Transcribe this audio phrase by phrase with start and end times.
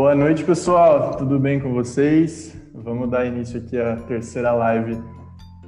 [0.00, 1.16] Boa noite, pessoal.
[1.16, 2.56] Tudo bem com vocês?
[2.72, 4.96] Vamos dar início aqui à terceira live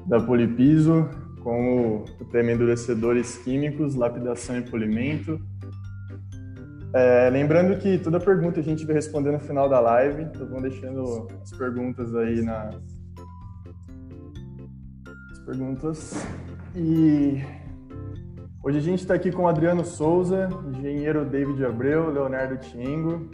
[0.06, 1.08] da Polipiso
[1.42, 5.36] com o tema endurecedores químicos, lapidação e polimento.
[6.94, 10.62] É, lembrando que toda pergunta a gente vai responder no final da live, então vão
[10.62, 12.70] deixando as perguntas aí na
[15.32, 16.24] as perguntas.
[16.76, 17.42] E
[18.62, 23.28] hoje a gente está aqui com o Adriano Souza, engenheiro David Abreu, Leonardo Tiengo,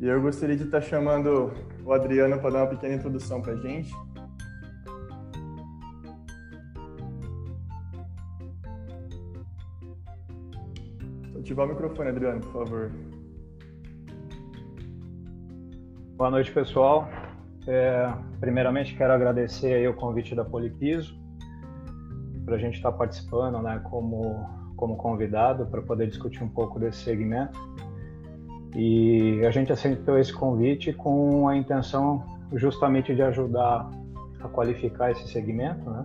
[0.00, 1.52] e eu gostaria de estar chamando
[1.84, 3.90] o Adriano para dar uma pequena introdução para a gente.
[11.38, 12.92] Ativar o microfone, Adriano, por favor.
[16.16, 17.08] Boa noite, pessoal.
[17.66, 21.18] É, primeiramente, quero agradecer aí o convite da Polipiso
[22.44, 26.98] para a gente estar participando né, como, como convidado para poder discutir um pouco desse
[26.98, 27.58] segmento.
[28.78, 33.90] E a gente aceitou esse convite com a intenção justamente de ajudar
[34.38, 36.04] a qualificar esse segmento, né?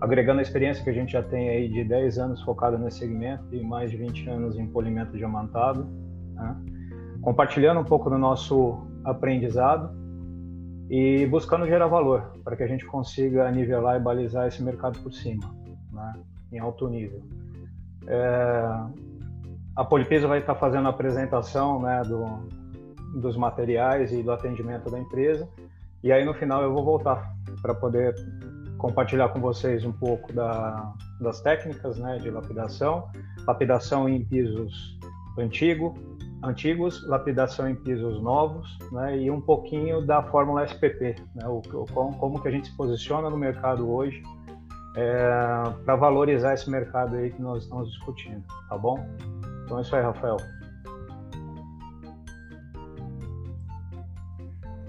[0.00, 3.44] agregando a experiência que a gente já tem aí de 10 anos focado nesse segmento
[3.52, 5.86] e mais de 20 anos em polimento diamantado,
[6.32, 6.56] né?
[7.20, 9.94] compartilhando um pouco do nosso aprendizado
[10.88, 15.12] e buscando gerar valor para que a gente consiga nivelar e balizar esse mercado por
[15.12, 15.44] cima,
[15.92, 16.14] né?
[16.50, 17.22] em alto nível.
[18.06, 19.09] É
[19.76, 22.24] a Polipesa vai estar fazendo a apresentação né, do,
[23.20, 25.48] dos materiais e do atendimento da empresa.
[26.02, 28.14] E aí no final eu vou voltar para poder
[28.78, 33.08] compartilhar com vocês um pouco da, das técnicas né, de lapidação,
[33.46, 34.98] lapidação em pisos
[35.38, 35.94] antigo,
[36.42, 41.60] antigos, lapidação em pisos novos, né, e um pouquinho da fórmula SPP, né, o,
[41.92, 44.22] como, como que a gente se posiciona no mercado hoje
[44.96, 45.30] é,
[45.84, 48.98] para valorizar esse mercado aí que nós estamos discutindo, tá bom?
[49.70, 50.36] Então é isso aí, Rafael.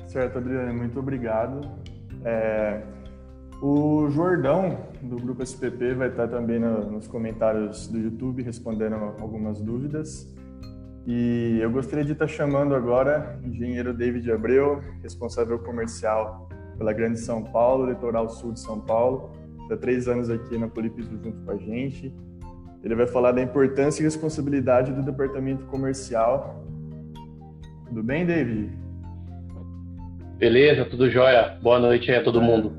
[0.07, 1.61] Certo, Adriano, muito obrigado.
[2.25, 2.81] É,
[3.61, 9.61] o Jordão, do Grupo SPP, vai estar também no, nos comentários do YouTube respondendo algumas
[9.61, 10.27] dúvidas.
[11.05, 17.19] E eu gostaria de estar chamando agora o engenheiro David Abreu, responsável comercial pela Grande
[17.19, 19.29] São Paulo, litoral sul de São Paulo.
[19.61, 22.11] Está três anos aqui na Polipiso junto com a gente.
[22.83, 26.65] Ele vai falar da importância e responsabilidade do departamento comercial.
[27.87, 28.71] Tudo bem, David?
[30.37, 31.59] Beleza, tudo jóia.
[31.61, 32.73] Boa noite aí a todo mundo.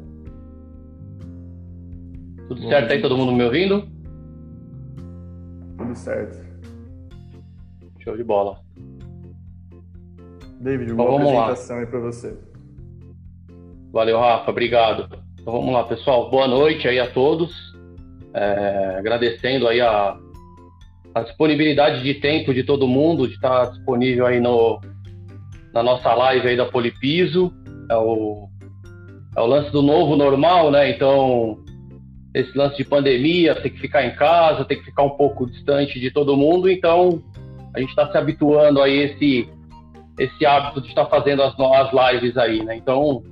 [2.49, 3.87] Tudo Bom certo aí, todo mundo me ouvindo?
[5.79, 6.45] Tudo certo.
[8.01, 8.59] Show de bola.
[10.61, 11.83] David, uma então, apresentação lá.
[11.83, 12.37] aí para você.
[13.93, 15.23] Valeu, Rafa, obrigado.
[15.41, 16.31] Então vamos lá, pessoal.
[16.31, 17.72] Boa noite aí a todos.
[18.35, 20.17] É, agradecendo aí a,
[21.15, 24.81] a, disponibilidade de tempo de todo mundo, de estar disponível aí no,
[25.75, 27.53] na nossa live aí da Polipiso.
[27.91, 28.49] É o,
[29.37, 30.91] é o lance do novo normal, né?
[30.91, 31.59] Então,
[32.35, 36.01] esse lance de pandemia, tem que ficar em casa, tem que ficar um pouco distante
[36.01, 36.71] de todo mundo.
[36.71, 37.23] Então,
[37.75, 39.49] a gente está se habituando a esse,
[40.19, 42.77] esse hábito de estar fazendo as, as lives aí, né?
[42.77, 43.23] Então,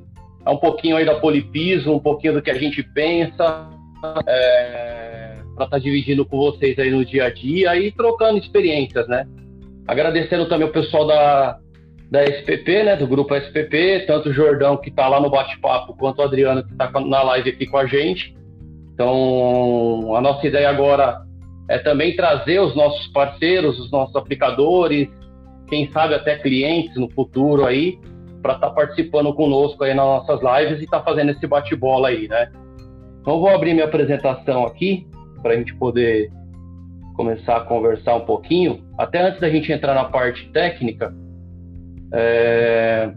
[0.44, 3.68] é um pouquinho aí da Polipiso, um pouquinho do que a gente pensa,
[4.26, 4.89] é,
[5.60, 9.26] para estar tá dividindo com vocês aí no dia a dia e trocando experiências, né?
[9.86, 11.58] Agradecendo também o pessoal da,
[12.10, 16.20] da SPP, né, do grupo SPP, tanto o Jordão que está lá no bate-papo, quanto
[16.20, 18.34] o Adriano que está na live aqui com a gente.
[18.94, 21.22] Então, a nossa ideia agora
[21.68, 25.08] é também trazer os nossos parceiros, os nossos aplicadores,
[25.68, 27.98] quem sabe até clientes no futuro aí,
[28.40, 32.08] para estar tá participando conosco aí nas nossas lives e estar tá fazendo esse bate-bola
[32.08, 32.50] aí, né?
[33.20, 35.09] Então vou abrir minha apresentação aqui
[35.42, 36.30] para a gente poder
[37.14, 38.82] começar a conversar um pouquinho.
[38.96, 41.14] Até antes da gente entrar na parte técnica,
[42.12, 43.12] é...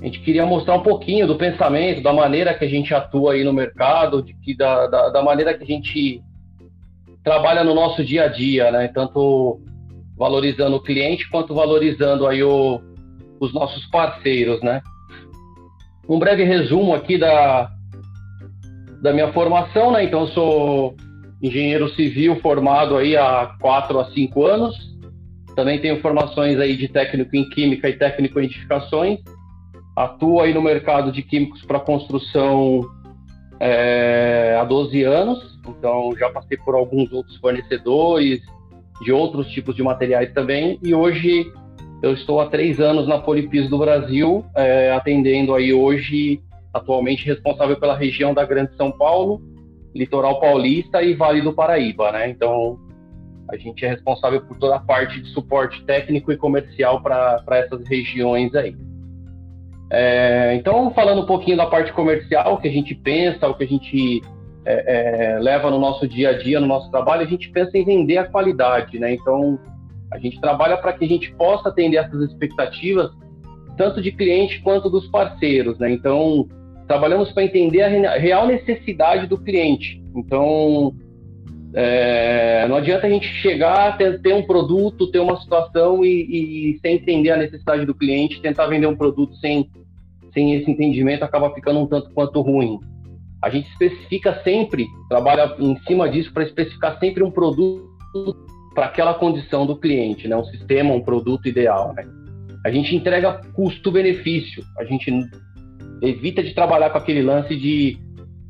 [0.00, 3.44] a gente queria mostrar um pouquinho do pensamento, da maneira que a gente atua aí
[3.44, 6.22] no mercado, de que da, da, da maneira que a gente
[7.24, 8.88] trabalha no nosso dia a dia, né?
[8.88, 9.60] Tanto
[10.16, 12.80] valorizando o cliente quanto valorizando aí o,
[13.40, 14.82] os nossos parceiros, né?
[16.08, 17.70] Um breve resumo aqui da,
[19.02, 20.04] da minha formação, né?
[20.04, 20.96] Então eu sou
[21.42, 24.74] engenheiro civil formado aí há quatro a cinco anos.
[25.54, 29.20] Também tenho formações aí de técnico em química e técnico em edificações.
[29.96, 32.82] Atuo aí no mercado de químicos para construção
[33.58, 35.58] é, há 12 anos.
[35.66, 38.40] Então já passei por alguns outros fornecedores
[39.02, 40.78] de outros tipos de materiais também.
[40.82, 41.50] E hoje
[42.02, 46.40] eu estou há três anos na Polipiso do Brasil, é, atendendo aí hoje
[46.76, 49.40] atualmente responsável pela região da Grande São Paulo,
[49.94, 52.28] Litoral Paulista e Vale do Paraíba, né?
[52.28, 52.78] Então,
[53.48, 57.86] A gente é responsável por toda a parte de suporte técnico e comercial para essas
[57.88, 58.76] regiões aí.
[59.88, 63.62] É, então, falando um pouquinho da parte comercial, o que a gente pensa, o que
[63.62, 64.20] a gente
[64.64, 67.84] é, é, leva no nosso dia a dia, no nosso trabalho, a gente pensa em
[67.84, 69.14] vender a qualidade, né?
[69.14, 69.60] Então,
[70.12, 73.12] a gente trabalha para que a gente possa atender essas expectativas,
[73.76, 75.92] tanto de cliente quanto dos parceiros, né?
[75.92, 76.48] Então,
[76.86, 80.02] trabalhamos para entender a real necessidade do cliente.
[80.14, 80.94] Então,
[81.74, 86.08] é, não adianta a gente chegar, ter, ter, um produto, ter uma situação e,
[86.74, 89.68] e, sem entender a necessidade do cliente, tentar vender um produto sem,
[90.32, 92.78] sem esse entendimento acaba ficando um tanto quanto ruim.
[93.42, 97.86] A gente especifica sempre, trabalha em cima disso para especificar sempre um produto
[98.74, 100.36] para aquela condição do cliente, né?
[100.36, 101.92] um sistema, um produto ideal.
[101.94, 102.06] Né?
[102.64, 105.10] A gente entrega custo-benefício, a gente
[106.02, 107.98] evita de trabalhar com aquele lance de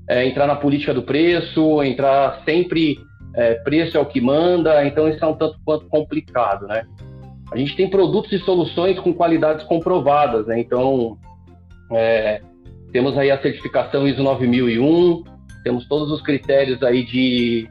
[0.08, 2.98] é, entrar na política do preço, entrar sempre
[3.34, 6.84] é, preço é o que manda, então isso é um tanto quanto complicado, né?
[7.52, 10.58] A gente tem produtos e soluções com qualidades comprovadas, né?
[10.58, 11.19] Então,
[11.93, 12.40] é,
[12.93, 15.22] temos aí a certificação ISO 9001,
[15.62, 17.69] temos todos os critérios aí de,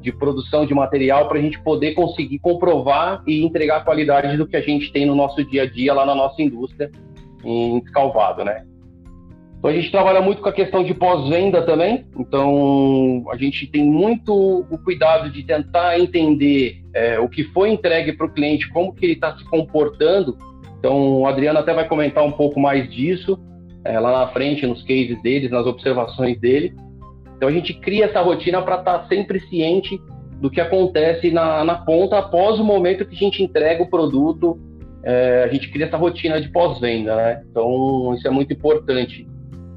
[0.00, 4.46] de produção de material para a gente poder conseguir comprovar e entregar a qualidade do
[4.46, 6.90] que a gente tem no nosso dia a dia lá na nossa indústria
[7.44, 8.64] em Descalvado, né?
[9.62, 12.04] Então a gente trabalha muito com a questão de pós-venda também.
[12.18, 18.12] Então a gente tem muito o cuidado de tentar entender é, o que foi entregue
[18.12, 20.36] para o cliente, como que ele está se comportando.
[20.80, 23.38] Então o Adriano até vai comentar um pouco mais disso
[23.84, 26.74] é, lá na frente, nos cases deles, nas observações dele.
[27.36, 29.96] Então a gente cria essa rotina para estar tá sempre ciente
[30.40, 34.58] do que acontece na, na ponta após o momento que a gente entrega o produto.
[35.04, 37.44] É, a gente cria essa rotina de pós-venda, né?
[37.48, 39.30] Então isso é muito importante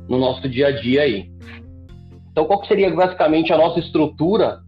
[0.08, 1.30] no nosso dia a dia aí.
[2.32, 4.60] Então, qual seria basicamente a nossa estrutura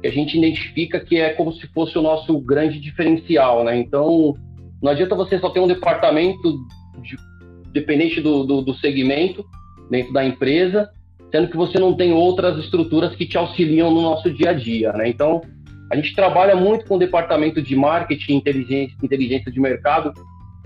[0.00, 3.78] que a gente identifica que é como se fosse o nosso grande diferencial, né?
[3.78, 4.34] Então,
[4.82, 6.58] não adianta você só ter um departamento
[7.00, 7.16] de,
[7.72, 9.42] dependente do, do, do segmento
[9.90, 10.90] dentro da empresa,
[11.32, 14.92] sendo que você não tem outras estruturas que te auxiliam no nosso dia a dia,
[14.92, 15.08] né?
[15.08, 15.40] Então,
[15.90, 20.12] a gente trabalha muito com o departamento de marketing, inteligência, inteligência de mercado,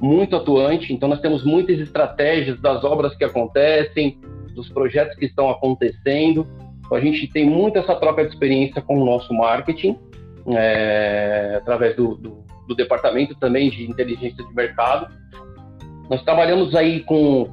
[0.01, 4.19] muito atuante, então nós temos muitas estratégias das obras que acontecem,
[4.55, 6.47] dos projetos que estão acontecendo.
[6.85, 9.97] Então, a gente tem muito essa troca de experiência com o nosso marketing,
[10.49, 15.13] é, através do, do, do, departamento também de inteligência de mercado.
[16.09, 17.49] Nós trabalhamos aí com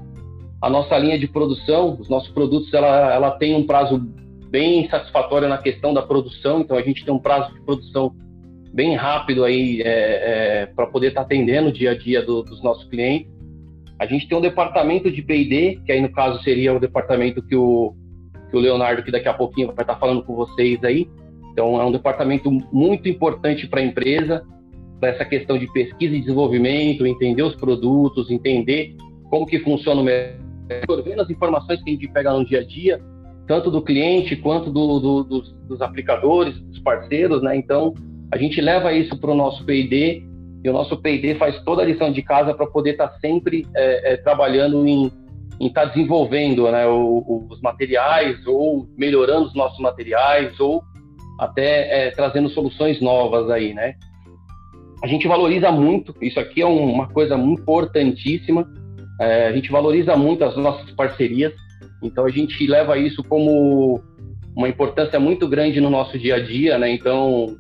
[0.61, 3.99] a nossa linha de produção, os nossos produtos, ela, ela tem um prazo
[4.49, 8.15] bem satisfatório na questão da produção, então a gente tem um prazo de produção
[8.75, 12.43] bem rápido aí é, é, para poder estar tá atendendo o dia a dia do,
[12.43, 13.33] dos nossos clientes.
[13.97, 17.55] A gente tem um departamento de P&D, que aí no caso seria o departamento que
[17.55, 17.95] o,
[18.51, 21.09] que o Leonardo, que daqui a pouquinho vai estar tá falando com vocês aí.
[21.53, 24.45] Então é um departamento muito importante para a empresa,
[24.99, 28.93] para essa questão de pesquisa e desenvolvimento, entender os produtos, entender
[29.29, 30.41] como que funciona o mercado,
[31.21, 32.99] as informações que a gente pega no dia a dia,
[33.47, 37.55] tanto do cliente quanto do, do, dos, dos aplicadores, dos parceiros, né?
[37.55, 37.93] Então
[38.35, 40.21] a gente leva isso para o nosso P&D
[40.61, 43.65] e o nosso P&D faz toda a lição de casa para poder estar tá sempre
[43.73, 45.09] é, é, trabalhando em
[45.61, 50.83] estar tá desenvolvendo né, o, os materiais ou melhorando os nossos materiais ou
[51.39, 53.93] até é, trazendo soluções novas aí, né?
[55.01, 58.67] A gente valoriza muito, isso aqui é um, uma coisa importantíssima,
[59.21, 61.53] é, a gente valoriza muito as nossas parcerias,
[62.03, 64.03] então a gente leva isso como
[64.53, 66.89] uma importância muito grande no nosso dia a dia, né?
[66.89, 67.55] Então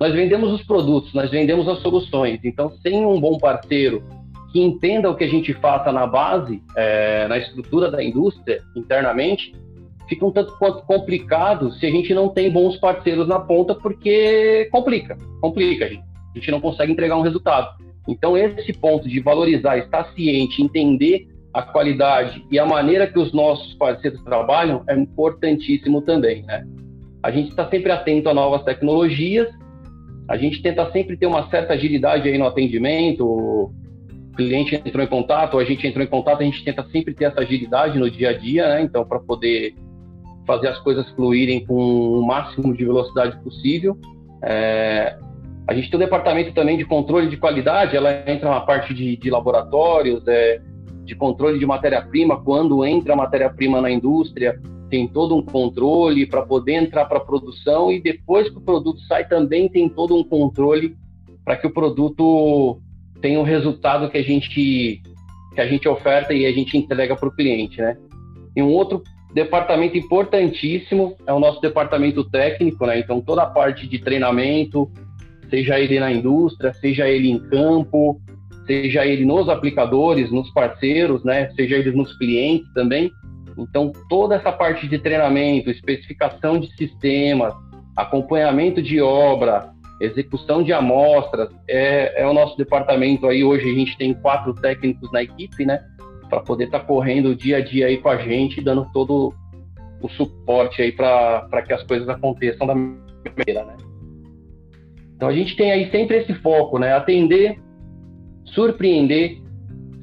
[0.00, 2.40] nós vendemos os produtos, nós vendemos as soluções.
[2.44, 4.02] Então, sem um bom parceiro
[4.52, 9.52] que entenda o que a gente faça na base, é, na estrutura da indústria, internamente,
[10.08, 14.68] fica um tanto quanto complicado se a gente não tem bons parceiros na ponta, porque
[14.70, 17.82] complica, complica, a gente, a gente não consegue entregar um resultado.
[18.06, 23.32] Então, esse ponto de valorizar, estar ciente, entender a qualidade e a maneira que os
[23.32, 26.64] nossos parceiros trabalham é importantíssimo também, né?
[27.22, 29.48] A gente está sempre atento a novas tecnologias
[30.28, 33.24] a gente tenta sempre ter uma certa agilidade aí no atendimento.
[33.26, 33.72] O
[34.36, 37.40] cliente entrou em contato, a gente entrou em contato, a gente tenta sempre ter essa
[37.40, 38.82] agilidade no dia a dia, né?
[38.82, 39.74] Então, para poder
[40.46, 43.96] fazer as coisas fluírem com o máximo de velocidade possível.
[44.42, 45.16] É,
[45.66, 49.16] a gente tem um departamento também de controle de qualidade, ela entra na parte de,
[49.16, 50.60] de laboratórios, é,
[51.04, 54.60] de controle de matéria-prima, quando entra matéria-prima na indústria,
[54.94, 59.00] tem todo um controle para poder entrar para a produção e depois que o produto
[59.08, 60.94] sai também tem todo um controle
[61.44, 62.80] para que o produto
[63.20, 65.02] tenha o resultado que a gente
[65.52, 67.96] que a gente oferta e a gente entrega para o cliente, né?
[68.54, 69.02] E um outro
[69.34, 73.00] departamento importantíssimo é o nosso departamento técnico, né?
[73.00, 74.88] Então toda a parte de treinamento,
[75.50, 78.20] seja ele na indústria, seja ele em campo,
[78.64, 83.10] seja ele nos aplicadores, nos parceiros, né, seja ele nos clientes também.
[83.56, 87.54] Então, toda essa parte de treinamento, especificação de sistemas,
[87.96, 89.70] acompanhamento de obra,
[90.00, 93.44] execução de amostras, é, é o nosso departamento aí.
[93.44, 95.80] Hoje a gente tem quatro técnicos na equipe, né?
[96.28, 99.32] Para poder estar tá correndo dia a dia aí com a gente, dando todo
[100.02, 103.76] o suporte aí para que as coisas aconteçam da maneira, né?
[105.16, 106.92] Então a gente tem aí sempre esse foco, né?
[106.92, 107.58] Atender,
[108.46, 109.38] surpreender,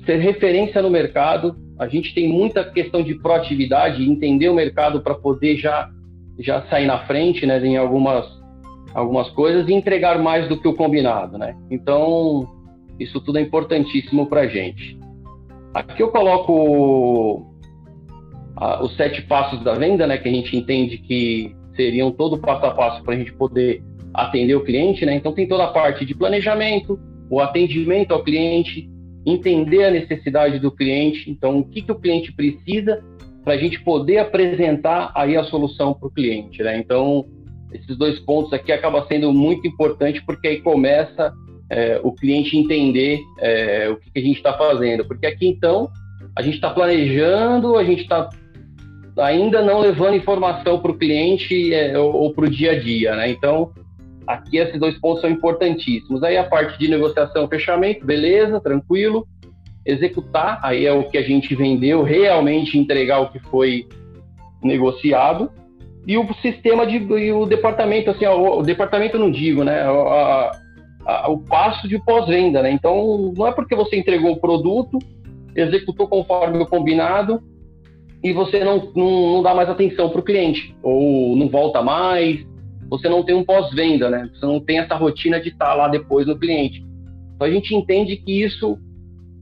[0.05, 1.55] ser referência no mercado.
[1.81, 5.89] A gente tem muita questão de proatividade, entender o mercado para poder já
[6.39, 8.23] já sair na frente, né, em algumas
[8.93, 11.57] algumas coisas e entregar mais do que o combinado, né?
[11.71, 12.47] Então,
[12.99, 14.95] isso tudo é importantíssimo para a gente.
[15.73, 17.47] Aqui eu coloco
[18.81, 20.19] os sete passos da venda, né?
[20.19, 23.81] Que a gente entende que seriam todo passo a passo para a gente poder
[24.13, 25.15] atender o cliente, né?
[25.15, 28.87] Então tem toda a parte de planejamento, o atendimento ao cliente,
[29.25, 33.03] entender a necessidade do cliente, então o que, que o cliente precisa
[33.43, 36.77] para a gente poder apresentar aí a solução para o cliente, né?
[36.77, 37.25] Então
[37.73, 41.33] esses dois pontos aqui acaba sendo muito importante porque aí começa
[41.69, 45.89] é, o cliente entender é, o que, que, a gente está fazendo, porque aqui então
[46.35, 48.29] a gente está planejando, a gente está
[49.17, 53.15] ainda não levando informação para o cliente é, ou, ou para o dia a dia,
[53.15, 53.29] né?
[53.29, 53.71] Então
[54.27, 56.23] aqui esses dois pontos são importantíssimos.
[56.23, 59.27] Aí a parte de negociação, fechamento, beleza, tranquilo.
[59.85, 63.87] Executar, aí é o que a gente vendeu, realmente entregar o que foi
[64.61, 65.49] negociado
[66.05, 70.51] e o sistema de e o departamento assim ó, o departamento não digo né a,
[71.05, 74.97] a, o passo de pós-venda né então não é porque você entregou o produto
[75.55, 77.41] executou conforme o combinado
[78.23, 82.45] e você não, não, não dá mais atenção para o cliente ou não volta mais
[82.91, 84.29] você não tem um pós-venda né?
[84.33, 86.85] Você não tem essa rotina de estar tá lá depois no cliente.
[87.35, 88.77] Então a gente entende que isso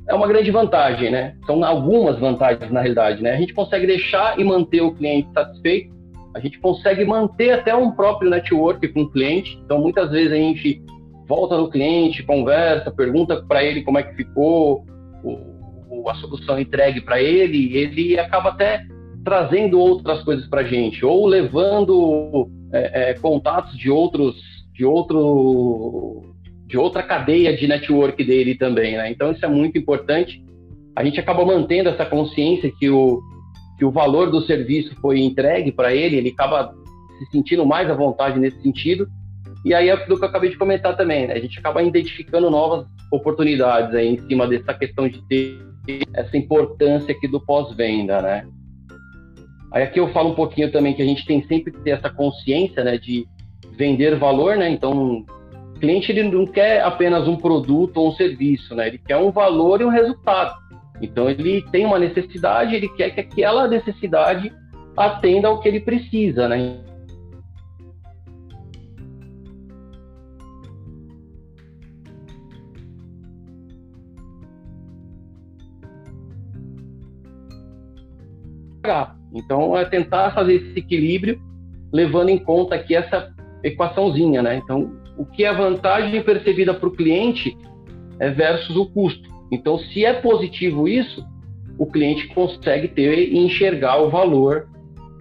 [0.08, 1.36] é uma grande vantagem né?
[1.48, 3.34] São algumas vantagens na realidade né?
[3.34, 5.98] A gente consegue deixar e manter o cliente satisfeito.
[6.36, 9.60] A gente consegue manter até um próprio network com o cliente.
[9.66, 10.80] Então, muitas vezes a gente
[11.28, 14.86] volta no cliente, conversa, pergunta para ele como é que ficou
[15.24, 18.84] o, a solução entregue para ele, ele acaba até
[19.24, 24.36] trazendo outras coisas para a gente, ou levando é, é, contatos de outros,
[24.74, 26.22] de outro,
[26.68, 29.12] de outra cadeia de network dele também, né?
[29.12, 30.44] Então isso é muito importante.
[30.96, 33.22] A gente acaba mantendo essa consciência que o
[33.78, 36.76] que o valor do serviço foi entregue para ele, ele acaba
[37.18, 39.08] se sentindo mais à vontade nesse sentido.
[39.64, 41.34] E aí é aquilo que eu acabei de comentar também, né?
[41.34, 45.60] a gente acaba identificando novas oportunidades aí em cima dessa questão de ter
[46.14, 48.46] essa importância aqui do pós-venda, né?
[49.72, 52.10] Aí aqui eu falo um pouquinho também que a gente tem sempre que ter essa
[52.10, 53.28] consciência, né, de
[53.78, 54.70] vender valor, né?
[54.70, 55.26] Então,
[55.76, 58.88] o cliente ele não quer apenas um produto ou um serviço, né?
[58.88, 60.58] Ele quer um valor e um resultado.
[61.02, 64.52] Então ele tem uma necessidade, ele quer que aquela necessidade
[64.98, 66.84] atenda ao que ele precisa, né?
[79.34, 81.40] Então é tentar fazer esse equilíbrio,
[81.92, 83.34] levando em conta aqui essa
[83.64, 84.56] equaçãozinha, né?
[84.56, 87.58] Então, o que é a vantagem percebida para o cliente
[88.20, 89.30] é versus o custo.
[89.52, 91.26] Então, se é positivo isso,
[91.78, 94.68] o cliente consegue ter e enxergar o valor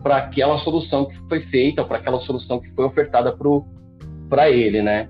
[0.03, 3.37] para aquela solução que foi feita, para aquela solução que foi ofertada
[4.29, 5.09] para ele, né?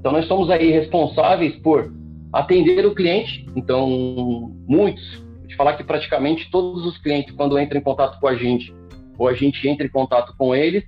[0.00, 1.92] Então, nós somos aí responsáveis por
[2.32, 3.46] atender o cliente.
[3.54, 5.21] Então, muitos,
[5.52, 8.74] te falar que praticamente todos os clientes, quando entram em contato com a gente,
[9.18, 10.84] ou a gente entra em contato com eles,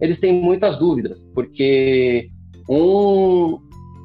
[0.00, 2.28] eles têm muitas dúvidas, porque
[2.68, 3.58] um,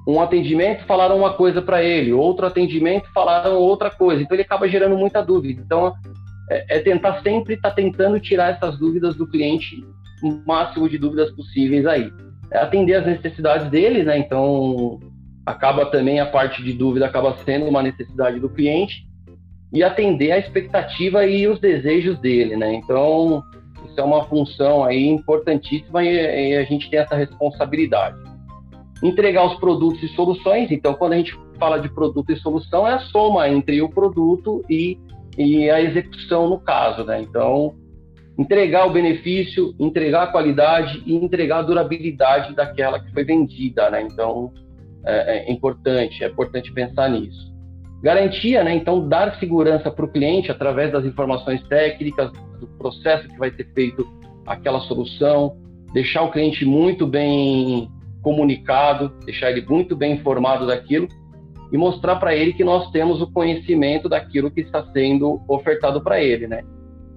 [0.08, 4.22] um atendimento falaram uma coisa para ele, outro atendimento falaram outra coisa.
[4.22, 5.62] Então ele acaba gerando muita dúvida.
[5.62, 5.94] Então
[6.50, 9.84] é, é tentar sempre estar tá tentando tirar essas dúvidas do cliente,
[10.24, 12.12] o máximo de dúvidas possíveis aí.
[12.52, 14.18] É atender as necessidades dele, né?
[14.18, 15.00] Então
[15.46, 19.06] acaba também a parte de dúvida acaba sendo uma necessidade do cliente
[19.74, 22.74] e atender a expectativa e os desejos dele, né?
[22.76, 23.44] Então
[23.86, 28.34] isso é uma função aí importantíssima e, e a gente tem essa responsabilidade
[29.04, 30.72] entregar os produtos e soluções.
[30.72, 34.64] Então, quando a gente fala de produto e solução, é a soma entre o produto
[34.70, 34.98] e,
[35.38, 37.22] e a execução no caso, né?
[37.22, 37.76] Então,
[38.38, 44.02] entregar o benefício, entregar a qualidade e entregar a durabilidade daquela que foi vendida, né?
[44.02, 44.52] Então,
[45.06, 47.53] é, é importante, é importante pensar nisso.
[48.04, 48.76] Garantia, né?
[48.76, 53.66] Então, dar segurança para o cliente através das informações técnicas, do processo que vai ser
[53.74, 54.06] feito
[54.46, 55.56] aquela solução,
[55.94, 57.90] deixar o cliente muito bem
[58.22, 61.08] comunicado, deixar ele muito bem informado daquilo
[61.72, 66.22] e mostrar para ele que nós temos o conhecimento daquilo que está sendo ofertado para
[66.22, 66.62] ele, né?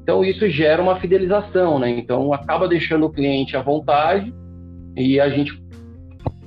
[0.03, 1.91] Então isso gera uma fidelização, né?
[1.91, 4.33] Então acaba deixando o cliente à vontade
[4.97, 5.53] e a gente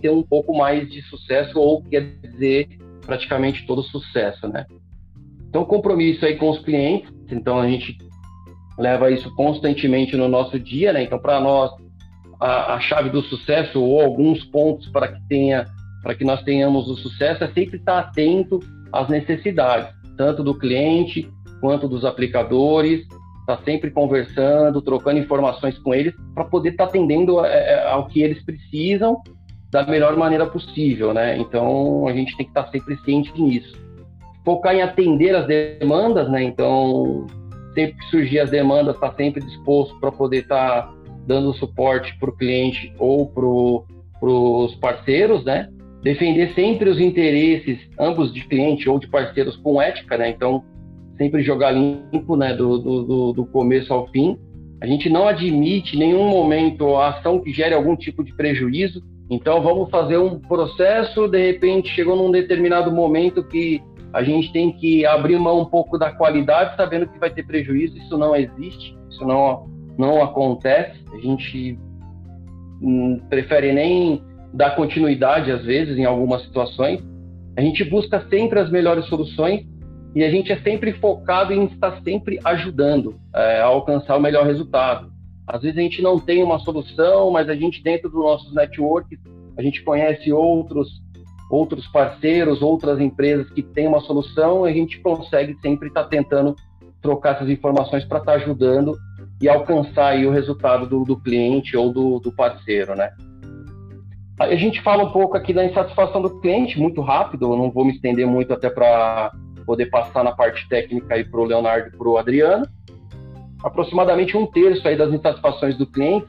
[0.02, 2.70] ter um pouco mais de sucesso ou quer dizer
[3.10, 4.68] praticamente todo sucesso, né?
[5.50, 7.98] Então compromisso aí com os clientes, então a gente
[8.78, 11.04] leva isso constantemente no nosso dia, né?
[11.04, 11.72] Então para nós
[12.40, 15.66] a, a, chave do sucesso ou alguns pontos para que tenha
[16.04, 18.60] para que nós tenhamos o sucesso é sempre estar atento
[18.94, 25.94] às necessidades, tanto do cliente quanto dos aplicadores, estar tá sempre conversando, trocando informações com
[25.94, 29.22] eles para poder estar tá atendendo é, é, ao que eles precisam
[29.72, 31.38] da melhor maneira possível, né?
[31.38, 33.78] Então a gente tem que estar tá sempre ciente nisso.
[34.44, 36.44] Focar em atender as demandas, né?
[36.44, 37.28] Então
[37.74, 40.94] sempre que surgir as demandas, está sempre disposto para poder estar tá
[41.26, 45.70] dando suporte para o cliente ou para os parceiros, né?
[46.02, 50.30] Defender sempre os interesses, ambos de cliente ou de parceiros com ética, né?
[50.30, 50.64] Então,
[51.18, 52.54] sempre jogar limpo, né?
[52.54, 54.38] Do, do, do começo ao fim.
[54.82, 59.04] A gente não admite em nenhum momento a ação que gere algum tipo de prejuízo.
[59.30, 63.82] Então, vamos fazer um processo, de repente chegou num determinado momento que
[64.12, 67.96] a gente tem que abrir mão um pouco da qualidade, sabendo que vai ter prejuízo.
[67.98, 69.70] Isso não existe, isso não
[70.00, 70.98] não acontece.
[71.14, 71.78] A gente
[72.82, 77.04] hum, prefere nem dar continuidade, às vezes, em algumas situações.
[77.58, 79.68] A gente busca sempre as melhores soluções
[80.16, 84.46] e a gente é sempre focado em estar sempre ajudando é, a alcançar o melhor
[84.46, 85.12] resultado.
[85.50, 89.20] Às vezes a gente não tem uma solução, mas a gente, dentro dos nossos networks,
[89.58, 91.02] a gente conhece outros
[91.50, 96.56] outros parceiros, outras empresas que têm uma solução, a gente consegue sempre estar tentando
[97.02, 98.96] trocar essas informações para estar ajudando
[99.42, 103.12] e alcançar aí o resultado do, do cliente ou do, do, parceiro, né?
[104.40, 107.84] A gente fala um pouco aqui da insatisfação do cliente, muito rápido, eu não vou
[107.84, 109.32] me estender muito até para
[109.66, 112.68] poder passar na parte técnica aí para o Leonardo e para o Adriano.
[113.64, 116.28] Aproximadamente um terço aí das insatisfações do cliente,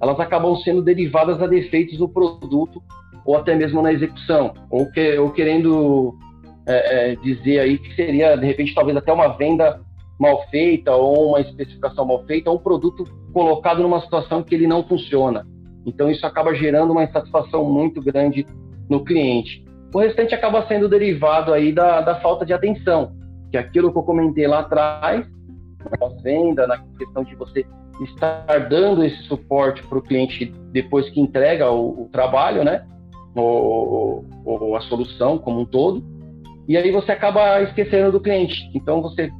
[0.00, 2.82] elas acabam sendo derivadas a defeitos do produto
[3.24, 6.14] ou até mesmo na execução, ou, que, ou querendo
[6.66, 9.80] é, é, dizer aí que seria, de repente, talvez até uma venda
[10.18, 14.66] mal feita ou uma especificação mal feita ou um produto colocado numa situação que ele
[14.66, 15.46] não funciona.
[15.84, 18.46] Então isso acaba gerando uma insatisfação muito grande
[18.88, 19.64] no cliente.
[19.94, 23.12] O restante acaba sendo derivado aí da, da falta de atenção,
[23.50, 25.26] que é aquilo que eu comentei lá atrás,
[26.00, 27.64] na venda, na questão de você
[28.02, 32.84] estar dando esse suporte para o cliente depois que entrega o, o trabalho, né?
[33.34, 36.04] Ou, ou, a solução como um todo.
[36.68, 38.70] E aí você acaba esquecendo do cliente.
[38.74, 39.30] Então você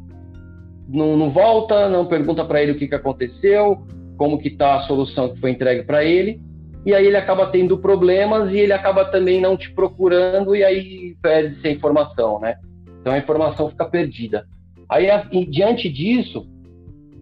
[0.89, 4.83] não, não volta, não pergunta para ele o que, que aconteceu, como que está a
[4.83, 6.41] solução que foi entregue para ele,
[6.85, 11.17] e aí ele acaba tendo problemas e ele acaba também não te procurando e aí
[11.21, 12.57] perde-se a informação, né?
[13.01, 14.47] Então a informação fica perdida.
[14.89, 15.07] Aí,
[15.49, 16.47] diante disso,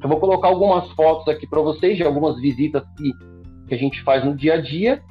[0.03, 3.11] eu vou colocar algumas fotos aqui para vocês de algumas visitas que,
[3.67, 5.03] que a gente faz no dia a dia.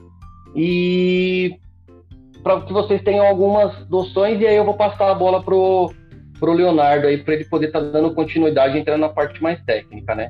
[0.56, 1.58] E
[2.44, 5.92] para que vocês tenham algumas noções e aí eu vou passar a bola pro
[6.40, 9.64] para o Leonardo aí para ele poder estar tá dando continuidade entrando na parte mais
[9.64, 10.30] técnica, né?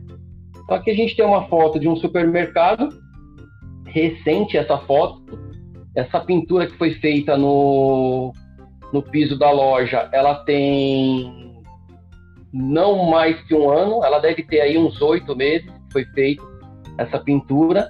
[0.64, 2.90] Então aqui a gente tem uma foto de um supermercado.
[3.88, 5.24] Recente essa foto,
[5.96, 8.32] essa pintura que foi feita no
[8.94, 11.53] no piso da loja, ela tem
[12.54, 16.44] não mais que um ano, ela deve ter aí uns oito meses que foi feita
[16.98, 17.90] essa pintura.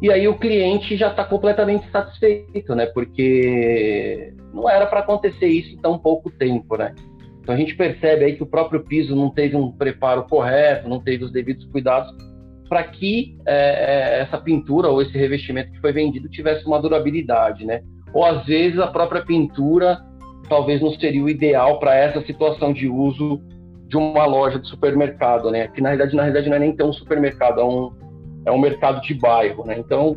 [0.00, 2.86] E aí o cliente já está completamente satisfeito, né?
[2.86, 6.94] Porque não era para acontecer isso em tão pouco tempo, né?
[7.42, 11.00] Então a gente percebe aí que o próprio piso não teve um preparo correto, não
[11.00, 12.14] teve os devidos cuidados
[12.68, 17.66] para que é, é, essa pintura ou esse revestimento que foi vendido tivesse uma durabilidade,
[17.66, 17.82] né?
[18.12, 19.98] Ou às vezes a própria pintura
[20.48, 23.42] talvez não seria o ideal para essa situação de uso
[23.88, 25.68] de uma loja de supermercado, né?
[25.68, 27.92] Que na realidade, na realidade não é nem tão um supermercado, é um,
[28.44, 29.78] é um mercado de bairro, né?
[29.78, 30.16] Então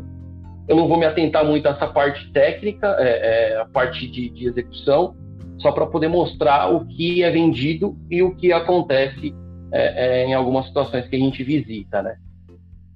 [0.68, 4.28] eu não vou me atentar muito a essa parte técnica, é, é a parte de,
[4.28, 5.16] de execução,
[5.58, 9.34] só para poder mostrar o que é vendido e o que acontece
[9.72, 12.16] é, é, em algumas situações que a gente visita, né?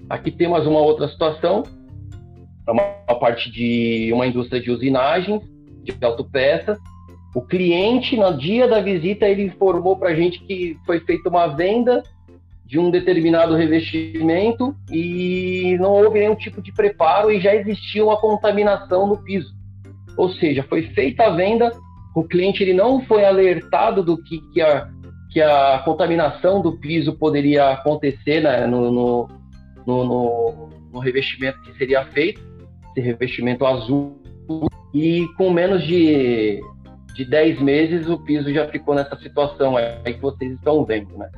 [0.08, 1.64] Aqui temos uma outra situação,
[2.66, 5.40] é uma, uma parte de uma indústria de usinagem,
[5.82, 6.78] de autopeças.
[7.36, 11.46] O cliente, no dia da visita, ele informou para a gente que foi feita uma
[11.48, 12.02] venda
[12.64, 18.16] de um determinado revestimento e não houve nenhum tipo de preparo e já existia uma
[18.16, 19.54] contaminação no piso.
[20.16, 21.70] Ou seja, foi feita a venda,
[22.14, 24.88] o cliente ele não foi alertado do que, que, a,
[25.30, 29.28] que a contaminação do piso poderia acontecer né, no, no,
[29.86, 32.40] no, no, revestimento que seria feito.
[32.96, 34.22] esse revestimento azul,
[34.94, 36.62] e com menos de,
[37.16, 41.30] de 10 meses o piso já ficou nessa situação aí que vocês estão vendo, né?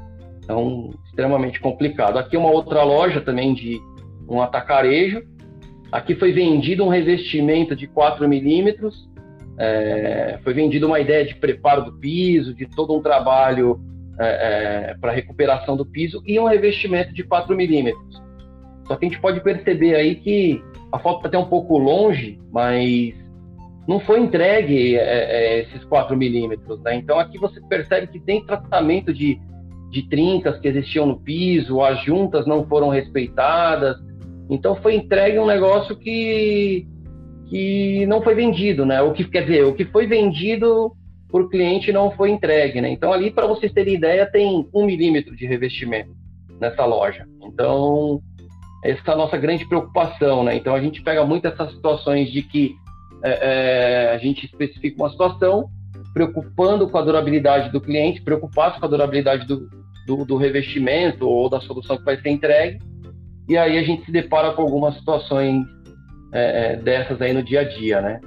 [0.43, 2.19] Então, extremamente complicado.
[2.19, 3.81] Aqui uma outra loja também de
[4.29, 5.23] um atacarejo.
[5.93, 9.09] Aqui foi vendido um revestimento de 4 milímetros,
[9.57, 13.81] é, foi vendida uma ideia de preparo do piso, de todo um trabalho
[14.19, 18.23] é, é, para recuperação do piso e um revestimento de 4 milímetros.
[18.87, 22.41] Só que a gente pode perceber aí que a foto está até um pouco longe,
[22.51, 23.15] mas
[23.89, 26.79] não foi entregue é, é, esses 4 milímetros.
[26.83, 26.97] Né?
[26.97, 29.41] Então aqui você percebe que tem tratamento de,
[29.91, 33.97] de trincas que existiam no piso, as juntas não foram respeitadas.
[34.51, 36.87] Então foi entregue um negócio que
[37.49, 39.01] que não foi vendido, né?
[39.01, 40.93] O que quer dizer, o que foi vendido
[41.33, 42.91] para o cliente não foi entregue, né?
[42.91, 46.11] Então ali, para vocês terem ideia, tem um milímetro de revestimento
[46.61, 47.27] nessa loja.
[47.43, 48.21] Então
[48.85, 50.57] essa é a nossa grande preocupação, né?
[50.57, 52.77] Então a gente pega muito essas situações de que
[53.23, 55.71] é, é, a gente especifica uma situação
[56.13, 59.69] preocupando com a durabilidade do cliente, preocupado com a durabilidade do,
[60.07, 62.81] do, do revestimento ou da solução que vai ser entregue,
[63.49, 65.65] e aí a gente se depara com algumas situações
[66.33, 68.21] é, é, dessas aí no dia a dia, né?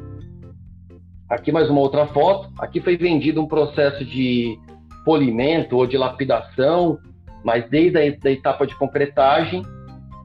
[1.29, 2.51] Aqui mais uma outra foto.
[2.59, 4.57] Aqui foi vendido um processo de
[5.05, 6.97] polimento ou de lapidação,
[7.43, 9.63] mas desde a etapa de concretagem,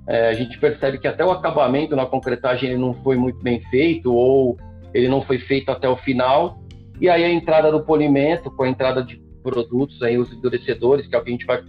[0.09, 3.61] é, a gente percebe que até o acabamento na concretagem ele não foi muito bem
[3.71, 4.57] feito ou
[4.95, 6.59] ele não foi feito até o final.
[7.01, 11.15] E aí a entrada do polimento, com a entrada de produtos, aí os endurecedores, que
[11.15, 11.63] é o que a gente vai,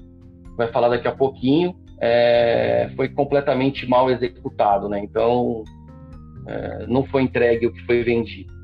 [0.55, 4.99] vai falar daqui a pouquinho, é, foi completamente mal executado, né?
[4.99, 5.63] Então,
[6.47, 8.55] é, não foi entregue o que foi vendido.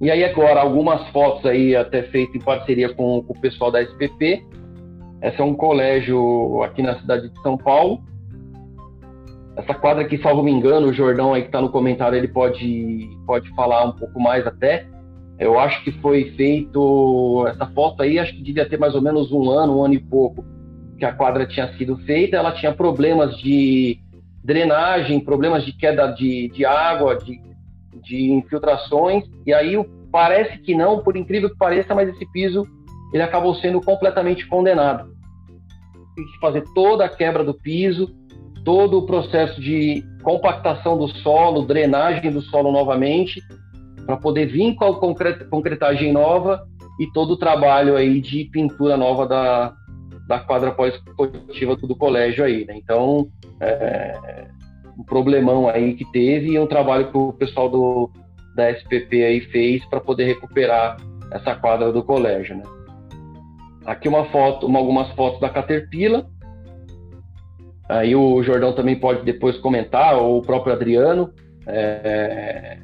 [0.00, 3.80] E aí agora algumas fotos aí até feitas em parceria com, com, o pessoal da
[3.80, 4.44] SPP.
[5.20, 8.02] Essa é um colégio aqui na cidade de São Paulo.
[9.56, 13.08] Essa quadra aqui, salvo me engano, o Jordão aí que está no comentário, ele pode,
[13.26, 14.86] pode falar um pouco mais até.
[15.38, 19.30] Eu acho que foi feito essa foto aí, acho que devia ter mais ou menos
[19.32, 20.44] um ano, um ano e pouco
[20.98, 22.36] que a quadra tinha sido feita.
[22.36, 23.98] Ela tinha problemas de
[24.42, 27.40] drenagem, problemas de queda de, de água, de,
[28.02, 29.74] de infiltrações, e aí
[30.12, 32.66] parece que não, por incrível que pareça, mas esse piso
[33.12, 35.08] ele acabou sendo completamente condenado.
[36.14, 38.08] Tem que fazer toda a quebra do piso,
[38.64, 43.42] todo o processo de compactação do solo, drenagem do solo novamente,
[44.06, 44.98] para poder vir com a
[45.50, 46.66] concretagem nova
[46.98, 49.74] e todo o trabalho aí de pintura nova da,
[50.26, 52.74] da quadra pós-esportiva do colégio aí, né?
[52.76, 53.28] Então,
[53.60, 54.46] é,
[54.98, 58.10] um problemão aí que teve e um trabalho que o pessoal do,
[58.54, 60.96] da SPP aí fez para poder recuperar
[61.30, 62.62] essa quadra do colégio, né?
[63.84, 66.24] Aqui uma foto, uma, algumas fotos da Caterpillar.
[67.88, 71.30] Aí o Jordão também pode depois comentar, ou o próprio Adriano.
[71.66, 72.78] É,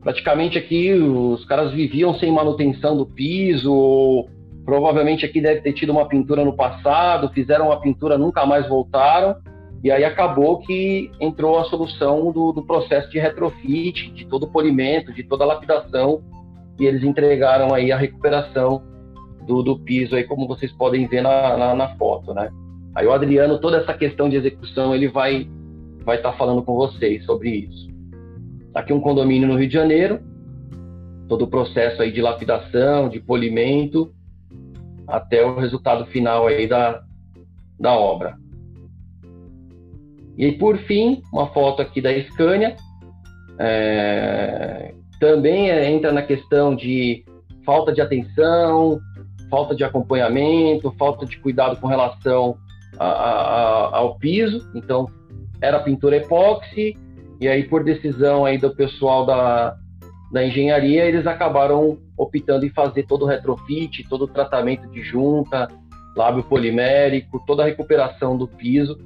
[0.00, 4.26] praticamente aqui os caras viviam sem manutenção do piso,
[4.64, 9.36] provavelmente aqui deve ter tido uma pintura no passado, fizeram uma pintura, nunca mais voltaram.
[9.82, 14.52] E aí acabou que entrou a solução do, do processo de retrofit, de todo o
[14.52, 16.22] polimento, de toda a lapidação,
[16.78, 18.82] e eles entregaram aí a recuperação
[19.44, 22.48] do, do piso, aí como vocês podem ver na, na, na, foto, né?
[22.94, 25.48] Aí o Adriano, toda essa questão de execução, ele vai
[26.04, 27.88] vai estar tá falando com vocês sobre isso.
[28.74, 30.20] Aqui um condomínio no Rio de Janeiro,
[31.28, 34.12] todo o processo aí de lapidação, de polimento,
[35.06, 37.02] até o resultado final aí da,
[37.78, 38.36] da obra.
[40.36, 42.76] E por fim, uma foto aqui da Scania.
[43.58, 47.24] É, também entra na questão de
[47.64, 48.98] falta de atenção,
[49.48, 52.56] falta de acompanhamento, falta de cuidado com relação
[52.98, 54.68] a, a, ao piso.
[54.74, 55.06] Então,
[55.60, 56.96] era pintura epóxi,
[57.40, 59.76] e aí por decisão aí do pessoal da,
[60.32, 65.68] da engenharia, eles acabaram optando em fazer todo o retrofit, todo o tratamento de junta,
[66.16, 68.98] lábio polimérico, toda a recuperação do piso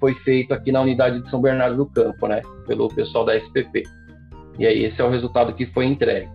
[0.00, 3.82] foi feito aqui na unidade de São Bernardo do Campo, né, pelo pessoal da SPP.
[4.58, 6.28] E aí esse é o resultado que foi entregue.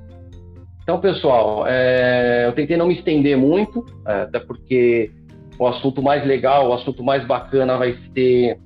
[0.82, 5.10] Então, pessoal, é, eu tentei não me estender muito, é, até porque
[5.58, 8.60] o assunto mais legal, o assunto mais bacana vai ser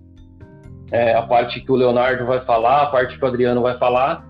[0.91, 4.25] é, a parte que o Leonardo vai falar, a parte que o Adriano vai falar.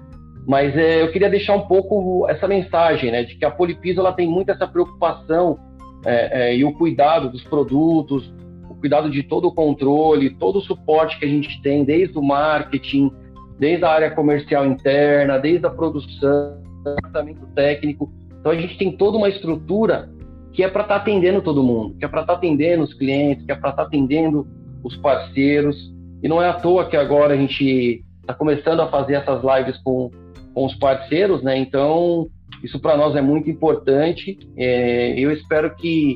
[0.48, 4.13] Mas é, eu queria deixar um pouco essa mensagem, né, de que a Polipiso ela
[4.13, 5.60] tem muito essa preocupação
[6.06, 8.32] é, é, e o cuidado dos produtos,
[8.80, 13.12] cuidado de todo o controle, todo o suporte que a gente tem, desde o marketing,
[13.60, 18.12] desde a área comercial interna, desde a produção, departamento técnico.
[18.39, 20.10] Então a gente tem toda uma estrutura
[20.58, 22.91] que é para estar tá atendendo todo mundo, que é para estar tá atendendo os
[22.91, 24.48] clientes, que é para estar tá atendendo
[24.84, 25.93] os parceiros.
[26.24, 29.78] E não é à toa que agora a gente está começando a fazer essas lives
[29.84, 30.10] com,
[30.56, 31.56] com os parceiros, né?
[31.60, 32.26] Então,
[32.63, 34.39] isso para nós é muito importante.
[34.58, 36.15] É, eu espero que,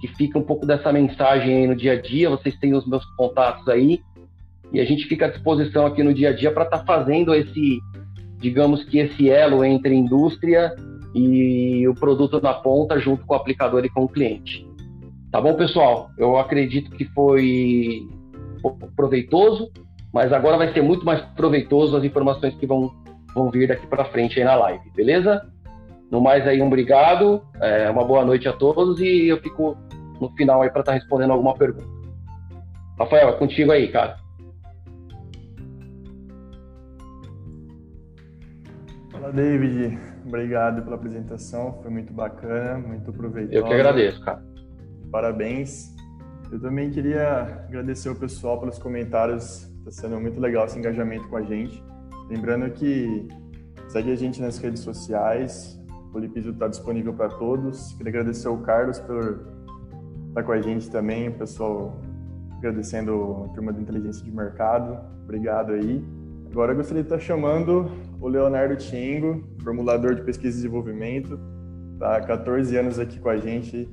[0.00, 2.30] que fique um pouco dessa mensagem aí no dia a dia.
[2.30, 3.98] Vocês têm os meus contatos aí.
[4.72, 7.34] E a gente fica à disposição aqui no dia a dia para estar tá fazendo
[7.34, 7.80] esse,
[8.38, 10.72] digamos que esse elo entre indústria
[11.14, 14.66] e o produto na ponta junto com o aplicador e com o cliente.
[15.30, 16.10] Tá bom, pessoal?
[16.18, 18.08] Eu acredito que foi
[18.96, 19.70] proveitoso,
[20.12, 22.92] mas agora vai ser muito mais proveitoso as informações que vão,
[23.34, 25.46] vão vir daqui para frente aí na live, beleza?
[26.10, 29.76] No mais aí, um obrigado, é, uma boa noite a todos e eu fico
[30.20, 31.86] no final aí para estar tá respondendo alguma pergunta.
[32.98, 34.16] Rafael, é contigo aí, cara.
[39.10, 40.13] Fala, David.
[40.34, 43.56] Obrigado pela apresentação, foi muito bacana, muito proveitosa.
[43.56, 44.44] Eu que agradeço, cara.
[45.08, 45.94] Parabéns.
[46.50, 51.36] Eu também queria agradecer o pessoal pelos comentários, está sendo muito legal esse engajamento com
[51.36, 51.80] a gente.
[52.28, 53.28] Lembrando que
[53.86, 57.92] segue a gente nas redes sociais, o Polipiso está disponível para todos.
[57.92, 59.46] Queria agradecer ao Carlos por
[60.30, 62.02] estar com a gente também, o pessoal
[62.58, 64.98] agradecendo a turma da inteligência de mercado.
[65.22, 66.04] Obrigado aí.
[66.50, 67.88] Agora eu gostaria de estar chamando
[68.24, 71.38] o Leonardo Tingo, formulador de pesquisa e desenvolvimento.
[71.92, 73.86] Está há 14 anos aqui com a gente.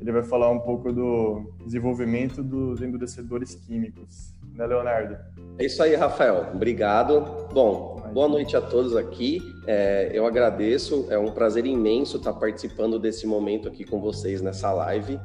[0.00, 4.34] Ele vai falar um pouco do desenvolvimento dos endurecedores químicos.
[4.54, 5.16] Né, Leonardo?
[5.56, 6.50] É isso aí, Rafael.
[6.52, 7.46] Obrigado.
[7.54, 9.40] Bom, boa noite a todos aqui.
[9.68, 11.06] É, eu agradeço.
[11.08, 15.20] É um prazer imenso estar participando desse momento aqui com vocês nessa live.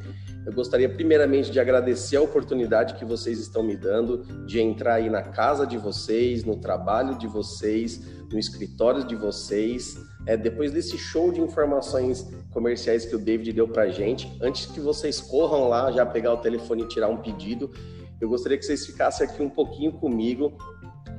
[0.45, 5.10] Eu gostaria primeiramente de agradecer a oportunidade que vocês estão me dando de entrar aí
[5.10, 8.01] na casa de vocês, no trabalho de vocês,
[8.32, 9.95] no escritório de vocês.
[10.25, 14.80] É, depois desse show de informações comerciais que o David deu para gente, antes que
[14.80, 17.71] vocês corram lá já pegar o telefone e tirar um pedido,
[18.19, 20.58] eu gostaria que vocês ficassem aqui um pouquinho comigo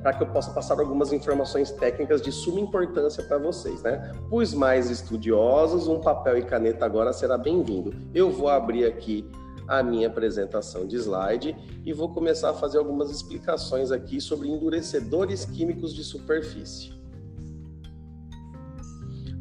[0.03, 4.13] para que eu possa passar algumas informações técnicas de suma importância para vocês, né?
[4.29, 7.95] Os mais estudiosos, um papel e caneta agora será bem-vindo.
[8.13, 9.25] Eu vou abrir aqui
[9.65, 15.45] a minha apresentação de slide e vou começar a fazer algumas explicações aqui sobre endurecedores
[15.45, 16.91] químicos de superfície.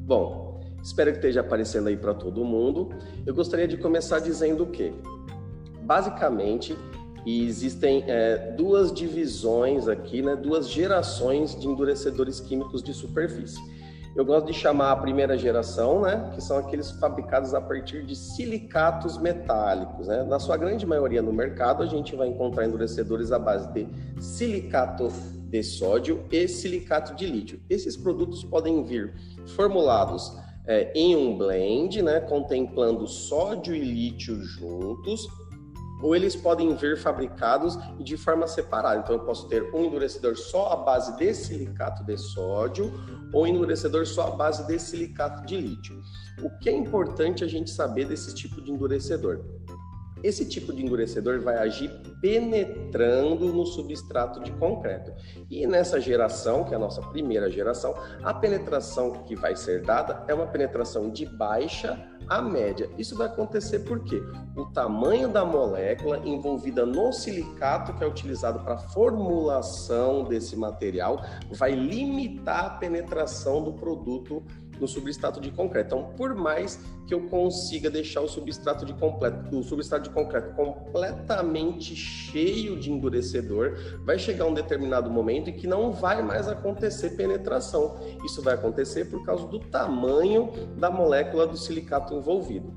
[0.05, 2.91] Bom, espero que esteja aparecendo aí para todo mundo.
[3.27, 4.93] Eu gostaria de começar dizendo o quê?
[5.83, 6.79] Basicamente,
[7.25, 13.61] e existem é, duas divisões aqui, né, duas gerações de endurecedores químicos de superfície.
[14.15, 18.15] Eu gosto de chamar a primeira geração, né, que são aqueles fabricados a partir de
[18.15, 20.07] silicatos metálicos.
[20.07, 20.23] Né?
[20.25, 23.89] Na sua grande maioria no mercado, a gente vai encontrar endurecedores à base de
[24.21, 25.09] silicato
[25.49, 27.61] de sódio e silicato de lítio.
[27.71, 29.15] Esses produtos podem vir
[29.57, 35.27] formulados é, em um blend, né, contemplando sódio e lítio juntos,
[36.03, 39.01] ou eles podem vir fabricados de forma separada.
[39.01, 42.93] Então, eu posso ter um endurecedor só à base de silicato de sódio
[43.33, 46.03] ou endurecedor só à base de silicato de lítio.
[46.43, 49.41] O que é importante a gente saber desse tipo de endurecedor?
[50.23, 55.13] Esse tipo de endurecedor vai agir penetrando no substrato de concreto.
[55.51, 60.25] E nessa geração, que é a nossa primeira geração, a penetração que vai ser dada
[60.29, 62.89] é uma penetração de baixa a média.
[62.97, 64.23] Isso vai acontecer porque
[64.57, 71.23] o tamanho da molécula envolvida no silicato que é utilizado para a formulação desse material
[71.51, 74.43] vai limitar a penetração do produto
[74.83, 75.95] no substrato de concreto.
[75.95, 80.55] Então, por mais que eu consiga deixar o substrato de, completo, o substrato de concreto
[80.55, 87.11] completamente cheio de endurecedor, vai chegar um determinado momento em que não vai mais acontecer
[87.11, 87.97] penetração.
[88.25, 92.75] Isso vai acontecer por causa do tamanho da molécula do silicato envolvido.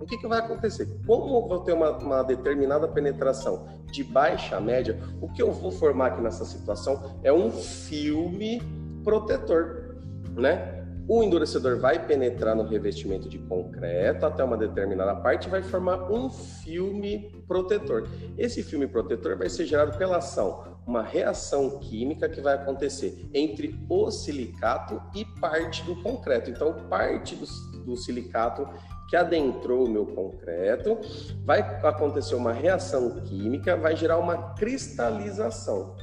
[0.00, 0.88] O que, que vai acontecer?
[1.06, 5.52] Como eu vou ter uma, uma, determinada penetração de baixa a média, o que eu
[5.52, 8.60] vou formar aqui nessa situação é um filme
[9.04, 9.96] protetor,
[10.34, 10.81] né?
[11.08, 16.10] O endurecedor vai penetrar no revestimento de concreto até uma determinada parte e vai formar
[16.10, 18.08] um filme protetor.
[18.38, 23.78] Esse filme protetor vai ser gerado pela ação, uma reação química que vai acontecer entre
[23.88, 26.50] o silicato e parte do concreto.
[26.50, 27.46] Então, parte do,
[27.84, 28.68] do silicato
[29.08, 30.98] que adentrou o meu concreto,
[31.44, 35.96] vai acontecer uma reação química, vai gerar uma cristalização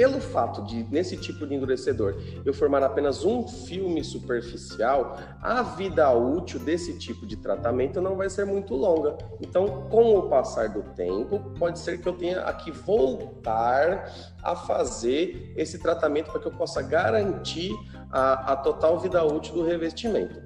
[0.00, 6.10] pelo fato de, nesse tipo de endurecedor, eu formar apenas um filme superficial, a vida
[6.10, 9.18] útil desse tipo de tratamento não vai ser muito longa.
[9.42, 14.10] Então, com o passar do tempo, pode ser que eu tenha que voltar
[14.42, 17.70] a fazer esse tratamento para que eu possa garantir
[18.10, 20.40] a, a total vida útil do revestimento.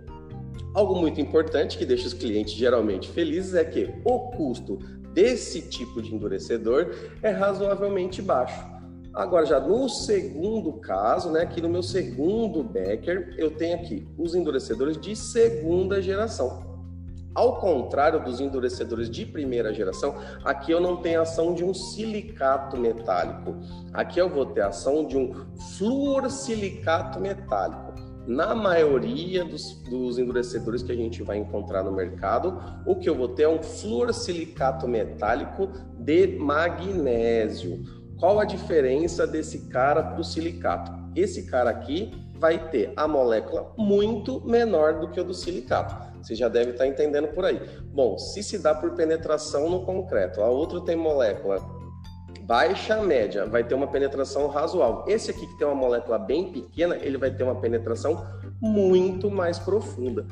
[0.75, 4.81] Algo muito importante que deixa os clientes geralmente felizes é que o custo
[5.13, 8.74] desse tipo de endurecedor é razoavelmente baixo.
[9.15, 14.35] Agora, já no segundo caso, né, aqui no meu segundo Becker, eu tenho aqui os
[14.35, 16.75] endurecedores de segunda geração.
[17.33, 22.77] Ao contrário dos endurecedores de primeira geração, aqui eu não tenho ação de um silicato
[22.77, 23.57] metálico.
[23.93, 25.33] Aqui eu vou ter ação de um
[25.77, 27.93] fluorsilicato metálico.
[28.27, 33.15] Na maioria dos, dos, endurecedores que a gente vai encontrar no mercado, o que eu
[33.15, 38.04] vou ter é um fluorsilicato metálico de magnésio.
[38.19, 40.93] Qual a diferença desse cara para o silicato?
[41.17, 46.13] Esse cara aqui vai ter a molécula muito menor do que o do silicato.
[46.23, 47.61] Você já deve estar entendendo por aí.
[47.93, 51.59] Bom, se se dá por penetração no concreto, a outra tem molécula
[52.43, 55.05] baixa média, vai ter uma penetração razoável.
[55.07, 58.27] Esse aqui que tem uma molécula bem pequena, ele vai ter uma penetração
[58.61, 60.27] muito mais profunda.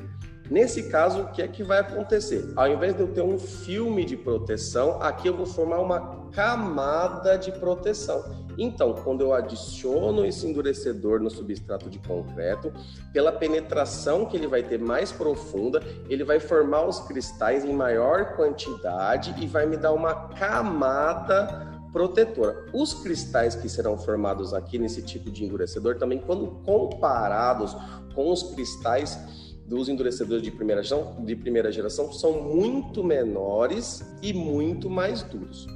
[0.51, 2.53] Nesse caso, o que é que vai acontecer?
[2.55, 7.37] Ao invés de eu ter um filme de proteção, aqui eu vou formar uma camada
[7.37, 8.43] de proteção.
[8.59, 12.73] Então, quando eu adiciono esse endurecedor no substrato de concreto,
[13.13, 18.37] pela penetração que ele vai ter mais profunda, ele vai formar os cristais em maior
[18.37, 22.67] quantidade e vai me dar uma camada protetora.
[22.73, 27.77] Os cristais que serão formados aqui nesse tipo de endurecedor também, quando comparados
[28.15, 29.19] com os cristais
[29.67, 35.67] dos endurecedores de primeira geração, de primeira geração são muito menores e muito mais duros.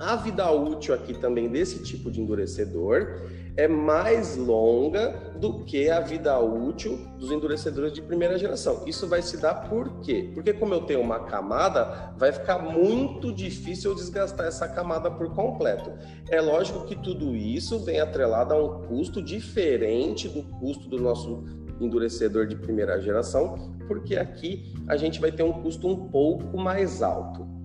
[0.00, 3.20] A vida útil aqui também desse tipo de endurecedor
[3.54, 8.82] é mais longa do que a vida útil dos endurecedores de primeira geração.
[8.86, 10.30] Isso vai se dar por quê?
[10.32, 15.34] Porque como eu tenho uma camada, vai ficar muito difícil eu desgastar essa camada por
[15.34, 15.92] completo.
[16.30, 21.44] É lógico que tudo isso vem atrelado a um custo diferente do custo do nosso
[21.78, 27.02] endurecedor de primeira geração, porque aqui a gente vai ter um custo um pouco mais
[27.02, 27.59] alto.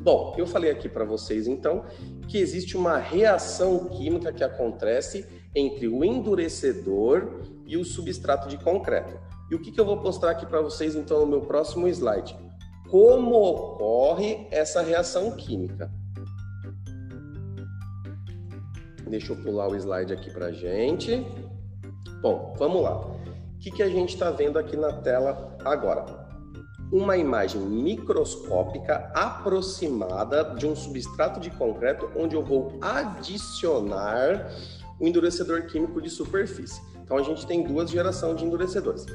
[0.00, 1.84] Bom, eu falei aqui para vocês então
[2.26, 9.18] que existe uma reação química que acontece entre o endurecedor e o substrato de concreto.
[9.50, 12.34] E o que, que eu vou mostrar aqui para vocês então no meu próximo slide?
[12.88, 15.90] Como ocorre essa reação química?
[19.06, 21.26] Deixa eu pular o slide aqui para gente.
[22.22, 23.00] Bom, vamos lá.
[23.00, 26.19] O que, que a gente está vendo aqui na tela agora?
[26.92, 34.50] Uma imagem microscópica aproximada de um substrato de concreto onde eu vou adicionar
[34.98, 36.82] o endurecedor químico de superfície.
[37.02, 39.06] Então a gente tem duas gerações de endurecedores.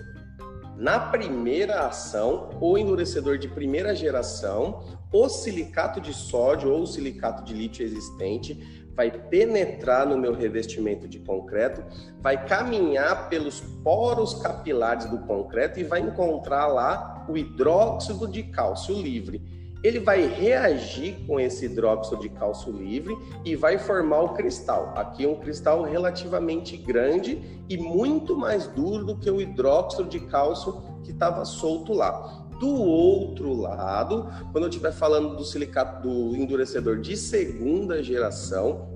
[0.77, 7.43] Na primeira ação, o endurecedor de primeira geração, o silicato de sódio ou o silicato
[7.43, 11.83] de lítio existente vai penetrar no meu revestimento de concreto,
[12.21, 18.95] vai caminhar pelos poros capilares do concreto e vai encontrar lá o hidróxido de cálcio
[18.95, 19.41] livre.
[19.83, 24.93] Ele vai reagir com esse hidróxido de cálcio livre e vai formar o cristal.
[24.95, 30.21] Aqui é um cristal relativamente grande e muito mais duro do que o hidróxido de
[30.21, 32.44] cálcio que estava solto lá.
[32.59, 38.89] Do outro lado, quando eu estiver falando do silicato do endurecedor de segunda geração,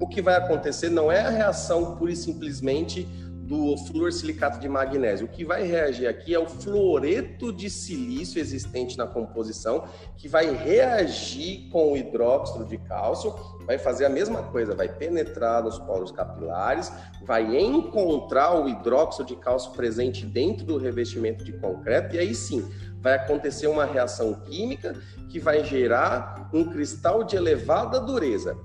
[0.00, 3.08] o que vai acontecer não é a reação pura e simplesmente
[3.48, 5.24] do fluorsilicato de magnésio.
[5.24, 9.84] O que vai reagir aqui é o fluoreto de silício existente na composição,
[10.18, 15.64] que vai reagir com o hidróxido de cálcio, vai fazer a mesma coisa, vai penetrar
[15.64, 16.92] nos poros capilares,
[17.24, 22.68] vai encontrar o hidróxido de cálcio presente dentro do revestimento de concreto, e aí sim,
[23.00, 24.94] vai acontecer uma reação química
[25.28, 28.56] que vai gerar um cristal de elevada dureza.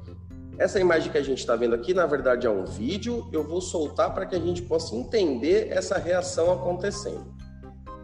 [0.57, 3.27] Essa imagem que a gente está vendo aqui, na verdade, é um vídeo.
[3.31, 7.33] Eu vou soltar para que a gente possa entender essa reação acontecendo.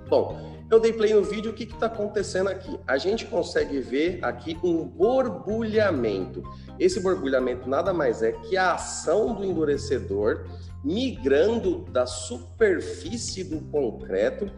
[0.09, 2.79] Bom, eu dei play no vídeo, o que está acontecendo aqui?
[2.87, 6.43] A gente consegue ver aqui um borbulhamento.
[6.79, 10.45] Esse borbulhamento nada mais é que a ação do endurecedor
[10.83, 14.49] migrando da superfície do concreto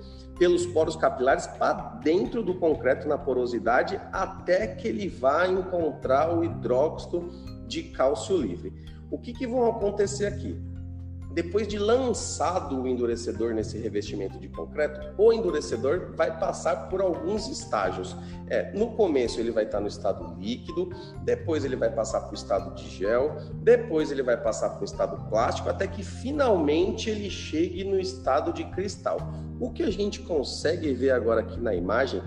[0.41, 6.43] pelos poros capilares para dentro do concreto na porosidade até que ele vá encontrar o
[6.43, 7.29] hidróxido
[7.67, 8.73] de cálcio livre.
[9.11, 10.59] O que, que vão acontecer aqui?
[11.33, 17.47] Depois de lançado o endurecedor nesse revestimento de concreto, o endurecedor vai passar por alguns
[17.47, 18.15] estágios.
[18.47, 20.89] É, no começo ele vai estar no estado líquido,
[21.23, 24.85] depois ele vai passar para o estado de gel, depois ele vai passar para o
[24.85, 29.17] estado plástico, até que finalmente ele chegue no estado de cristal.
[29.59, 32.21] O que a gente consegue ver agora aqui na imagem,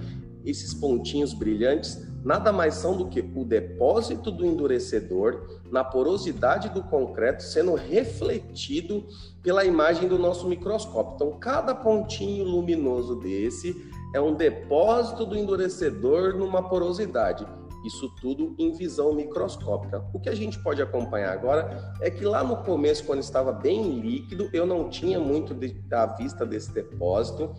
[0.44, 6.82] esses pontinhos brilhantes, nada mais são do que o depósito do endurecedor na porosidade do
[6.82, 9.06] concreto sendo refletido
[9.42, 11.14] pela imagem do nosso microscópio.
[11.14, 17.46] Então, cada pontinho luminoso desse é um depósito do endurecedor numa porosidade.
[17.84, 20.02] Isso tudo em visão microscópica.
[20.14, 24.00] O que a gente pode acompanhar agora é que lá no começo, quando estava bem
[24.00, 25.54] líquido, eu não tinha muito
[25.92, 27.54] à vista desse depósito.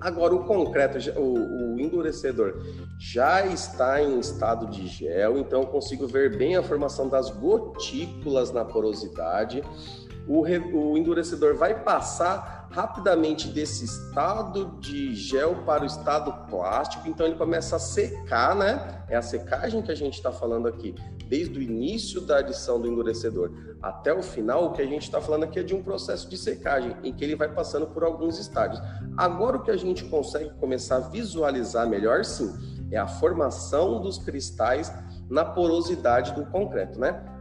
[0.00, 2.54] Agora, o concreto, o, o, endurecedor
[2.98, 8.52] já está em estado de gel, então eu consigo ver bem a formação das gotículas
[8.52, 9.62] na porosidade.
[10.28, 17.26] O, o endurecedor vai passar rapidamente desse estado de gel para o estado plástico, então
[17.26, 19.04] ele começa a secar, né?
[19.08, 20.94] É a secagem que a gente está falando aqui,
[21.28, 23.52] desde o início da adição do endurecedor
[23.82, 26.36] até o final, o que a gente está falando aqui é de um processo de
[26.36, 28.80] secagem, em que ele vai passando por alguns estágios.
[29.16, 32.52] Agora, o que a gente consegue começar a visualizar melhor, sim,
[32.90, 34.92] é a formação dos cristais
[35.28, 37.35] na porosidade do concreto, né?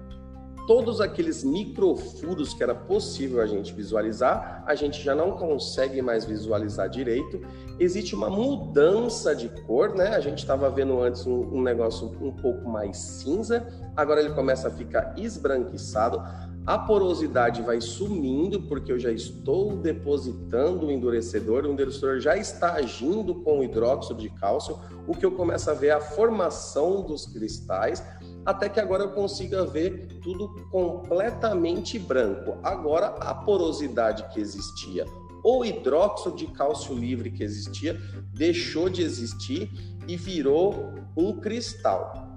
[0.68, 6.26] Todos aqueles microfuros que era possível a gente visualizar, a gente já não consegue mais
[6.26, 7.41] visualizar direito.
[7.80, 10.09] Existe uma mudança de cor, né?
[10.16, 14.68] A gente estava vendo antes um, um, negócio um pouco mais cinza, agora ele começa
[14.68, 16.22] a ficar esbranquiçado.
[16.66, 22.74] A porosidade vai sumindo porque eu já estou depositando o endurecedor, o endurecedor já está
[22.74, 24.80] agindo com o hidróxido de cálcio.
[25.07, 28.03] O que eu começo a ver é a formação dos cristais
[28.46, 32.58] até que agora eu consiga ver tudo completamente branco.
[32.64, 35.06] Agora, a porosidade que existia,
[35.43, 38.00] o hidróxido de cálcio livre que existia,
[38.34, 39.72] deixou de existir
[40.08, 42.36] e virou um cristal.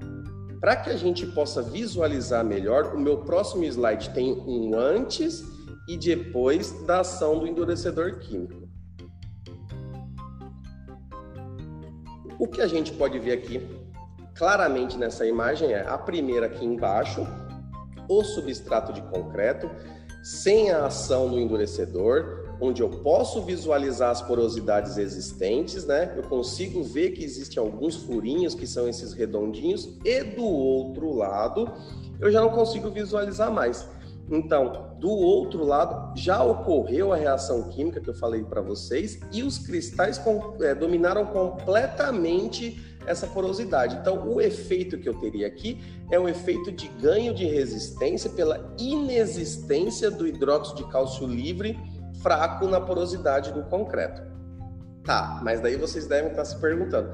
[0.61, 5.43] Para que a gente possa visualizar melhor, o meu próximo slide tem um antes
[5.89, 8.69] e depois da ação do endurecedor químico.
[12.39, 13.78] O que a gente pode ver aqui
[14.39, 17.27] claramente nessa imagem é a primeira aqui embaixo,
[18.09, 19.69] o substrato de concreto,
[20.23, 26.15] sem a ação do endurecedor, onde eu posso visualizar as porosidades existentes, né?
[26.17, 31.71] Eu consigo ver que existem alguns furinhos que são esses redondinhos, e do outro lado
[32.21, 33.89] eu já não consigo visualizar mais.
[34.31, 39.43] Então, do outro lado, já ocorreu a reação química que eu falei para vocês e
[39.43, 40.21] os cristais
[40.61, 43.97] é, dominaram completamente essa porosidade.
[43.97, 45.81] Então, o efeito que eu teria aqui
[46.11, 51.79] é um efeito de ganho de resistência pela inexistência do hidróxido de cálcio livre
[52.23, 54.23] fraco na porosidade do concreto.
[55.05, 57.11] Tá, mas daí vocês devem estar se perguntando,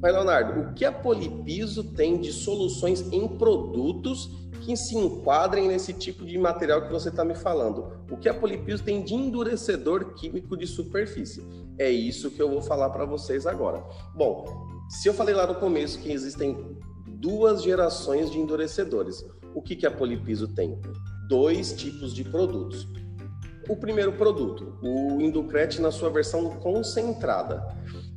[0.00, 4.30] mas Leonardo, o que a Polipiso tem de soluções em produtos
[4.60, 7.92] que se enquadrem nesse tipo de material que você está me falando?
[8.10, 11.42] O que a Polipiso tem de endurecedor químico de superfície?
[11.78, 13.82] É isso que eu vou falar para vocês agora.
[14.14, 19.22] Bom, se eu falei lá no começo que existem duas gerações de endurecedores,
[19.54, 20.80] o que, que a Polipiso tem?
[21.28, 22.88] Dois tipos de produtos.
[23.68, 27.62] O primeiro produto, o Inducret na sua versão concentrada.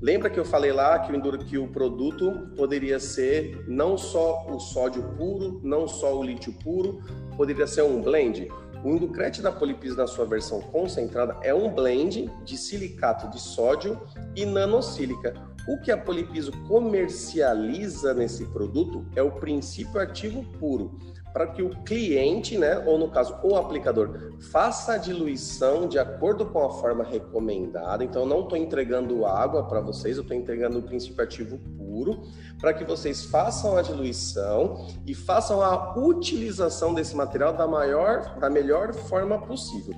[0.01, 4.57] Lembra que eu falei lá que o, que o produto poderia ser não só o
[4.57, 7.01] sódio puro, não só o lítio puro,
[7.35, 8.47] poderia ser um blend?
[8.83, 13.99] O Inducret da Polipiso na sua versão concentrada é um blend de silicato de sódio
[14.35, 15.33] e nanosílica.
[15.67, 20.97] O que a Polipiso comercializa nesse produto é o princípio ativo puro,
[21.31, 26.47] para que o cliente, né, ou no caso o aplicador, faça a diluição de acordo
[26.47, 28.03] com a forma recomendada.
[28.03, 32.23] Então, não estou entregando água para vocês, eu estou entregando o princípio ativo puro,
[32.59, 38.49] para que vocês façam a diluição e façam a utilização desse material da maior, da
[38.49, 39.93] melhor forma possível.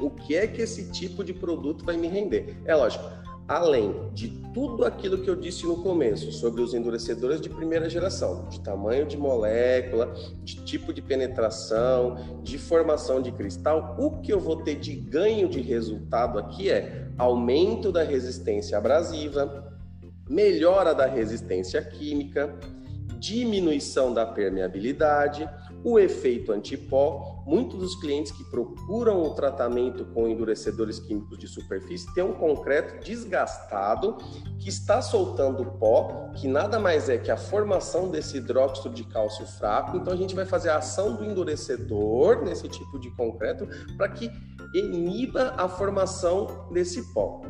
[0.00, 2.56] O que é que esse tipo de produto vai me render?
[2.64, 7.48] É lógico além de tudo aquilo que eu disse no começo sobre os endurecedores de
[7.48, 14.22] primeira geração, de tamanho de molécula, de tipo de penetração, de formação de cristal, o
[14.22, 19.72] que eu vou ter de ganho de resultado aqui é aumento da resistência abrasiva,
[20.28, 22.58] melhora da resistência química,
[23.18, 25.48] diminuição da permeabilidade,
[25.82, 27.33] o efeito antipó.
[27.46, 33.04] Muitos dos clientes que procuram o tratamento com endurecedores químicos de superfície têm um concreto
[33.04, 34.16] desgastado
[34.58, 39.46] que está soltando pó, que nada mais é que a formação desse hidróxido de cálcio
[39.46, 39.96] fraco.
[39.96, 44.30] Então a gente vai fazer a ação do endurecedor nesse tipo de concreto para que
[44.74, 47.42] iniba a formação desse pó.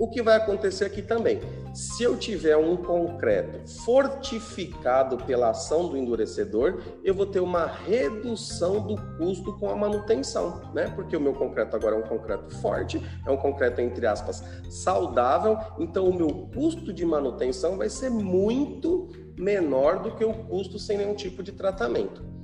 [0.00, 1.40] O que vai acontecer aqui também?
[1.74, 8.80] Se eu tiver um concreto fortificado pela ação do endurecedor, eu vou ter uma redução
[8.80, 10.90] do custo com a manutenção, né?
[10.96, 15.58] Porque o meu concreto agora é um concreto forte, é um concreto entre aspas saudável,
[15.78, 20.96] então o meu custo de manutenção vai ser muito menor do que o custo sem
[20.96, 22.39] nenhum tipo de tratamento.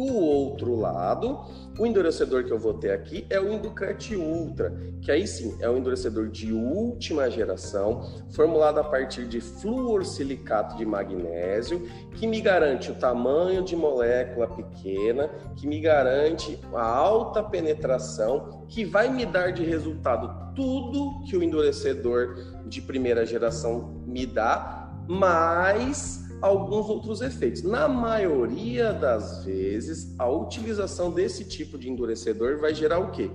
[0.00, 1.40] Do outro lado,
[1.78, 5.68] o endurecedor que eu vou ter aqui é o Inducret Ultra, que aí sim é
[5.68, 12.90] um endurecedor de última geração, formulado a partir de fluorsilicato de magnésio, que me garante
[12.90, 19.52] o tamanho de molécula pequena, que me garante a alta penetração, que vai me dar
[19.52, 27.62] de resultado tudo que o endurecedor de primeira geração me dá, mais alguns outros efeitos.
[27.62, 33.30] Na maioria das vezes, a utilização desse tipo de endurecedor vai gerar o quê?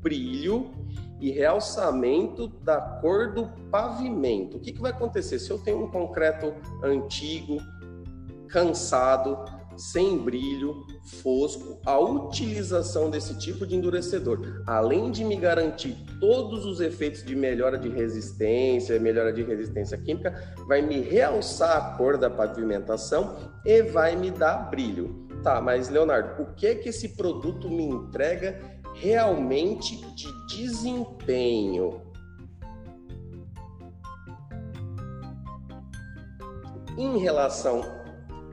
[0.00, 0.70] Brilho
[1.20, 4.56] e realçamento da cor do pavimento.
[4.56, 5.38] O que, que vai acontecer?
[5.38, 7.58] Se eu tenho um concreto antigo,
[8.48, 9.38] cansado,
[9.76, 10.84] sem brilho,
[11.22, 17.34] fosco, a utilização desse tipo de endurecedor, além de me garantir todos os efeitos de
[17.34, 23.82] melhora de resistência, melhora de resistência química, vai me realçar a cor da pavimentação e
[23.82, 25.26] vai me dar brilho.
[25.42, 28.60] Tá, mas Leonardo, o que que esse produto me entrega
[28.94, 32.02] realmente de desempenho?
[36.98, 38.05] Em relação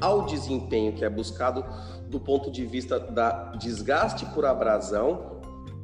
[0.03, 1.63] ao desempenho que é buscado
[2.09, 5.39] do ponto de vista da desgaste por abrasão,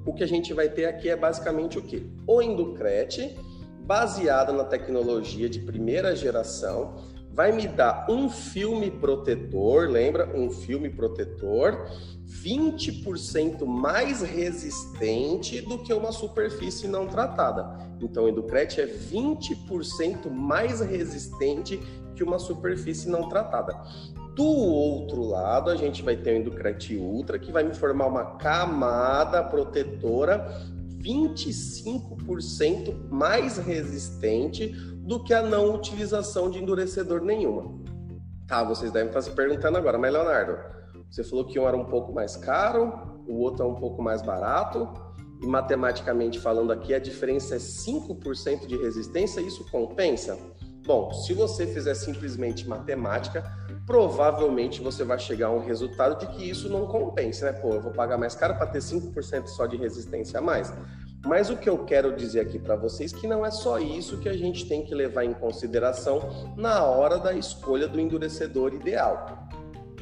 [0.05, 2.05] o que a gente vai ter aqui é basicamente o que?
[2.27, 3.39] O Inducrete,
[3.85, 6.97] baseado na tecnologia de primeira geração,
[7.39, 10.37] vai me dar um filme protetor, lembra?
[10.37, 11.89] Um filme protetor
[12.27, 17.79] 20% mais resistente do que uma superfície não tratada.
[18.01, 21.79] Então, o Inducrete é 20% mais resistente
[22.13, 23.73] que uma superfície não tratada.
[24.35, 28.35] Do outro lado, a gente vai ter o Inducrete Ultra, que vai me formar uma
[28.35, 30.45] camada protetora
[31.01, 34.75] 25% mais resistente
[35.09, 37.73] do que a não utilização de endurecedor nenhuma.
[38.47, 40.55] Tá, vocês devem estar se perguntando agora, mas Leonardo,
[41.09, 44.21] você falou que um era um pouco mais caro, o outro é um pouco mais
[44.21, 44.87] barato,
[45.41, 50.37] e matematicamente falando aqui, a diferença é 5% de resistência, isso compensa?
[50.85, 53.43] Bom, se você fizer simplesmente matemática,
[53.87, 57.53] provavelmente você vai chegar a um resultado de que isso não compensa, né?
[57.59, 60.71] Pô, eu vou pagar mais caro para ter 5% só de resistência a mais.
[61.25, 64.29] Mas o que eu quero dizer aqui para vocês que não é só isso que
[64.29, 69.49] a gente tem que levar em consideração na hora da escolha do endurecedor ideal.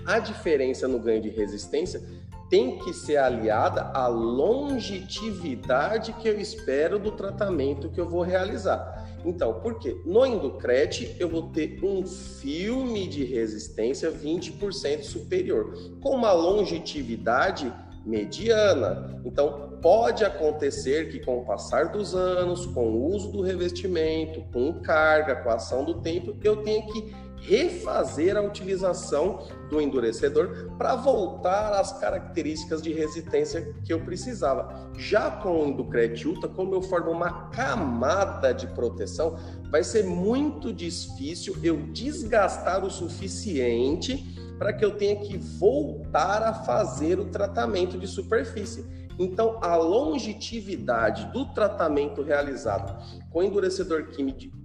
[0.06, 2.02] A diferença no ganho de resistência
[2.50, 9.06] tem que ser aliada à longevidade que eu espero do tratamento que eu vou realizar.
[9.26, 10.00] Então, por quê?
[10.06, 17.74] No Inducret eu vou ter um filme de resistência 20% superior, com uma longevidade
[18.06, 19.20] mediana.
[19.26, 24.82] Então, pode acontecer que com o passar dos anos, com o uso do revestimento, com
[24.82, 30.96] carga, com a ação do tempo, eu tenha que refazer a utilização do endurecedor para
[30.96, 34.92] voltar às características de resistência que eu precisava.
[34.98, 39.38] Já com o Inducret Ultra, como eu formo uma camada de proteção,
[39.70, 46.54] vai ser muito difícil eu desgastar o suficiente para que eu tenha que voltar a
[46.54, 49.07] fazer o tratamento de superfície.
[49.20, 53.02] Então, a longevidade do tratamento realizado
[53.32, 54.10] com endurecedor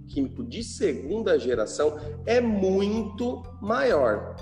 [0.07, 4.35] químico de segunda geração é muito maior.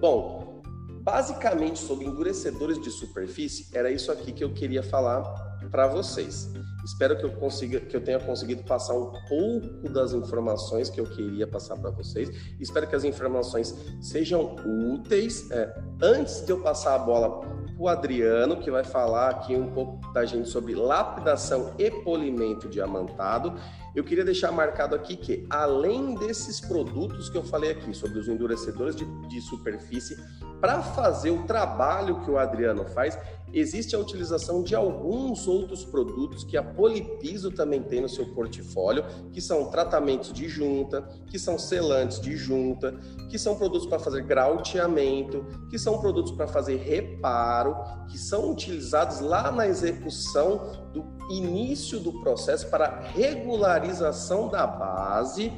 [0.00, 0.62] Bom,
[1.02, 5.22] basicamente sobre endurecedores de superfície, era isso aqui que eu queria falar
[5.70, 6.50] para vocês.
[6.88, 11.04] Espero que eu consiga, que eu tenha conseguido passar um pouco das informações que eu
[11.04, 12.30] queria passar para vocês.
[12.58, 14.56] Espero que as informações sejam
[14.90, 15.50] úteis.
[15.50, 15.70] É,
[16.00, 20.00] antes de eu passar a bola para o Adriano, que vai falar aqui um pouco
[20.14, 23.60] da gente sobre lapidação e polimento diamantado,
[23.94, 28.28] eu queria deixar marcado aqui que, além desses produtos que eu falei aqui, sobre os
[28.28, 30.16] endurecedores de, de superfície,
[30.58, 33.18] para fazer o trabalho que o Adriano faz,
[33.52, 39.04] existe a utilização de alguns outros produtos que a Polipiso também tem no seu portfólio,
[39.32, 44.22] que são tratamentos de junta, que são selantes de junta, que são produtos para fazer
[44.22, 47.76] grauteamento, que são produtos para fazer reparo,
[48.08, 55.52] que são utilizados lá na execução do início do processo para regularização da base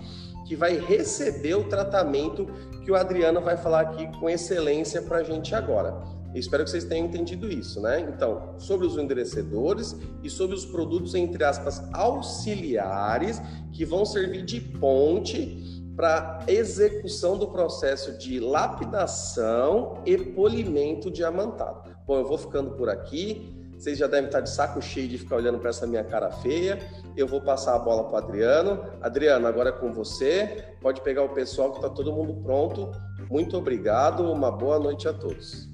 [0.46, 2.46] que vai receber o tratamento
[2.84, 6.19] que o Adriano vai falar aqui com excelência para a gente agora.
[6.34, 8.00] Espero que vocês tenham entendido isso, né?
[8.00, 13.40] Então, sobre os enderecedores e sobre os produtos, entre aspas, auxiliares,
[13.72, 21.90] que vão servir de ponte para execução do processo de lapidação e polimento diamantado.
[22.06, 23.56] Bom, eu vou ficando por aqui.
[23.76, 26.78] Vocês já devem estar de saco cheio de ficar olhando para essa minha cara feia.
[27.16, 28.84] Eu vou passar a bola para Adriano.
[29.00, 30.74] Adriano, agora é com você.
[30.80, 32.90] Pode pegar o pessoal que está todo mundo pronto.
[33.30, 34.30] Muito obrigado.
[34.30, 35.69] Uma boa noite a todos.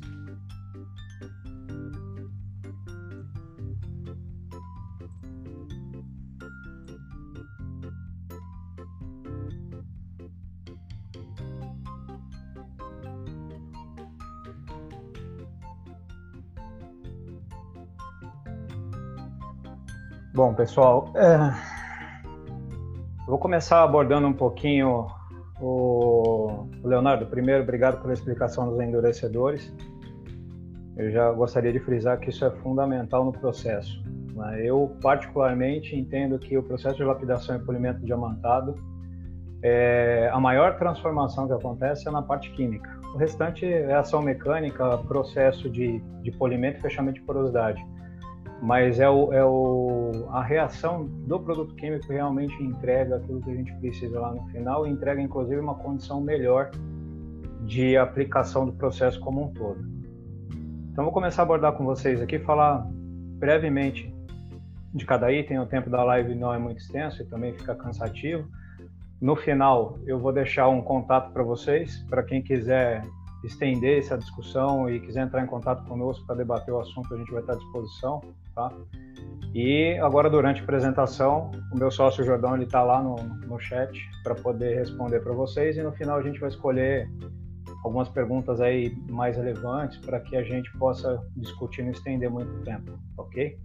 [20.37, 21.51] Bom, pessoal, é...
[23.27, 25.07] vou começar abordando um pouquinho
[25.59, 27.25] o Leonardo.
[27.25, 29.75] Primeiro, obrigado pela explicação dos endurecedores.
[30.95, 33.99] Eu já gostaria de frisar que isso é fundamental no processo.
[34.35, 34.61] Né?
[34.63, 38.75] Eu, particularmente, entendo que o processo de lapidação e polimento diamantado,
[39.63, 42.95] é, a maior transformação que acontece é na parte química.
[43.15, 47.83] O restante é ação mecânica, processo de, de polimento e fechamento de porosidade.
[48.63, 53.55] Mas é, o, é o, a reação do produto químico realmente entrega aquilo que a
[53.55, 56.71] gente precisa lá no final e entrega, inclusive, uma condição melhor
[57.63, 59.85] de aplicação do processo como um todo.
[60.91, 62.87] Então, vou começar a abordar com vocês aqui, falar
[63.39, 64.15] brevemente
[64.95, 65.59] de cada item.
[65.61, 68.49] O tempo da live não é muito extenso e também fica cansativo.
[69.21, 73.03] No final, eu vou deixar um contato para vocês, para quem quiser
[73.45, 77.31] estender essa discussão e quiser entrar em contato conosco para debater o assunto, a gente
[77.31, 78.21] vai estar à disposição,
[78.57, 78.73] tá?
[79.55, 84.35] E agora, durante a apresentação, o meu sócio Jordão está lá no, no chat para
[84.35, 87.09] poder responder para vocês e no final a gente vai escolher
[87.85, 92.65] algumas perguntas aí mais relevantes para que a gente possa discutir e não estender muito
[92.65, 93.59] tempo, ok?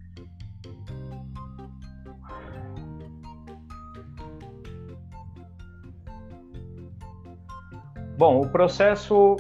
[8.18, 9.36] Bom, o processo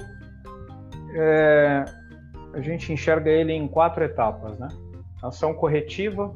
[1.13, 1.85] é,
[2.53, 4.67] a gente enxerga ele em quatro etapas, né?
[5.21, 6.31] Ação corretiva,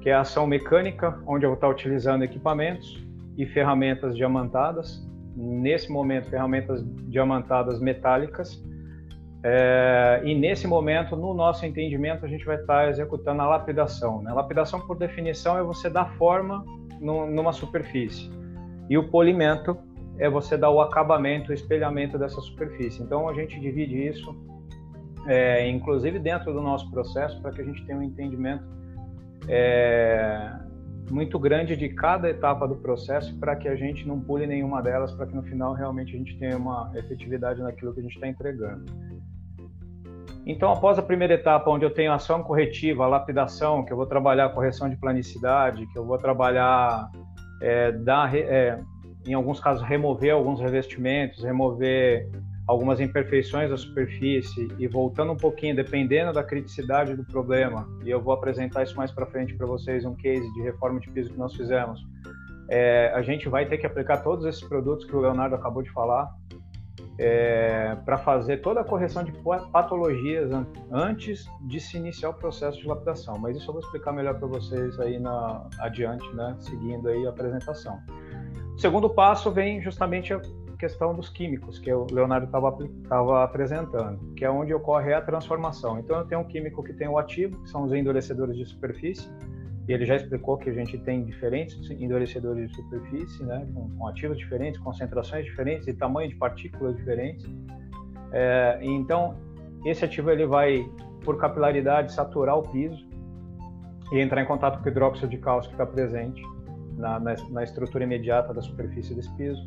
[0.00, 3.02] que é a ação mecânica, onde eu vou estar utilizando equipamentos
[3.36, 5.06] e ferramentas diamantadas.
[5.36, 8.62] Nesse momento, ferramentas diamantadas metálicas.
[9.42, 14.22] É, e nesse momento, no nosso entendimento, a gente vai estar executando a lapidação.
[14.22, 14.32] Né?
[14.32, 16.64] Lapidação, por definição, é você dar forma
[17.00, 18.30] no, numa superfície.
[18.88, 19.78] E o polimento
[20.18, 23.02] é você dar o acabamento, o espelhamento dessa superfície.
[23.02, 24.36] Então a gente divide isso,
[25.26, 28.64] é, inclusive dentro do nosso processo, para que a gente tenha um entendimento
[29.48, 30.52] é,
[31.10, 35.12] muito grande de cada etapa do processo, para que a gente não pule nenhuma delas,
[35.12, 38.28] para que no final realmente a gente tenha uma efetividade naquilo que a gente está
[38.28, 38.84] entregando.
[40.46, 44.48] Então, após a primeira etapa, onde eu tenho ação corretiva, lapidação, que eu vou trabalhar
[44.50, 47.10] correção de planicidade, que eu vou trabalhar
[47.60, 48.80] é, dar, é,
[49.26, 52.30] em alguns casos, remover alguns revestimentos, remover
[52.70, 58.20] algumas imperfeições da superfície e voltando um pouquinho, dependendo da criticidade do problema, e eu
[58.20, 61.36] vou apresentar isso mais para frente para vocês, um case de reforma de piso que
[61.36, 62.00] nós fizemos,
[62.68, 65.90] é, a gente vai ter que aplicar todos esses produtos que o Leonardo acabou de
[65.90, 66.32] falar
[67.18, 69.32] é, para fazer toda a correção de
[69.72, 70.52] patologias
[70.92, 73.36] antes de se iniciar o processo de lapidação.
[73.36, 77.30] Mas isso eu vou explicar melhor para vocês aí na, adiante, né, seguindo aí a
[77.30, 77.98] apresentação.
[78.76, 80.32] O segundo passo vem justamente
[80.80, 85.98] questão dos químicos, que o Leonardo estava apresentando, que é onde ocorre a transformação.
[86.00, 89.30] Então, eu tenho um químico que tem o ativo, que são os endurecedores de superfície,
[89.86, 94.06] e ele já explicou que a gente tem diferentes endurecedores de superfície, né, com, com
[94.08, 97.46] ativos diferentes, concentrações diferentes e tamanho de partículas diferentes.
[98.32, 99.36] É, então,
[99.84, 100.88] esse ativo ele vai,
[101.22, 103.06] por capilaridade, saturar o piso
[104.12, 106.42] e entrar em contato com o hidróxido de cálcio que está presente
[106.96, 109.60] na, na, na estrutura imediata da superfície desse piso,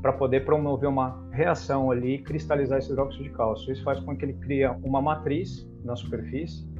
[0.00, 3.72] para poder promover uma reação ali e cristalizar esse hidróxido de cálcio.
[3.72, 6.70] Isso faz com que ele crie uma matriz na superfície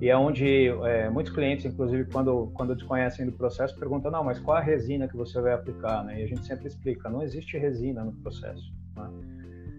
[0.00, 4.38] e é onde é, muitos clientes, inclusive, quando, quando desconhecem do processo, perguntam, não, mas
[4.38, 6.04] qual a resina que você vai aplicar?
[6.04, 6.20] Né?
[6.20, 8.74] E a gente sempre explica, não existe resina no processo.
[8.94, 9.10] Né?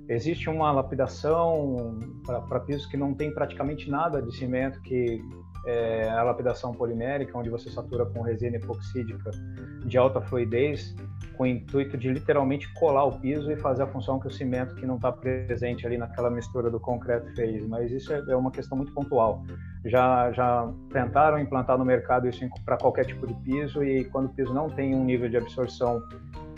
[0.10, 5.22] Existe uma lapidação para pisos que não tem praticamente nada de cimento, que
[5.68, 9.30] é a lapidação polimérica, onde você satura com resina epoxídica
[9.86, 10.96] de alta fluidez,
[11.38, 14.76] com o intuito de literalmente colar o piso e fazer a função que o cimento
[14.76, 17.66] que não está presente ali naquela mistura do concreto fez.
[17.68, 19.44] Mas isso é, é uma questão muito pontual.
[19.86, 24.30] Já, já tentaram implantar no mercado isso para qualquer tipo de piso e quando o
[24.30, 26.02] piso não tem um nível de absorção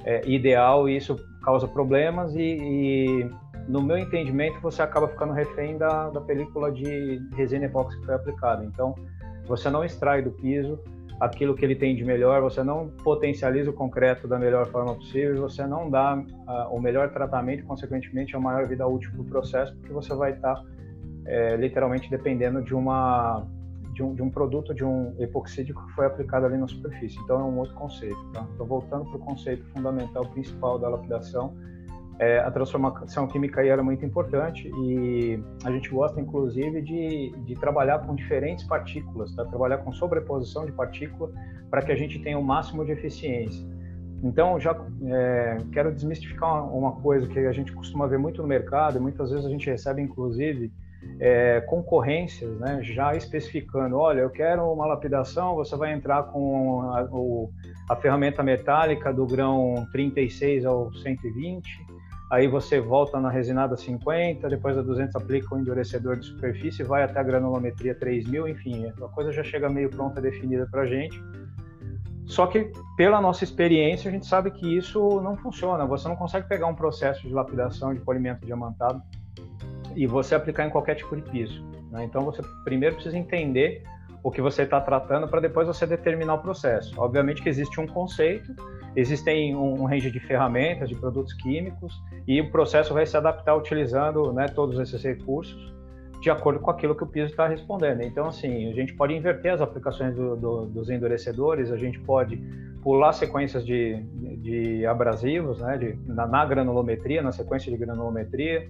[0.05, 3.29] é, ideal, isso causa problemas e, e
[3.67, 8.15] no meu entendimento, você acaba ficando refém da, da película de resina epóxi que foi
[8.15, 8.65] aplicada.
[8.65, 8.95] Então,
[9.45, 10.79] você não extrai do piso
[11.19, 15.35] aquilo que ele tem de melhor, você não potencializa o concreto da melhor forma possível,
[15.41, 19.75] você não dá uh, o melhor tratamento, consequentemente, a maior vida útil para o processo,
[19.75, 20.63] porque você vai estar tá,
[21.25, 23.45] é, literalmente dependendo de uma
[23.93, 27.19] de um, de um, produto, de um epoxídico que foi aplicado ali na superfície.
[27.19, 28.17] Então, é um outro conceito.
[28.31, 28.47] Tá?
[28.53, 31.53] Então, voltando para o conceito fundamental principal da lapidação,
[32.19, 37.55] é, a transformação química aí era muito importante e a gente gosta, inclusive, de, de
[37.55, 39.45] trabalhar com diferentes partículas, tá?
[39.45, 41.31] trabalhar com sobreposição de partícula
[41.69, 43.65] para que a gente tenha o máximo de eficiência.
[44.21, 48.47] Então, já é, quero desmistificar uma, uma, coisa que a gente costuma ver muito no
[48.49, 50.73] mercado e muitas vezes a gente recebe, inclusive,
[51.21, 57.03] é, concorrências, né, já especificando, olha, eu quero uma lapidação, você vai entrar com a,
[57.09, 57.49] o,
[57.89, 61.88] a ferramenta metálica do grão 36 ao 120,
[62.29, 67.03] aí você volta na resinada 50, depois a 200 aplica o endurecedor de superfície, vai
[67.03, 71.21] até a granulometria 3000, enfim, a coisa já chega meio pronta, definida para a gente.
[72.25, 75.83] Só que, pela nossa experiência, a gente sabe que isso não funciona.
[75.87, 79.01] Você não consegue pegar um processo de lapidação de polimento diamantado
[79.95, 81.65] e você aplicar em qualquer tipo de piso.
[81.89, 82.03] Né?
[82.03, 83.83] Então, você primeiro precisa entender
[84.21, 86.93] o que você está tratando para depois você determinar o processo.
[87.01, 88.53] Obviamente que existe um conceito,
[88.95, 91.93] existem um, range de ferramentas, de produtos químicos
[92.27, 95.69] e o processo vai se adaptar utilizando né, todos esses recursos
[96.21, 98.01] de acordo com aquilo que o piso está respondendo.
[98.01, 102.37] Então, assim, a gente pode inverter as aplicações do, do, dos endurecedores, a gente pode
[102.83, 104.01] pular sequências de,
[104.37, 108.67] de abrasivos, né, de, na, na, granulometria, na sequência de granulometria.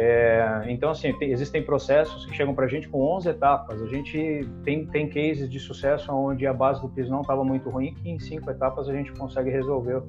[0.00, 3.82] É, então, assim, tem, existem processos que chegam para a gente com 11 etapas.
[3.82, 7.68] A gente tem, tem cases de sucesso onde a base do piso não estava muito
[7.68, 10.00] ruim, que em cinco etapas a gente consegue resolver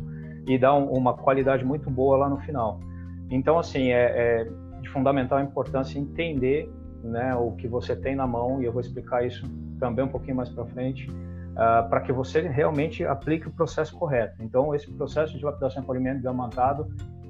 [0.46, 2.80] e dar um, uma qualidade muito boa lá no final.
[3.32, 4.48] Então, assim, é, é
[4.80, 6.72] de fundamental importância entender
[7.04, 9.44] né, o que você tem na mão, e eu vou explicar isso
[9.80, 14.36] também um pouquinho mais para frente, uh, para que você realmente aplique o processo correto.
[14.40, 16.88] Então, esse processo de lapidação em polimento diamantado,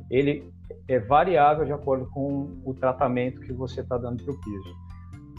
[0.10, 0.52] ele
[0.88, 4.76] é variável de acordo com o tratamento que você está dando para o piso.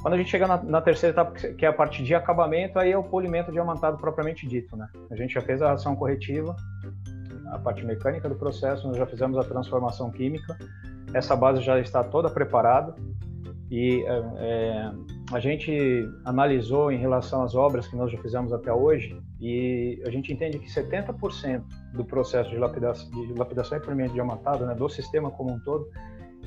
[0.00, 2.90] Quando a gente chega na, na, terceira etapa, que é a parte de acabamento, aí
[2.90, 4.88] é o polimento diamantado propriamente dito, né?
[5.10, 6.56] A gente já fez a ação corretiva,
[7.52, 10.56] a parte mecânica do processo, nós já fizemos a transformação química,
[11.12, 12.94] essa base já está toda preparada,
[13.70, 14.92] e é, é,
[15.32, 20.10] a gente analisou em relação às obras que nós já fizemos até hoje e a
[20.10, 21.62] gente entende que 70%
[21.94, 25.88] do processo de lapidação, de lapidação e polimento diamantado, né, do sistema como um todo,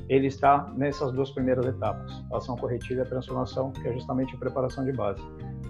[0.08, 4.38] ele está nessas duas primeiras etapas, ação corretiva e a transformação, que é justamente a
[4.38, 5.22] preparação de base.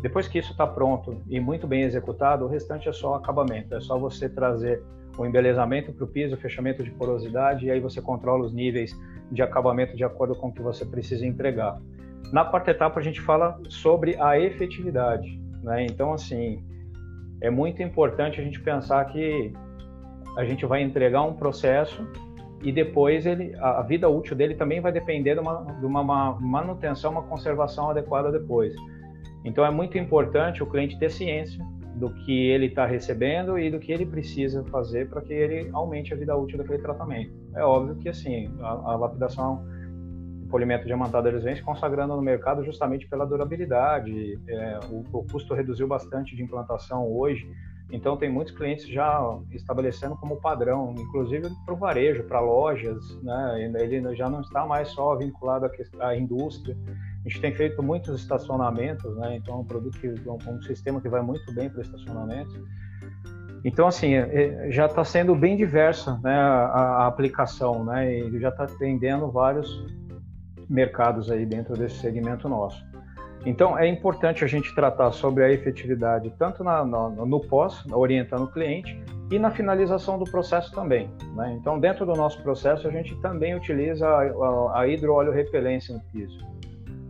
[0.02, 3.80] Depois que isso está pronto e muito bem executado, o restante é só acabamento, é
[3.80, 4.82] só você trazer
[5.16, 8.92] o embelezamento para o piso, o fechamento de porosidade, e aí você controla os níveis
[9.30, 11.80] de acabamento de acordo com o que você precisa entregar.
[12.32, 15.40] Na quarta etapa, a gente fala sobre a efetividade.
[15.62, 15.86] Né?
[15.86, 16.62] Então, assim,
[17.40, 19.52] é muito importante a gente pensar que
[20.36, 22.06] a gente vai entregar um processo
[22.62, 26.02] e depois ele, a vida útil dele também vai depender de uma, de uma
[26.40, 28.74] manutenção, uma conservação adequada depois.
[29.44, 31.62] Então, é muito importante o cliente ter ciência
[31.94, 36.12] do que ele está recebendo e do que ele precisa fazer para que ele aumente
[36.12, 37.32] a vida útil daquele tratamento.
[37.54, 39.64] É óbvio que assim a, a lapidação
[40.54, 44.38] polimento diamantado eles vêm se consagrando no mercado justamente pela durabilidade.
[44.46, 47.50] É, o, o, custo reduziu bastante de implantação hoje,
[47.90, 53.68] então tem muitos clientes já estabelecendo como padrão, inclusive para o varejo, para lojas, né?
[53.80, 56.76] Ele já não está mais só vinculado à, indústria
[57.24, 59.34] a gente tem feito muitos estacionamentos, né?
[59.34, 62.64] Então é um produto que um, sistema que vai muito bem para estacionamento.
[63.64, 66.38] Então assim é, é já está sendo bem diversa, né?
[66.38, 68.20] A, aplicação, né?
[68.20, 69.68] E já está atendendo vários
[70.68, 72.84] mercados aí dentro desse segmento nosso.
[73.46, 78.48] Então é importante a gente tratar sobre a efetividade tanto na, no, pós, orientando o
[78.48, 78.98] cliente,
[79.30, 81.10] e na finalização do processo também.
[81.34, 81.56] Né?
[81.60, 86.00] Então dentro do nosso processo a gente também utiliza a, a, a hidroóleo repelência no
[86.12, 86.54] piso.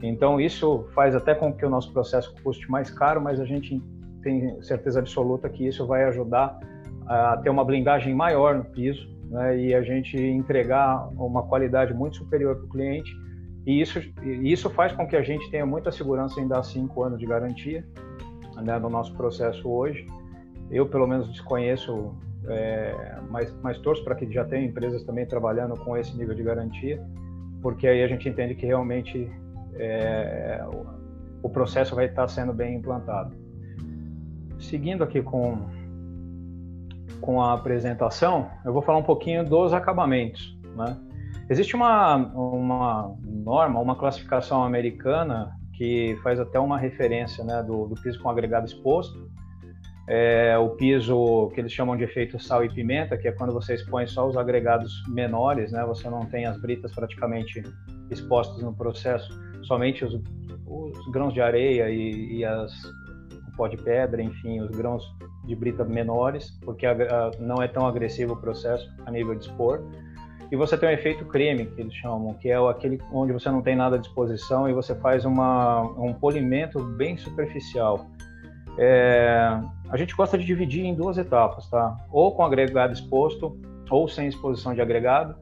[0.06, 3.82] Então, isso faz até com que o nosso processo custe mais caro, mas a gente
[4.22, 6.58] tem certeza absoluta que isso vai ajudar
[7.06, 12.16] a ter uma blindagem maior no piso né, e a gente entregar uma qualidade muito
[12.16, 13.10] superior para o cliente.
[13.66, 17.18] E isso, isso faz com que a gente tenha muita segurança em dar cinco anos
[17.18, 17.84] de garantia
[18.62, 20.06] né, no nosso processo hoje.
[20.70, 22.14] Eu, pelo menos, desconheço,
[22.46, 26.42] é, mas, mas torço para que já tenha empresas também trabalhando com esse nível de
[26.42, 27.02] garantia,
[27.62, 29.30] porque aí a gente entende que realmente
[29.76, 30.62] é,
[31.42, 33.34] o processo vai estar sendo bem implantado.
[34.58, 35.58] Seguindo aqui com,
[37.20, 40.58] com a apresentação, eu vou falar um pouquinho dos acabamentos.
[40.76, 40.96] Né?
[41.48, 47.94] Existe uma, uma norma, uma classificação americana que faz até uma referência né, do, do
[48.00, 49.28] piso com agregado exposto,
[50.06, 53.74] é, o piso que eles chamam de efeito sal e pimenta, que é quando você
[53.74, 55.82] expõe só os agregados menores, né?
[55.86, 57.62] Você não tem as britas praticamente
[58.10, 59.32] expostas no processo
[59.62, 60.20] somente os,
[60.66, 65.02] os grãos de areia e, e as, o pó de pedra, enfim, os grãos
[65.46, 69.46] de brita menores, porque a, a, não é tão agressivo o processo a nível de
[69.46, 69.82] expor.
[70.50, 73.62] E você tem um efeito creme, que eles chamam, que é aquele onde você não
[73.62, 78.06] tem nada à disposição e você faz uma, um polimento bem superficial.
[78.78, 81.96] É, a gente gosta de dividir em duas etapas, tá?
[82.10, 83.56] Ou com agregado exposto,
[83.90, 85.36] ou sem exposição de agregado.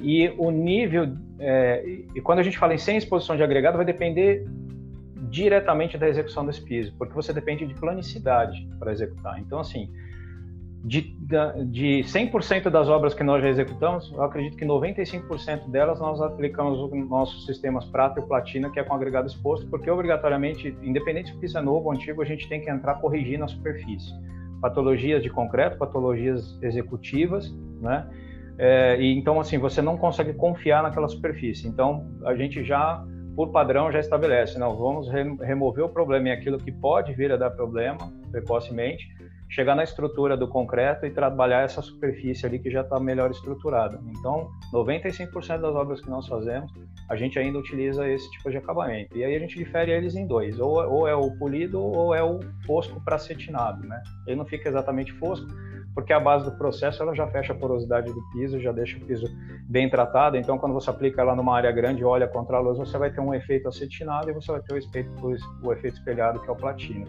[0.00, 1.84] e o nível, é,
[2.14, 4.46] e quando a gente fala em sem exposição de agregado, vai depender
[5.28, 9.38] diretamente da execução desse piso, porque você depende de planicidade para executar.
[9.38, 9.90] Então, assim,
[10.84, 11.16] de,
[11.66, 16.78] de 100% das obras que nós já executamos, eu acredito que 95% delas nós aplicamos
[16.80, 21.36] os nossos sistemas prata e platina, que é com agregado exposto, porque obrigatoriamente, independente se
[21.36, 24.12] o piso é novo ou antigo, a gente tem que entrar corrigindo a superfície.
[24.60, 27.48] Patologias de concreto, patologias executivas,
[27.80, 28.08] né?
[28.58, 31.66] É, e então, assim, você não consegue confiar naquela superfície.
[31.66, 33.04] Então, a gente já,
[33.34, 37.36] por padrão, já estabelece, não, vamos remover o problema e aquilo que pode vir a
[37.36, 39.08] dar problema precocemente,
[39.52, 44.00] chegar na estrutura do concreto e trabalhar essa superfície ali que já está melhor estruturada.
[44.06, 46.72] Então, 95% das obras que nós fazemos,
[47.08, 49.16] a gente ainda utiliza esse tipo de acabamento.
[49.16, 52.24] E aí a gente difere eles em dois, ou, ou é o polido ou é
[52.24, 54.02] o fosco para cetinado, né?
[54.26, 55.46] Ele não fica exatamente fosco,
[55.94, 59.00] porque a base do processo ela já fecha a porosidade do piso, já deixa o
[59.02, 59.26] piso
[59.68, 60.38] bem tratado.
[60.38, 63.20] Então, quando você aplica ela numa área grande, olha contra a luz, você vai ter
[63.20, 65.10] um efeito acetinado e você vai ter o efeito,
[65.62, 67.06] o efeito espelhado, que é o platina.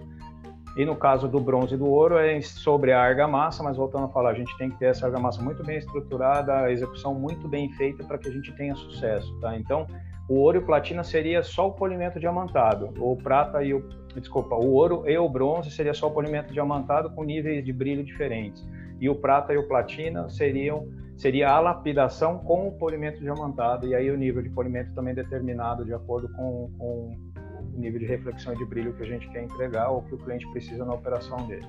[0.75, 4.09] E no caso do bronze e do ouro é sobre a argamassa, mas voltando a
[4.09, 7.71] falar, a gente tem que ter essa argamassa muito bem estruturada, a execução muito bem
[7.73, 9.55] feita para que a gente tenha sucesso, tá?
[9.55, 9.85] Então,
[10.27, 14.55] o ouro e o platina seria só o polimento diamantado, o prata e o desculpa,
[14.55, 18.65] o ouro e o bronze seria só o polimento diamantado com níveis de brilho diferentes.
[18.99, 23.93] E o prata e o platina seriam seria a lapidação com o polimento diamantado e
[23.93, 27.32] aí o nível de polimento também determinado de acordo com, com
[27.79, 30.47] nível de reflexão e de brilho que a gente quer entregar ou que o cliente
[30.51, 31.65] precisa na operação dele.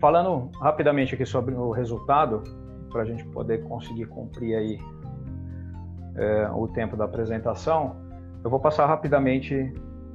[0.00, 2.42] Falando rapidamente aqui sobre o resultado,
[2.90, 4.78] para a gente poder conseguir cumprir aí
[6.14, 7.96] é, o tempo da apresentação,
[8.42, 9.72] eu vou passar rapidamente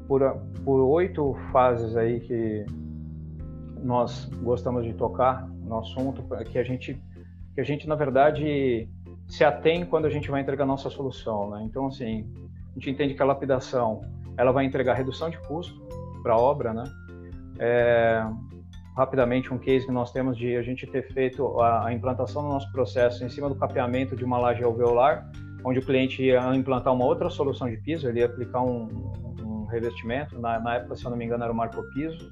[0.07, 0.21] por,
[0.63, 2.65] por oito fases aí que
[3.83, 7.01] nós gostamos de tocar no assunto, que a gente,
[7.53, 8.89] que a gente na verdade
[9.27, 11.63] se atém quando a gente vai entregar nossa solução, né?
[11.65, 12.25] Então assim,
[12.75, 14.01] a gente entende que a lapidação
[14.35, 15.79] ela vai entregar redução de custo
[16.23, 16.83] para a obra, né?
[17.59, 18.25] É,
[18.95, 22.49] rapidamente um case que nós temos de a gente ter feito a, a, implantação do
[22.49, 25.29] nosso processo em cima do capeamento de uma laje alveolar,
[25.63, 28.87] onde o cliente ia implantar uma outra solução de piso, ele ia aplicar um,
[29.41, 32.31] um revestimento, na, na, época, se eu não me engano, era o marco piso.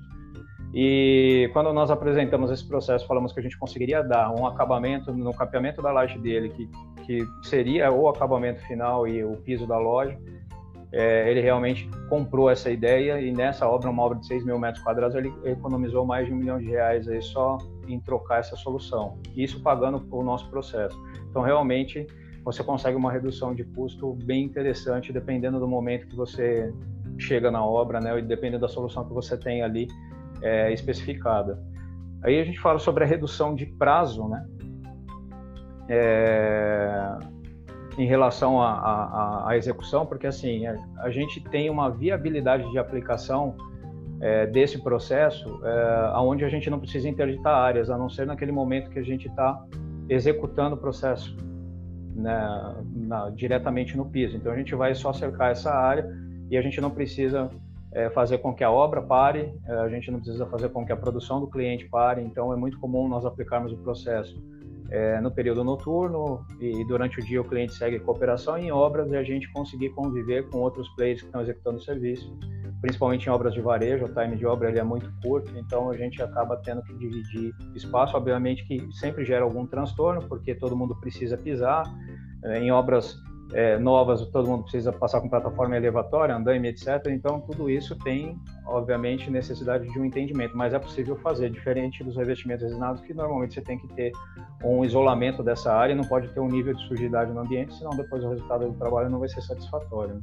[0.74, 5.34] E quando nós apresentamos esse processo, falamos que a gente conseguiria dar um acabamento no
[5.34, 6.70] capeamento da laje dele que
[7.12, 10.18] que seria o acabamento final e o piso da loja.
[10.94, 14.84] É, ele realmente comprou essa ideia e nessa obra, uma obra de 6 mil metros
[14.84, 17.58] quadrados, ele economizou mais de um milhão de reais aí só
[17.88, 19.18] em trocar essa solução.
[19.36, 20.98] Isso pagando o nosso processo.
[21.30, 22.06] Então, realmente,
[22.44, 26.74] você consegue uma redução de custo bem interessante, dependendo do momento que você
[27.18, 29.88] chega na obra, né, e dependendo da solução que você tem ali
[30.42, 31.62] é, especificada.
[32.24, 34.46] Aí a gente fala sobre a redução de prazo, né?
[35.90, 37.18] É,
[37.98, 43.56] em relação à execução, porque assim a, a, gente tem uma viabilidade de aplicação
[44.22, 48.52] é, desse processo, é, onde a gente não precisa interditar áreas, a não ser naquele
[48.52, 49.62] momento que a gente está
[50.08, 51.36] executando o processo
[52.16, 54.38] né, na, diretamente no piso.
[54.38, 56.06] Então a gente vai só cercar essa área
[56.50, 57.50] e a gente não precisa
[57.94, 60.92] é, fazer com que a obra pare, é, a gente não precisa fazer com que
[60.92, 62.22] a produção do cliente pare.
[62.22, 64.36] Então é muito comum nós aplicarmos o processo
[64.92, 69.16] é, no período noturno e durante o dia o cliente segue cooperação em obras e
[69.16, 72.38] a gente conseguir conviver com outros players que estão executando o serviço,
[72.82, 75.96] principalmente em obras de varejo, o time de obra ele é muito curto, então a
[75.96, 80.96] gente acaba tendo que dividir espaço, obviamente que sempre gera algum transtorno, porque todo mundo
[81.00, 81.84] precisa pisar,
[82.44, 83.16] é, em obras
[83.54, 87.08] é, novas, todo mundo precisa passar com plataforma elevatória, andaime, etc.
[87.08, 92.16] Então, tudo isso tem, obviamente, necessidade de um entendimento, mas é possível fazer, diferente dos
[92.16, 94.12] revestimentos resinados, que normalmente você tem que ter
[94.64, 98.24] um isolamento dessa área, não pode ter um nível de sujidade no ambiente, senão depois
[98.24, 100.16] o resultado do trabalho não vai ser satisfatório.
[100.16, 100.22] Né?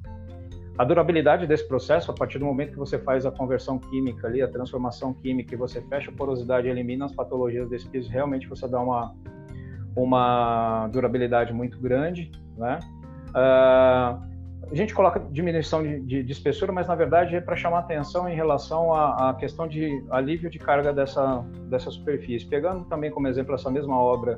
[0.79, 4.41] A durabilidade desse processo, a partir do momento que você faz a conversão química ali,
[4.41, 8.69] a transformação química, e você fecha a porosidade elimina as patologias desse piso, realmente você
[8.69, 9.13] dá uma,
[9.97, 12.79] uma durabilidade muito grande, né?
[13.31, 14.29] Uh,
[14.71, 18.29] a gente coloca diminuição de, de, de, espessura, mas na verdade é para chamar atenção
[18.29, 22.47] em relação à, à, questão de alívio de carga dessa, dessa superfície.
[22.47, 24.37] Pegando também como exemplo essa mesma obra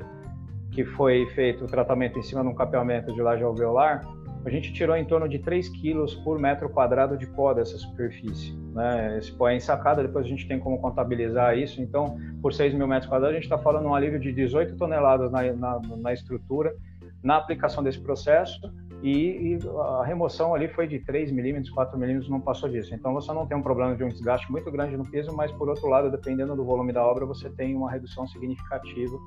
[0.71, 4.07] que foi feito o tratamento em cima de um capeamento de laje alveolar,
[4.45, 8.53] a gente tirou em torno de 3 quilos por metro quadrado de pó dessa superfície.
[8.73, 9.17] Né?
[9.17, 11.81] Esse pó é ensacado, depois a gente tem como contabilizar isso.
[11.81, 15.29] Então, por 6 mil metros quadrados, a gente está falando um alívio de 18 toneladas
[15.29, 16.73] na, na, na estrutura
[17.21, 18.59] na aplicação desse processo
[19.01, 22.93] e, e, a remoção ali foi de 3 milímetros, 4 milímetros, não passou disso.
[22.93, 25.69] Então você não tem um problema de um desgaste muito grande no piso, mas por
[25.69, 29.17] outro lado, dependendo do volume da obra, você tem uma redução significativa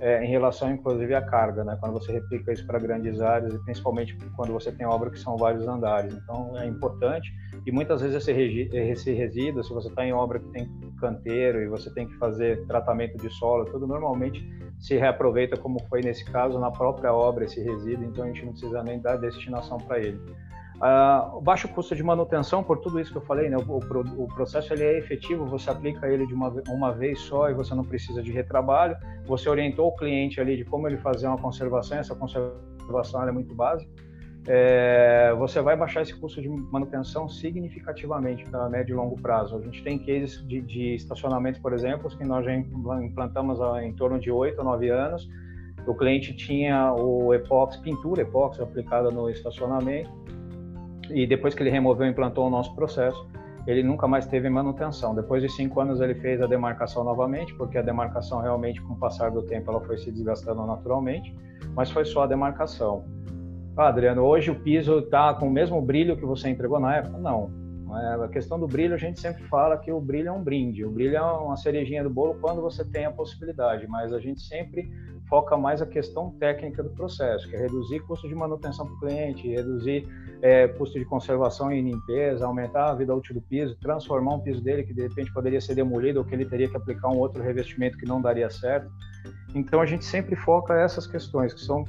[0.00, 1.76] é, em relação, inclusive, à carga, né?
[1.80, 5.36] Quando você replica isso para grandes áreas e principalmente quando você tem obra que são
[5.36, 6.14] vários andares.
[6.14, 7.32] Então, é importante
[7.66, 11.68] e muitas vezes esse, esse resíduo, se você está em obra que tem canteiro e
[11.68, 14.42] você tem que fazer tratamento de solo, tudo normalmente
[14.78, 18.52] se reaproveita, como foi nesse caso, na própria obra esse resíduo, então a gente não
[18.52, 20.18] precisa nem dar destinação para ele.
[20.80, 24.24] Uh, o baixo custo de manutenção, por tudo isso que eu falei, né, o, o,
[24.24, 27.74] o, processo ele é efetivo, você aplica ele de uma, uma vez só e você
[27.74, 28.96] não precisa de retrabalho.
[29.26, 33.54] Você orientou o cliente ali de como ele fazer uma conservação, essa conservação é muito
[33.54, 33.90] básica.
[34.48, 39.58] É, você vai baixar esse custo de manutenção significativamente para médio e longo prazo.
[39.58, 43.92] A gente tem cases de, de estacionamentos, por exemplo, que nós já implantamos há, em
[43.92, 45.28] torno de 8 ou 9 anos.
[45.86, 50.10] O cliente tinha o epóxi, pintura epóxi aplicada no estacionamento
[51.10, 53.26] e depois que ele removeu e implantou o nosso processo,
[53.66, 55.14] ele nunca mais teve manutenção.
[55.14, 58.96] Depois de cinco anos ele fez a demarcação novamente, porque a demarcação realmente, com o
[58.96, 61.34] passar do tempo, ela foi se desgastando naturalmente,
[61.74, 63.04] mas foi só a demarcação.
[63.76, 67.18] Ah, Adriano, hoje o piso está com o mesmo brilho que você entregou na época?
[67.18, 67.50] Não.
[67.92, 70.84] É, a questão do brilho, a gente sempre fala que o brilho é um brinde.
[70.84, 74.40] O brilho é uma cerejinha do bolo quando você tem a possibilidade, mas a gente
[74.40, 74.90] sempre
[75.30, 78.98] foca mais a questão técnica do processo, que é reduzir custo de manutenção para o
[78.98, 80.06] cliente, reduzir
[80.42, 84.60] é, custo de conservação e limpeza, aumentar a vida útil do piso, transformar um piso
[84.60, 87.40] dele que de repente poderia ser demolido ou que ele teria que aplicar um outro
[87.40, 88.90] revestimento que não daria certo.
[89.54, 91.84] Então a gente sempre foca essas questões que são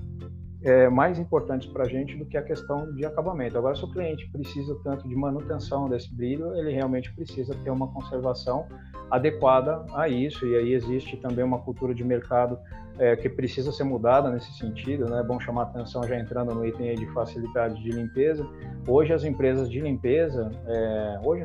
[0.64, 3.58] é, mais importantes para a gente do que a questão de acabamento.
[3.58, 7.88] Agora, se o cliente precisa tanto de manutenção desse brilho, ele realmente precisa ter uma
[7.88, 8.68] conservação
[9.10, 10.46] adequada a isso.
[10.46, 12.60] E aí existe também uma cultura de mercado
[13.00, 15.10] é, que precisa ser mudada nesse sentido.
[15.10, 15.20] Né?
[15.20, 18.48] É bom chamar atenção já entrando no item de facilidade de limpeza.
[18.88, 21.44] Hoje as empresas de limpeza, é, hoje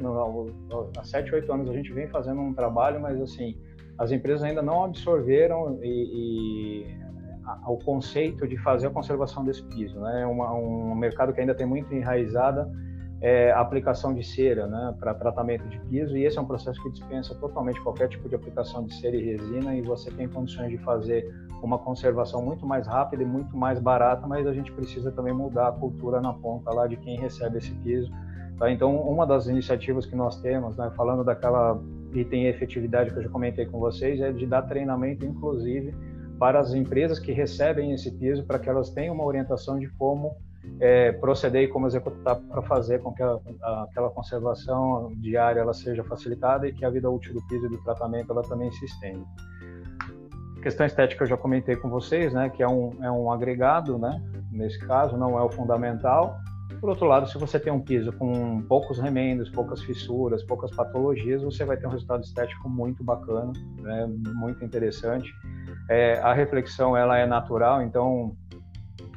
[0.99, 3.57] há 7, 8 anos a gente vem fazendo um trabalho, mas assim,
[3.99, 7.06] as empresas ainda não absorveram e, e
[7.63, 9.99] ao conceito de fazer a conservação desse piso.
[10.01, 10.23] Né?
[10.23, 12.71] É um mercado que ainda tem muito enraizada
[13.21, 16.83] é, a aplicação de cera né, para tratamento de piso, e esse é um processo
[16.83, 20.71] que dispensa totalmente qualquer tipo de aplicação de cera e resina, e você tem condições
[20.71, 25.11] de fazer uma conservação muito mais rápida e muito mais barata, mas a gente precisa
[25.11, 28.11] também mudar a cultura na ponta lá de quem recebe esse piso.
[28.59, 28.71] Tá?
[28.71, 31.81] Então, uma das iniciativas que nós temos, né, falando daquela
[32.13, 35.95] item efetividade que eu já comentei com vocês, é de dar treinamento, inclusive,
[36.39, 40.37] para as empresas que recebem esse piso, para que elas tenham uma orientação de como
[40.81, 45.73] é, proceder e como executar para fazer com que a, a, aquela conservação diária ela
[45.73, 48.85] seja facilitada e que a vida útil do piso e do tratamento ela também se
[48.85, 49.25] estenda.
[50.59, 53.99] A questão estética eu já comentei com vocês, né, que é um, é um agregado,
[53.99, 54.21] né,
[54.51, 56.37] nesse caso, não é o fundamental.
[56.81, 61.43] Por outro lado, se você tem um piso com poucos remendos, poucas fissuras, poucas patologias,
[61.43, 65.33] você vai ter um resultado estético muito bacana, né, muito interessante.
[65.89, 68.37] É, a reflexão ela é natural, então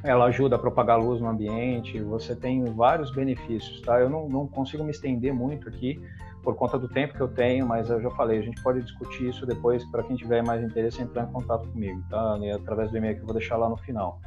[0.02, 4.00] ela ajuda a propagar luz no ambiente, você tem vários benefícios, tá?
[4.00, 6.00] Eu não, não, consigo me estender muito aqui
[6.42, 9.28] por conta do tempo que eu tenho, mas eu já falei, a gente pode discutir
[9.28, 12.38] isso depois para quem tiver mais interesse entrar em contato comigo, tá?
[12.40, 14.18] E através do e-mail que eu vou deixar lá no final.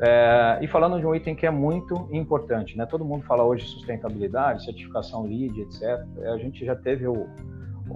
[0.00, 2.86] É, e falando de um item que é muito importante, né?
[2.86, 5.82] Todo mundo fala hoje de sustentabilidade, certificação LEED, etc.
[6.32, 7.28] A gente já teve o,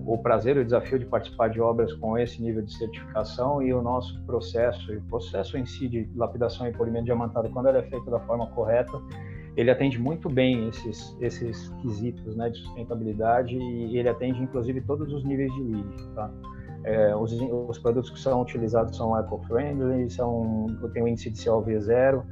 [0.05, 3.72] o prazer e o desafio de participar de obras com esse nível de certificação e
[3.72, 7.78] o nosso processo, e o processo em si de lapidação e polimento diamantado, quando ele
[7.78, 9.01] é feito da forma correta,
[9.57, 15.12] ele atende muito bem esses, esses quesitos né, de sustentabilidade e ele atende inclusive todos
[15.12, 16.09] os níveis de LEED.
[16.14, 16.30] Tá?
[16.84, 21.80] É, os, os, produtos que são utilizados são eco-friendly, são, tem um índice de COV
[21.80, 22.22] zero,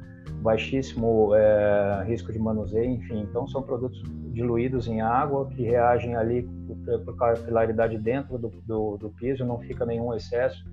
[0.41, 3.21] baixíssimo é, risco de manuseio, enfim.
[3.21, 4.01] Então, são produtos
[4.31, 9.85] diluídos em água que reagem ali por capilaridade dentro do, do, do piso, não fica
[9.85, 10.65] nenhum excesso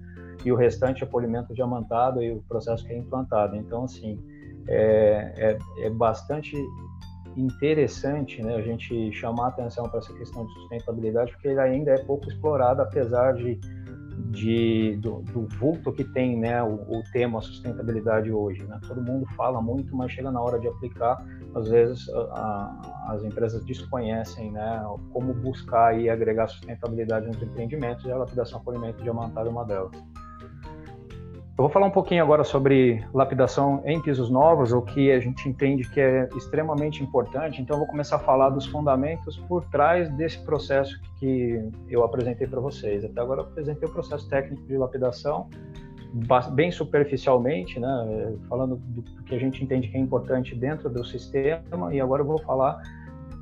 [0.44, 3.56] e o restante é polimento diamantado e o processo que é implantado.
[3.56, 4.18] Então, assim,
[4.68, 6.56] é, é, é bastante
[7.36, 11.98] interessante né, a gente chamar atenção para essa questão de sustentabilidade, porque ele ainda é
[11.98, 13.58] pouco explorado, apesar de
[14.30, 18.62] de, do, do, vulto que tem né, o, o, tema sustentabilidade hoje.
[18.64, 18.78] Né?
[18.86, 21.24] Todo mundo fala muito, mas chega na hora de aplicar,
[21.54, 28.10] às vezes a, as empresas desconhecem né, como buscar e agregar sustentabilidade nos empreendimentos e
[28.10, 29.92] a lapidação por alimento diamantado é uma delas.
[31.52, 35.46] Eu vou falar um pouquinho agora sobre lapidação em pisos novos, o que a gente
[35.46, 37.60] entende que é extremamente importante.
[37.60, 42.46] Então, eu vou começar a falar dos fundamentos por trás desse processo que eu apresentei
[42.46, 43.04] para vocês.
[43.04, 45.50] Até agora, eu apresentei o processo técnico de lapidação,
[46.52, 51.94] bem superficialmente, né, falando do que a gente entende que é importante dentro do sistema,
[51.94, 52.82] e agora eu vou falar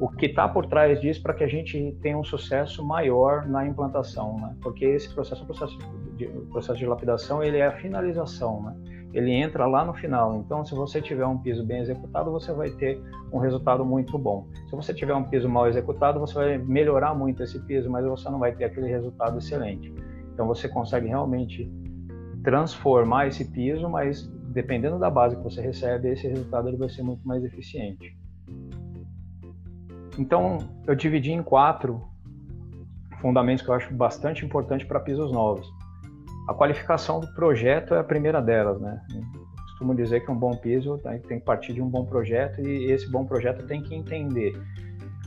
[0.01, 3.66] o que está por trás disso para que a gente tenha um sucesso maior na
[3.66, 4.57] implantação, né?
[4.62, 5.77] Porque esse processo, processo
[6.16, 8.75] de, processo de lapidação, ele é a finalização, né?
[9.12, 10.37] Ele entra lá no final.
[10.37, 12.99] Então, se você tiver um piso bem executado, você vai ter
[13.31, 14.47] um resultado muito bom.
[14.71, 18.31] Se você tiver um piso mal executado, você vai melhorar muito esse piso, mas você
[18.31, 19.93] não vai ter aquele resultado excelente.
[20.33, 21.71] Então, você consegue realmente
[22.43, 27.03] transformar esse piso, mas dependendo da base que você recebe, esse resultado ele vai ser
[27.03, 28.16] muito mais eficiente.
[30.18, 32.03] Então, eu dividi em quatro
[33.20, 35.66] fundamentos que eu acho bastante importante para pisos novos.
[36.49, 39.01] A qualificação do projeto é a primeira delas, né?
[39.57, 43.11] Costumo dizer que um bom piso tem que partir de um bom projeto e esse
[43.11, 44.61] bom projeto tem que entender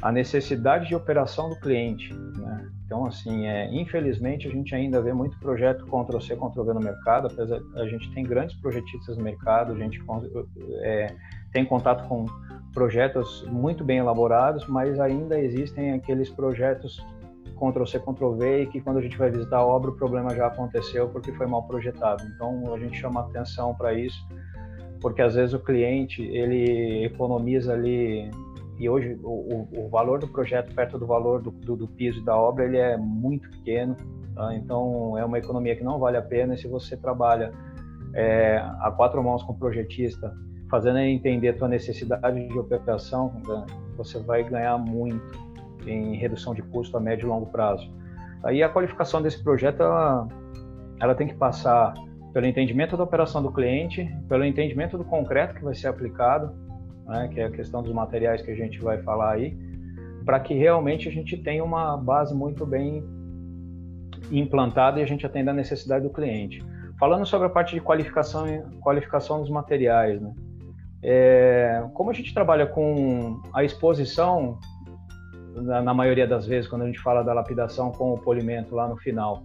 [0.02, 2.70] a necessidade de operação do cliente, né?
[2.86, 7.60] Então, assim, é, infelizmente a gente ainda vê muito projeto Ctrl-C, Ctrl-V no mercado, apesar
[7.76, 10.02] a gente tem grandes projetistas no mercado, a gente
[10.82, 11.16] é,
[11.52, 12.26] tem contato com
[12.74, 17.04] projetos muito bem elaborados, mas ainda existem aqueles projetos
[17.56, 21.08] Ctrl-C, Ctrl-V e que quando a gente vai visitar a obra o problema já aconteceu
[21.10, 22.24] porque foi mal projetado.
[22.36, 24.28] Então a gente chama atenção para isso,
[25.00, 28.30] porque às vezes o cliente ele economiza ali
[28.80, 32.36] e hoje o, o, valor do projeto perto do valor do, do, do piso da
[32.36, 33.96] obra ele é muito pequeno,
[34.36, 34.54] tá?
[34.56, 36.56] então é uma economia que não vale a pena.
[36.56, 37.52] E se você trabalha
[38.14, 40.36] é, a quatro mãos com o projetista,
[40.70, 43.66] fazendo ele entender a tua necessidade de operação, né,
[43.96, 45.40] você vai ganhar muito
[45.86, 47.92] em redução de custo a médio e longo prazo.
[48.44, 50.28] Aí a qualificação desse projeto ela,
[51.00, 51.94] ela tem que passar
[52.34, 56.52] pelo entendimento da operação do cliente, pelo entendimento do concreto que vai ser aplicado,
[57.06, 59.58] né, que é a questão dos materiais que a gente vai falar aí,
[60.26, 63.04] para que realmente a gente tenha uma base muito bem
[64.32, 66.64] implantada e a gente atenda a necessidade do cliente.
[67.00, 68.46] Falando sobre a parte de qualificação,
[68.82, 70.34] qualificação dos materiais, né?
[71.06, 74.58] É, como a gente trabalha com a exposição,
[75.54, 78.88] na, na, maioria das vezes, quando a gente fala da lapidação com o polimento lá
[78.88, 79.44] no final,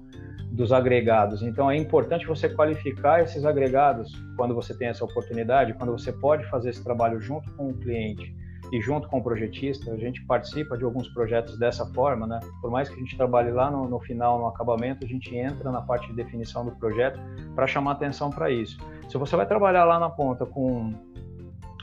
[0.50, 1.42] dos agregados.
[1.42, 6.44] Então é importante você qualificar esses agregados quando você tem essa oportunidade, quando você pode
[6.48, 8.34] fazer esse trabalho junto com o cliente
[8.72, 9.92] e junto com o projetista.
[9.92, 12.40] A gente participa de alguns projetos dessa forma, né?
[12.60, 15.70] Por mais que a gente trabalhe lá no, no final, no acabamento, a gente entra
[15.70, 17.18] na parte de definição do projeto
[17.54, 18.78] para chamar atenção para isso.
[19.08, 20.92] Se você vai trabalhar lá na ponta com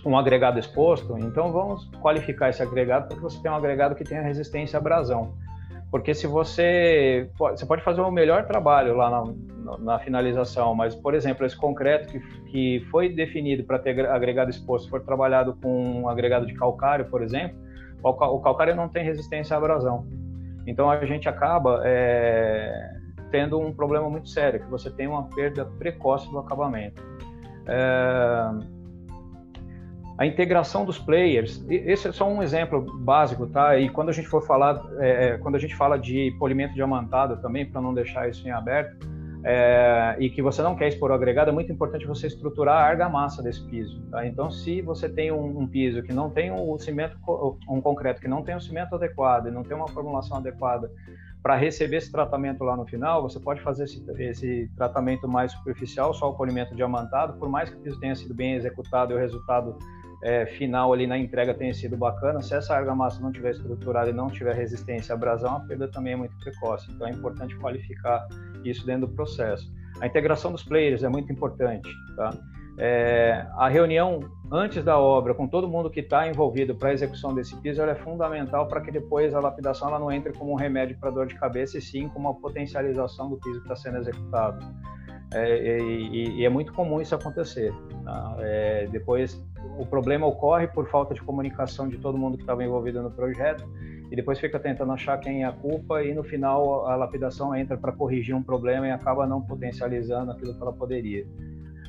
[0.05, 4.03] um agregado exposto, então vamos qualificar esse agregado para que você tenha um agregado que
[4.03, 5.33] tenha resistência à abrasão.
[5.95, 11.13] Porque se você você pode fazer o melhor trabalho lá na, na finalização, mas por
[11.13, 12.19] exemplo esse concreto que,
[12.51, 17.23] que foi definido para ter agregado exposto for trabalhado com um agregado de calcário, por
[17.23, 17.57] exemplo,
[18.03, 20.05] o calcário não tem resistência à abrasão.
[20.67, 22.91] Então a gente acaba é,
[23.31, 27.01] tendo um problema muito sério, que você tem uma perda precoce do acabamento.
[27.67, 28.74] É,
[30.17, 31.63] a integração dos players.
[31.69, 33.77] Esse é só um exemplo básico, tá?
[33.77, 37.37] E quando a gente for falar, é, é quando a gente fala de polimento diamantado
[37.41, 39.05] também, para não deixar isso em aberto,
[39.47, 42.87] é, e que você não quer expor o agregado, é muito importante você estruturar a
[42.87, 44.01] argamassa desse piso.
[44.09, 44.25] Tá?
[44.25, 47.15] Então, se você tem um, um, piso que não tem um cimento,
[47.69, 50.89] um concreto que não tem um cimento adequado e não tem uma formulação adequada
[51.43, 56.11] para receber esse tratamento lá no final, você pode fazer esse, esse, tratamento mais superficial,
[56.11, 59.19] só o polimento diamantado, por mais que o piso tenha sido bem executado e o
[59.19, 59.77] resultado
[60.23, 64.13] é, final ali na entrega tenha sido bacana, se essa argamassa não tiver estruturada e
[64.13, 66.91] não tiver resistência à abrasão, a perda também é muito precoce.
[66.91, 68.27] Então é importante qualificar
[68.63, 69.71] isso dentro do processo.
[70.01, 71.89] A integração dos players é muito importante.
[72.15, 72.31] Tá?
[72.77, 74.19] É, a reunião
[74.51, 77.95] antes da obra com todo mundo que está envolvido para a execução desse piso é
[77.95, 81.35] fundamental para que depois a lapidação ela não entre como um remédio para dor de
[81.35, 84.65] cabeça e sim como uma potencialização do piso que está sendo executado.
[85.35, 87.73] É, e, e, é muito comum isso acontecer.
[88.05, 88.37] Tá?
[88.39, 89.43] É, depois
[89.77, 93.67] o problema ocorre por falta de comunicação de todo mundo que estava envolvido no projeto
[94.09, 97.75] e depois fica tentando achar quem é a culpa e no final a lapidação entra
[97.75, 101.25] para corrigir um problema e acaba não potencializando aquilo que ela poderia.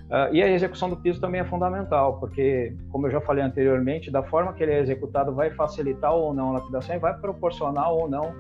[0.06, 4.08] Uh, e a execução do piso também é fundamental, porque, como eu já falei anteriormente,
[4.08, 7.92] da forma que ele é executado vai facilitar ou não a lapidação e vai proporcionar
[7.92, 8.32] ou não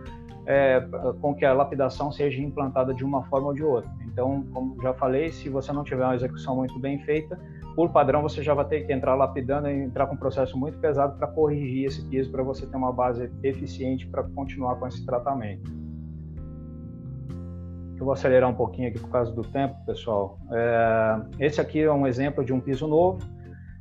[0.46, 0.80] é,
[1.20, 3.90] com que a lapidação seja implantada de uma forma ou de outra.
[4.06, 7.38] Então, como já falei, se você não tiver uma execução muito bem feita,
[7.74, 10.78] por padrão você já vai ter que entrar lapidando e entrar com um processo muito
[10.78, 15.04] pesado para corrigir esse piso para você ter uma base eficiente para continuar com esse
[15.04, 15.70] tratamento.
[17.98, 20.38] Eu vou acelerar um pouquinho aqui por causa do tempo, pessoal.
[20.52, 23.18] É, esse aqui é um exemplo de um piso novo,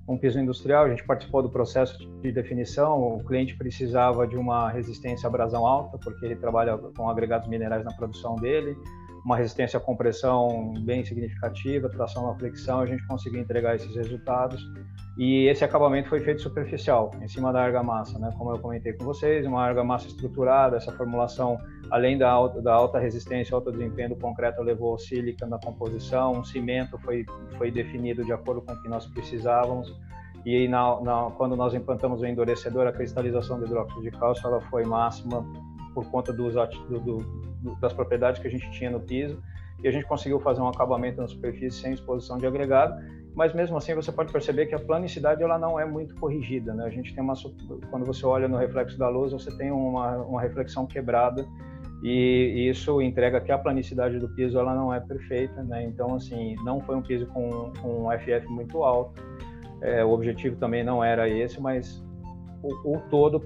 [0.07, 0.85] um piso industrial.
[0.85, 3.17] A gente participou do processo de definição.
[3.17, 7.83] O cliente precisava de uma resistência à abrasão alta, porque ele trabalha com agregados minerais
[7.83, 8.77] na produção dele.
[9.23, 14.63] uma resistência à compressão bem significativa, tração na flexão, a gente conseguiu entregar esses resultados.
[15.17, 18.33] E esse acabamento foi feito superficial, em cima da argamassa, né?
[18.37, 21.57] Como eu comentei com vocês, uma argamassa estruturada, essa formulação,
[21.89, 26.43] além da alta, da alta resistência, alto desempenho do concreto, levou sílica na composição, um
[26.43, 27.25] cimento foi,
[27.57, 29.97] foi definido de acordo com o que nós precisávamos.
[30.45, 34.59] E na, na, quando nós implantamos o endurecedor, a cristalização do hidróxido de cálcio, ela
[34.63, 35.45] foi máxima
[35.93, 36.55] por conta dos,
[36.89, 39.41] do, do, das propriedades que a gente tinha no piso.
[39.81, 42.95] E a gente conseguiu fazer um acabamento na superfície sem exposição de agregado
[43.35, 46.85] mas mesmo assim você pode perceber que a planicidade ela não é muito corrigida, né?
[46.85, 47.33] A gente tem uma
[47.91, 51.45] quando você olha no reflexo da luz, você tem uma, uma reflexão quebrada
[52.01, 55.83] e, isso entrega que a planicidade do piso ela não é perfeita, né?
[55.83, 59.21] Então assim, não foi um piso com, com um FF muito alto.
[59.81, 62.01] É, o objetivo também não era esse, mas
[62.63, 63.43] o, o todo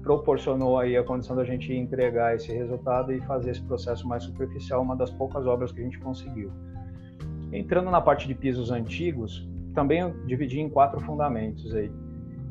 [0.00, 4.82] proporcionou aí a condição da gente entregar esse resultado e fazer esse processo mais superficial,
[4.82, 6.52] uma das poucas obras que a gente conseguiu.
[7.54, 11.90] Entrando na parte de pisos antigos, também eu dividi em quatro fundamentos aí,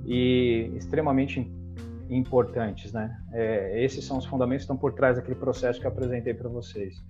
[0.06, 1.52] e extremamente
[2.10, 3.18] importantes, né?
[3.34, 6.48] É, esses são os fundamentos que estão por trás daquele processo que eu apresentei para
[6.48, 7.04] vocês.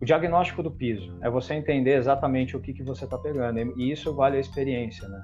[0.00, 3.90] O diagnóstico do piso é você entender exatamente o que, que você está pegando, e
[3.90, 5.20] isso vale a experiência, né?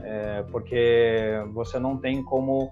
[0.00, 2.70] É, porque você não tem como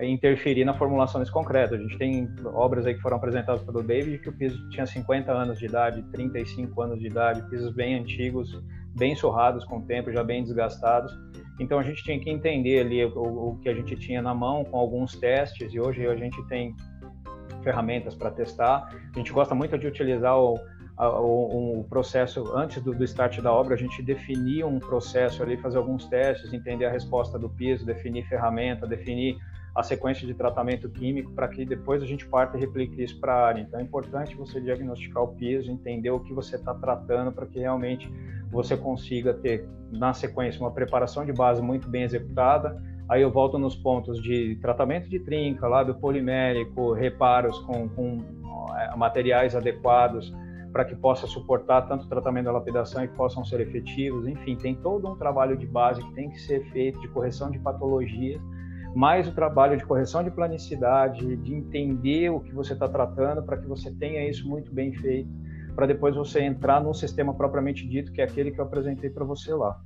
[0.00, 1.74] interferir na formulação desse concreto.
[1.74, 5.32] A gente tem obras aí que foram apresentadas pelo David que o piso tinha 50
[5.32, 8.62] anos de idade, 35 anos de idade, pisos bem antigos,
[8.96, 11.12] bem surrados com o tempo, já bem desgastados.
[11.60, 14.64] Então a gente tinha que entender ali o, o que a gente tinha na mão
[14.64, 16.74] com alguns testes e hoje a gente tem
[17.62, 18.88] ferramentas para testar.
[19.14, 20.58] A gente gosta muito de utilizar o,
[20.98, 25.56] o, o processo antes do, do, start da obra, a gente definir um processo ali,
[25.56, 29.38] fazer alguns testes, entender a resposta do piso, definir ferramenta, definir
[29.78, 33.32] a sequência de tratamento químico para que depois a gente parta e replique isso para
[33.32, 33.60] a área.
[33.60, 37.60] Então é importante você diagnosticar o piso, entender o que você está tratando para que
[37.60, 38.12] realmente
[38.50, 42.82] você consiga ter na sequência uma preparação de base muito bem executada.
[43.08, 48.18] Aí eu volto nos pontos de tratamento de trinca, lábio polimérico, reparos com, com
[48.76, 50.34] é, materiais adequados
[50.72, 54.26] para que possa suportar tanto o tratamento da lapidação e que possam ser efetivos.
[54.26, 57.60] Enfim, tem todo um trabalho de base que tem que ser feito de correção de
[57.60, 58.42] patologias
[58.98, 63.56] mais o trabalho de correção de planicidade, de entender o que você está tratando, para
[63.56, 65.30] que você tenha isso muito bem feito,
[65.72, 69.24] para depois você entrar no sistema propriamente dito, que é aquele que eu apresentei para
[69.24, 69.80] você lá.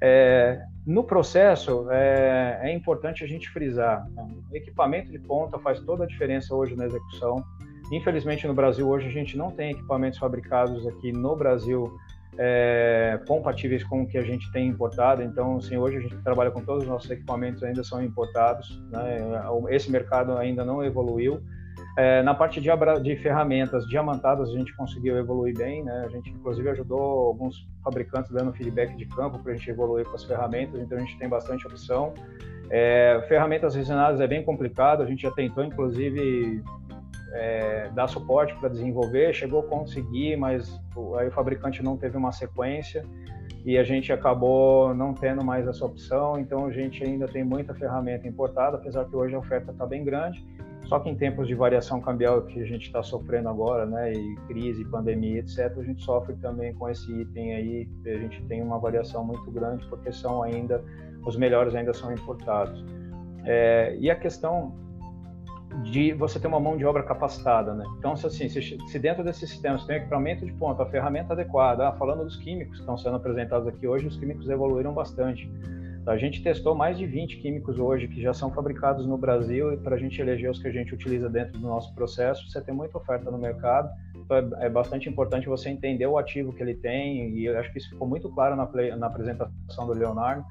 [0.00, 4.28] É, no processo, é, é, importante a gente frisar: né?
[4.48, 7.42] o equipamento de ponta faz toda a diferença hoje na execução.
[7.90, 11.92] Infelizmente, no Brasil, hoje a gente não tem equipamentos fabricados aqui no Brasil
[12.38, 15.22] é, compatíveis com o que a gente tem importado.
[15.22, 18.82] Então, assim, hoje a gente trabalha com todos os nossos equipamentos ainda são importados.
[18.90, 19.18] Né?
[19.70, 21.42] Esse mercado ainda não evoluiu.
[21.96, 22.68] É, na parte de,
[23.02, 26.04] de, ferramentas diamantadas a gente conseguiu evoluir bem, né?
[26.06, 30.14] A gente inclusive ajudou alguns fabricantes dando feedback de campo para a gente evoluir com
[30.14, 30.80] as ferramentas.
[30.80, 32.14] Então a gente tem bastante opção.
[32.70, 35.02] É, ferramentas resinadas é bem complicado.
[35.02, 36.62] A gente já tentou inclusive
[37.32, 40.80] é, dar suporte para desenvolver, chegou a conseguir, mas
[41.18, 43.04] aí o fabricante não teve uma sequência
[43.64, 47.74] e a gente acabou não tendo mais essa opção, então a gente ainda tem muita
[47.74, 50.44] ferramenta importada, apesar que hoje a oferta está bem grande,
[50.86, 54.34] só que em tempos de variação cambial que a gente está sofrendo agora, né, e
[54.48, 58.78] crise, pandemia, etc., a gente sofre também com esse item aí, a gente tem uma
[58.78, 60.84] variação muito grande, porque são ainda,
[61.24, 62.84] os melhores ainda são importados.
[63.44, 64.74] É, e a questão
[65.84, 67.84] de você ter uma mão de obra capacitada, né?
[67.98, 71.32] Então, se assim, se, se dentro desse sistema você tem equipamento de ponta, a ferramenta
[71.32, 75.50] adequada, ah, falando dos químicos que estão sendo apresentados aqui hoje, os químicos evoluíram bastante.
[76.04, 79.76] A gente testou mais de 20 químicos hoje que já são fabricados no Brasil e
[79.76, 82.74] para a gente eleger os que a gente utiliza dentro do nosso processo, você tem
[82.74, 86.74] muita oferta no mercado, então é, é bastante importante você entender o ativo que ele
[86.74, 90.44] tem e eu acho que isso ficou muito claro na, play, na apresentação do Leonardo,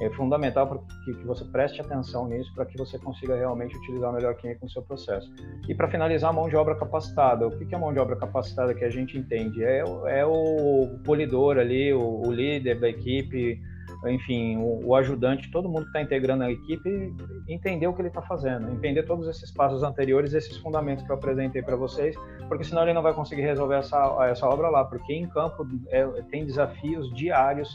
[0.00, 4.12] é fundamental que, que você preste atenção nisso para que você consiga realmente utilizar o
[4.12, 5.28] melhor químico no seu processo.
[5.68, 7.46] E para finalizar, mão de obra capacitada.
[7.46, 9.64] O que, que é mão de obra capacitada que a gente entende?
[9.64, 13.60] É, é o polidor ali, o, o líder da equipe,
[14.06, 17.12] enfim, o, o, ajudante, todo mundo que está integrando a equipe,
[17.48, 21.16] entender o que ele está fazendo, entender todos esses passos anteriores, esses fundamentos que eu
[21.16, 22.14] apresentei para vocês,
[22.46, 26.06] porque senão ele não vai conseguir resolver essa, essa obra lá, porque em campo é,
[26.30, 27.68] tem desafios diários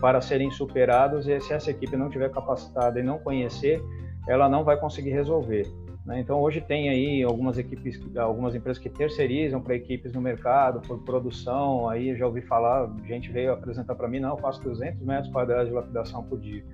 [0.00, 3.82] para serem superados e se essa equipe não tiver capacitada e não conhecer,
[4.28, 5.66] ela não vai conseguir resolver.
[6.04, 6.20] Né?
[6.20, 11.02] Então hoje tem aí algumas equipes, algumas empresas que terceirizam para equipes no mercado por
[11.02, 11.88] produção.
[11.88, 15.68] Aí já ouvi falar, gente veio apresentar para mim, não, eu faço 200 metros quadrados
[15.68, 16.64] de lapidação por dia.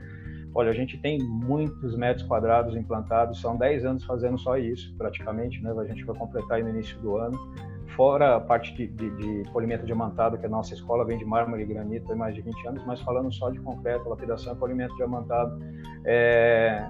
[0.54, 5.62] Olha, a gente tem muitos metros quadrados implantados, são 10 anos fazendo só isso, praticamente,
[5.62, 5.72] né?
[5.78, 7.38] A gente vai completar aí no início do ano
[7.96, 11.62] fora a parte de, de, de, polimento diamantado, que a nossa escola vem de mármore
[11.62, 14.94] e granito há mais de 20 anos, mas falando só de concreto, lapidação e polimento
[14.96, 15.58] diamantado,
[16.04, 16.86] é,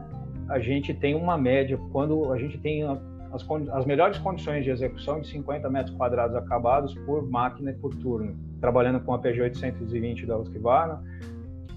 [0.48, 5.20] a gente tem uma média, quando a gente tem as, as, melhores condições de execução
[5.20, 10.26] de 50 metros quadrados acabados por máquina e por turno, trabalhando com a PG 820
[10.26, 11.02] da Husqvarna,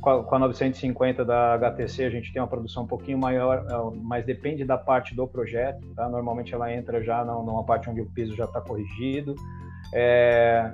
[0.06, 4.26] com a 950 da HTC a gente tem uma produção um pouquinho maior, é, mas
[4.26, 5.86] depende da parte do projeto.
[5.96, 6.08] Tá?
[6.08, 9.36] Normalmente ela entra já numa parte onde o piso já está corrigido.
[9.94, 10.72] É,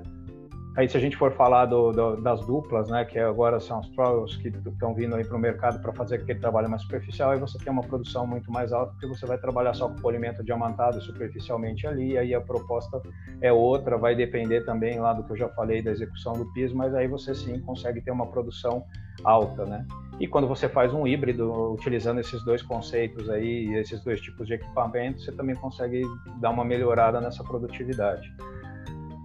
[0.75, 3.89] Aí, se a gente for falar do, do, das duplas, né, que agora são os
[3.89, 7.39] trolls que estão vindo aí para o mercado para fazer aquele trabalho mais superficial, aí
[7.39, 11.01] você tem uma produção muito mais alta, porque você vai trabalhar só com polimento diamantado
[11.01, 13.01] superficialmente ali, aí a proposta
[13.41, 16.73] é outra, vai depender também lá do que eu já falei da execução do piso,
[16.73, 18.85] mas aí você sim consegue ter uma produção
[19.25, 19.85] alta, né?
[20.21, 24.53] E quando você faz um híbrido, utilizando esses dois conceitos aí, esses dois tipos de
[24.53, 26.03] equipamento, você também consegue
[26.39, 28.33] dar uma melhorada nessa produtividade.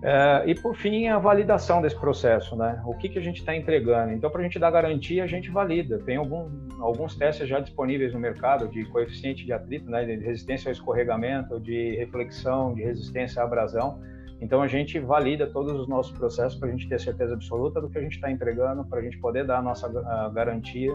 [0.02, 2.82] É, e por fim, a validação desse processo, né?
[2.84, 4.12] O que, que a gente está entregando?
[4.12, 5.98] Então, para a gente dar garantia, a gente valida.
[5.98, 6.50] Tem algum,
[6.80, 10.04] alguns testes já disponíveis no mercado de coeficiente de atrito, né?
[10.04, 14.00] De resistência ao escorregamento, de reflexão, de resistência à abrasão.
[14.40, 17.88] Então, a gente valida todos os nossos processos para a gente ter certeza absoluta do
[17.88, 20.92] que a gente está entregando, para a gente poder dar a nossa a garantia.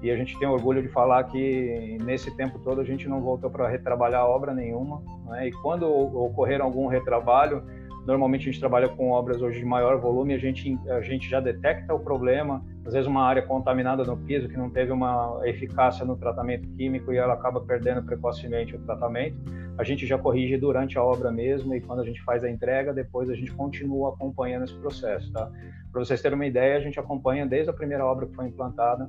[0.00, 3.50] E a gente tem orgulho de falar que nesse tempo todo a gente não voltou
[3.50, 5.02] para retrabalhar obra nenhuma.
[5.26, 5.48] Né?
[5.48, 7.62] E quando ocorrer algum retrabalho,
[8.06, 11.40] Normalmente a gente trabalha com obras hoje de maior volume, a gente, a gente já
[11.40, 16.06] detecta o problema, às vezes uma área contaminada no piso que não teve uma eficácia
[16.06, 19.36] no tratamento químico e ela acaba perdendo precocemente o tratamento.
[19.76, 22.92] A gente já corrige durante a obra mesmo e quando a gente faz a entrega,
[22.92, 25.50] depois a gente continua acompanhando esse processo, tá?
[25.92, 29.08] Para vocês terem uma ideia, a gente acompanha desde a primeira obra que foi implantada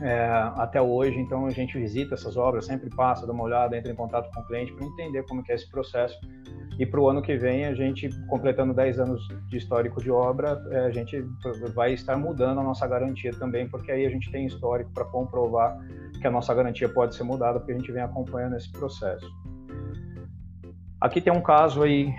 [0.00, 3.90] é, até hoje, então a gente visita essas obras, sempre passa, dá uma olhada, entra
[3.90, 6.18] em contato com o cliente para entender como é esse processo
[6.78, 10.62] e para o ano que vem, a gente, completando 10 anos de histórico de obra,
[10.70, 11.24] é, a gente
[11.74, 15.78] vai estar mudando a nossa garantia também, porque aí a gente tem histórico para comprovar
[16.20, 19.26] que a nossa garantia pode ser mudada, porque a gente vem acompanhando esse processo.
[21.00, 22.12] Aqui tem um caso aí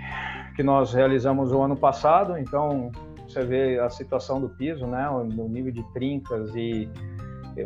[0.56, 2.90] que nós realizamos o ano passado, então
[3.28, 6.90] você vê a situação do piso, né, no nível de trincas e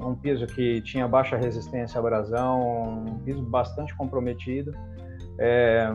[0.01, 4.73] um piso que tinha baixa resistência à abrasão, um piso bastante comprometido.
[5.39, 5.91] É,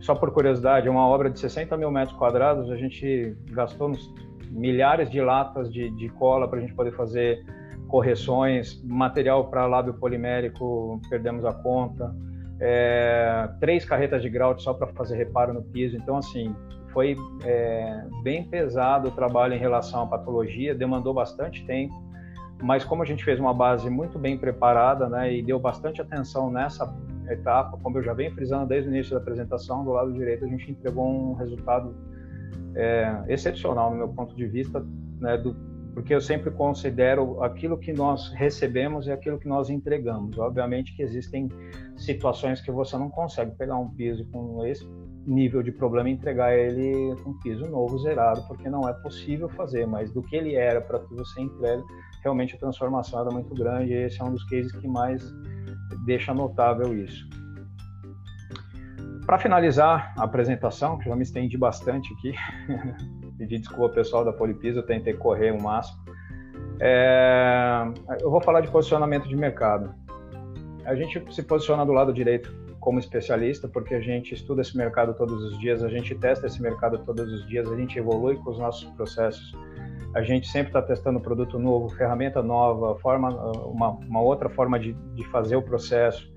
[0.00, 3.92] só por curiosidade, uma obra de 60 mil metros quadrados, a gente gastou
[4.50, 7.44] milhares de latas de, de cola para a gente poder fazer
[7.88, 12.14] correções, material para lábio polimérico, perdemos a conta,
[12.60, 15.96] é, três carretas de grout só para fazer reparo no piso.
[15.96, 16.54] Então, assim,
[16.92, 21.94] foi é, bem pesado o trabalho em relação à patologia, demandou bastante tempo,
[22.62, 26.50] mas como a gente fez uma base muito bem preparada né, e deu bastante atenção
[26.50, 26.92] nessa
[27.28, 30.48] etapa, como eu já venho frisando desde o início da apresentação, do lado direito a
[30.48, 31.94] gente entregou um resultado
[32.74, 34.84] é, excepcional no meu ponto de vista,
[35.20, 35.54] né, do,
[35.96, 40.38] porque eu sempre considero aquilo que nós recebemos e aquilo que nós entregamos.
[40.38, 41.48] Obviamente que existem
[41.96, 44.86] situações que você não consegue pegar um piso com esse
[45.26, 49.86] nível de problema e entregar ele com piso novo, zerado, porque não é possível fazer,
[49.86, 51.82] mas do que ele era para que você entrega,
[52.22, 55.22] realmente a transformação era muito grande e esse é um dos cases que mais
[56.04, 57.28] deixa notável isso.
[59.26, 62.32] Para finalizar a apresentação, que já me estendi bastante aqui,
[63.36, 65.98] pedir desculpa pessoal da Polipisa, eu tentei correr o máximo.
[66.78, 67.84] É,
[68.20, 69.94] eu vou falar de posicionamento de mercado.
[70.84, 72.54] A gente se posiciona do lado direito
[72.86, 76.62] como especialista, porque a gente estuda esse mercado todos os dias, a gente testa esse
[76.62, 79.52] mercado todos os dias, a gente evolui com os nossos processos
[80.14, 83.28] a gente sempre está testando produto novo, ferramenta nova, forma,
[83.66, 86.32] uma, uma outra forma de, de, fazer o processo.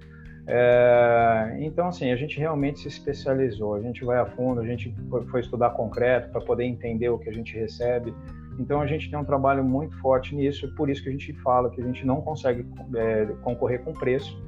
[0.46, 4.94] É, então, assim, a gente realmente se especializou, a gente vai a fundo, a gente
[5.32, 8.14] foi, estudar concreto para poder entender o que a gente recebe.
[8.60, 11.70] Então, a gente tem um trabalho muito forte nisso, por isso que a gente fala
[11.70, 14.44] que a gente não consegue é, concorrer com preço,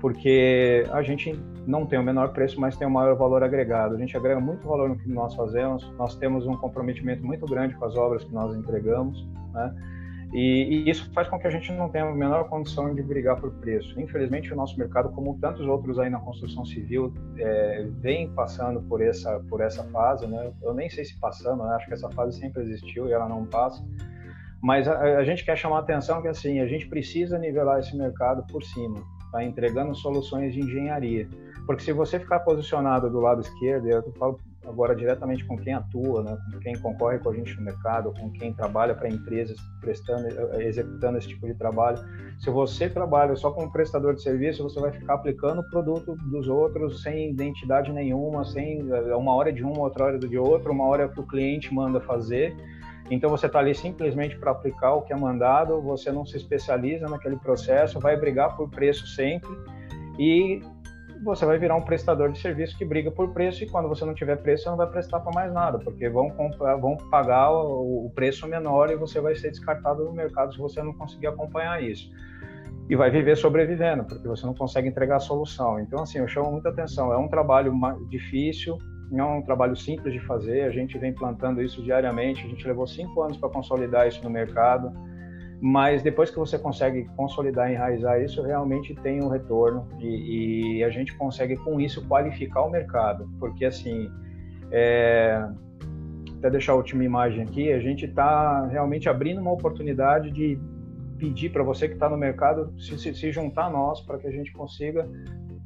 [0.00, 3.94] porque a gente não tem o menor preço, mas tem o maior valor agregado.
[3.94, 7.74] A gente agrega muito valor no que nós fazemos, nós temos um comprometimento muito grande
[7.74, 9.74] com as obras que nós entregamos, né?
[10.32, 13.40] E, e, isso faz com que a gente não tenha a menor condição de brigar
[13.40, 14.00] por preço.
[14.00, 19.02] Infelizmente, o nosso mercado, como tantos outros aí na construção civil, é, vem passando por
[19.02, 20.28] essa, por essa fase.
[20.28, 20.52] Né?
[20.62, 21.74] Eu nem sei se passando, né?
[21.74, 23.84] acho que essa fase sempre existiu e ela não passa.
[24.62, 27.96] Mas a, a gente quer chamar a atenção que assim, a gente precisa nivelar esse
[27.96, 29.44] mercado por cima tá?
[29.44, 31.28] entregando soluções de engenharia.
[31.66, 36.22] Porque se você ficar posicionado do lado esquerdo, eu falo agora diretamente com quem atua,
[36.22, 40.28] né, com quem concorre com a gente no mercado, com quem trabalha para empresas prestando,
[40.28, 41.98] eh, executando esse tipo de trabalho.
[42.38, 46.48] Se você trabalha só como prestador de serviço, você vai ficar aplicando o produto dos
[46.48, 50.86] outros sem identidade nenhuma, sem eh, uma hora de uma, outra hora de outra, uma
[50.86, 52.54] hora que o cliente manda fazer.
[53.10, 57.08] Então você está ali simplesmente para aplicar o que é mandado, você não se especializa
[57.08, 59.50] naquele processo, vai brigar por preço sempre
[60.18, 60.62] e
[61.22, 64.14] você vai virar um prestador de serviço que briga por preço e quando você não
[64.14, 68.10] tiver preço, você não vai prestar para mais nada, porque vão, comprar, vão pagar o,
[68.14, 72.10] preço menor e você vai ser descartado no mercado se você não conseguir acompanhar isso.
[72.88, 75.78] E vai viver sobrevivendo, porque você não consegue entregar a solução.
[75.78, 77.12] Então, assim, eu chamo muita atenção.
[77.12, 77.72] É um trabalho
[78.08, 78.76] difícil,
[79.10, 80.62] não é um trabalho simples de fazer.
[80.62, 82.44] A gente vem plantando isso diariamente.
[82.44, 84.92] A gente levou cinco anos para consolidar isso no mercado
[85.60, 90.84] mas depois que você consegue consolidar e enraizar isso, realmente tem um retorno e, e
[90.84, 94.10] a gente consegue com isso qualificar o mercado, porque assim,
[94.70, 95.46] é,
[96.38, 100.58] até deixar a última imagem aqui, a gente está realmente abrindo uma oportunidade de
[101.18, 104.26] pedir para você que está no mercado se, se, se, juntar a nós para que
[104.26, 105.06] a gente consiga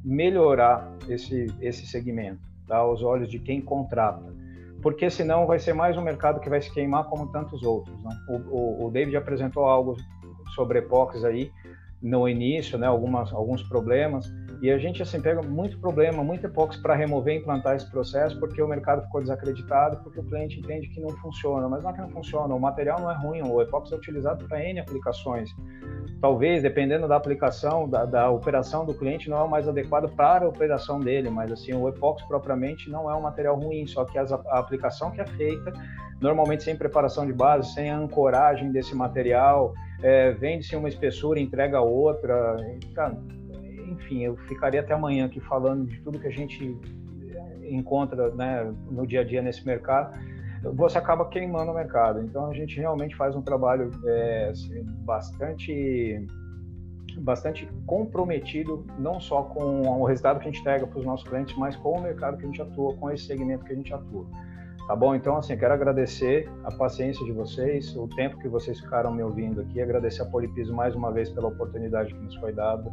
[0.04, 2.76] melhorar esse, esse segmento, tá?
[2.76, 4.34] aos olhos de quem contrata
[4.84, 7.98] porque senão vai ser mais um mercado que vai se queimar como tantos outros.
[8.04, 8.10] Né?
[8.28, 9.96] O, o, o David apresentou algo
[10.54, 11.50] sobre epox aí
[12.02, 12.86] no início, né?
[12.86, 14.30] Algumas, alguns problemas
[14.64, 18.40] e a gente assim pega muito problema, muito epox para remover e implantar esse processo
[18.40, 21.92] porque o mercado ficou desacreditado, porque o cliente entende que não funciona, mas não é
[21.92, 25.50] que não funciona, o material não é ruim, o epox é utilizado para N aplicações.
[26.18, 30.46] Talvez, dependendo da aplicação, da, da operação do cliente, não é o mais adequado para
[30.46, 34.16] a operação dele, mas assim, o epox propriamente não é um material ruim, só que
[34.16, 35.74] as, a aplicação que é feita,
[36.22, 42.56] normalmente sem preparação de base, sem ancoragem desse material, é, vende-se uma espessura, entrega outra,
[42.94, 43.14] cara,
[43.90, 46.76] enfim, eu ficaria até amanhã aqui falando de tudo que a gente
[47.62, 50.16] encontra né, no dia a dia nesse mercado,
[50.72, 52.20] você acaba queimando o mercado.
[52.20, 56.26] Então a gente realmente faz um trabalho é, assim, bastante
[57.18, 61.56] bastante comprometido não só com o resultado que a gente entrega para os nossos clientes,
[61.56, 64.26] mas com o mercado que a gente atua, com esse segmento que a gente atua.
[64.88, 65.14] Tá bom?
[65.14, 69.60] Então, assim, quero agradecer a paciência de vocês, o tempo que vocês ficaram me ouvindo
[69.60, 72.92] aqui, agradecer a Polipiso mais uma vez pela oportunidade que nos foi dada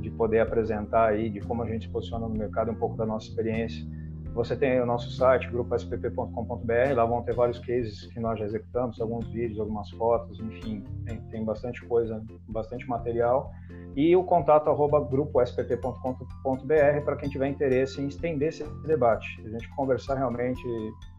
[0.00, 3.06] de poder apresentar aí de como a gente se posiciona no mercado, um pouco da
[3.06, 3.86] nossa experiência.
[4.34, 9.00] Você tem o nosso site, grupospp.com.br, lá vão ter vários cases que nós já executamos,
[9.00, 13.50] alguns vídeos, algumas fotos, enfim, tem, tem bastante coisa, bastante material.
[13.96, 19.68] E o contato arroba grupospp.com.br para quem tiver interesse em estender esse debate, a gente
[19.70, 20.62] conversar realmente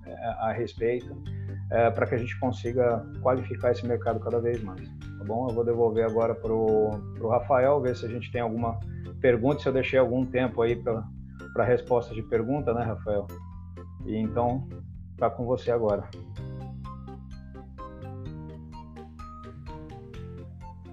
[0.06, 1.14] é, a respeito,
[1.70, 4.90] é, para que a gente consiga qualificar esse mercado cada vez mais
[5.32, 5.48] bom?
[5.48, 8.78] Eu vou devolver agora para o Rafael, ver se a gente tem alguma
[9.22, 13.28] pergunta, se eu deixei algum tempo aí para resposta de pergunta, né, Rafael?
[14.06, 14.68] E então,
[15.18, 16.04] tá com você agora.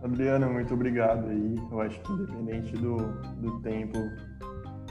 [0.04, 1.56] Adriana, muito obrigado aí.
[1.72, 2.96] Eu acho que independente do,
[3.40, 3.98] do tempo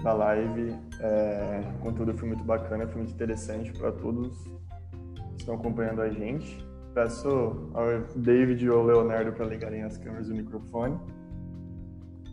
[0.04, 5.56] da live, é, o conteúdo foi muito bacana, foi muito interessante para todos que estão
[5.56, 6.67] acompanhando a gente.
[6.98, 7.30] Peço
[7.76, 10.98] ao David ou ao Leonardo para ligarem as câmeras e o microfone,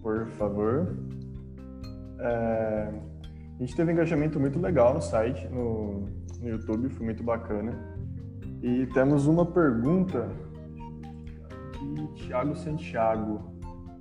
[0.01, 0.97] por favor.
[2.19, 2.89] É,
[3.57, 6.09] a gente teve um engajamento muito legal no site, no,
[6.41, 7.73] no YouTube, foi muito bacana.
[8.63, 10.31] E temos uma pergunta
[11.79, 13.43] de Thiago Santiago.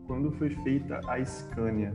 [0.08, 1.94] Quando foi feita a Scania?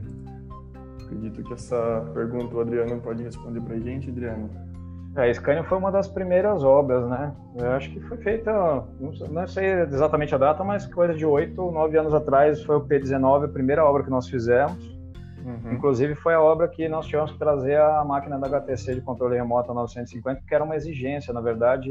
[1.07, 4.68] Acredito que essa pergunta o Adriano pode responder para a gente, Adriano.
[5.17, 7.33] É, a Scania foi uma das primeiras obras, né?
[7.57, 8.53] Eu acho que foi feita,
[9.01, 12.81] não sei exatamente a data, mas coisa de oito ou nove anos atrás foi o
[12.81, 14.99] P19, a primeira obra que nós fizemos.
[15.45, 15.73] Uhum.
[15.73, 19.37] Inclusive foi a obra que nós tivemos que trazer a máquina da HTC de controle
[19.37, 21.33] remoto 950, que era uma exigência.
[21.33, 21.91] Na verdade,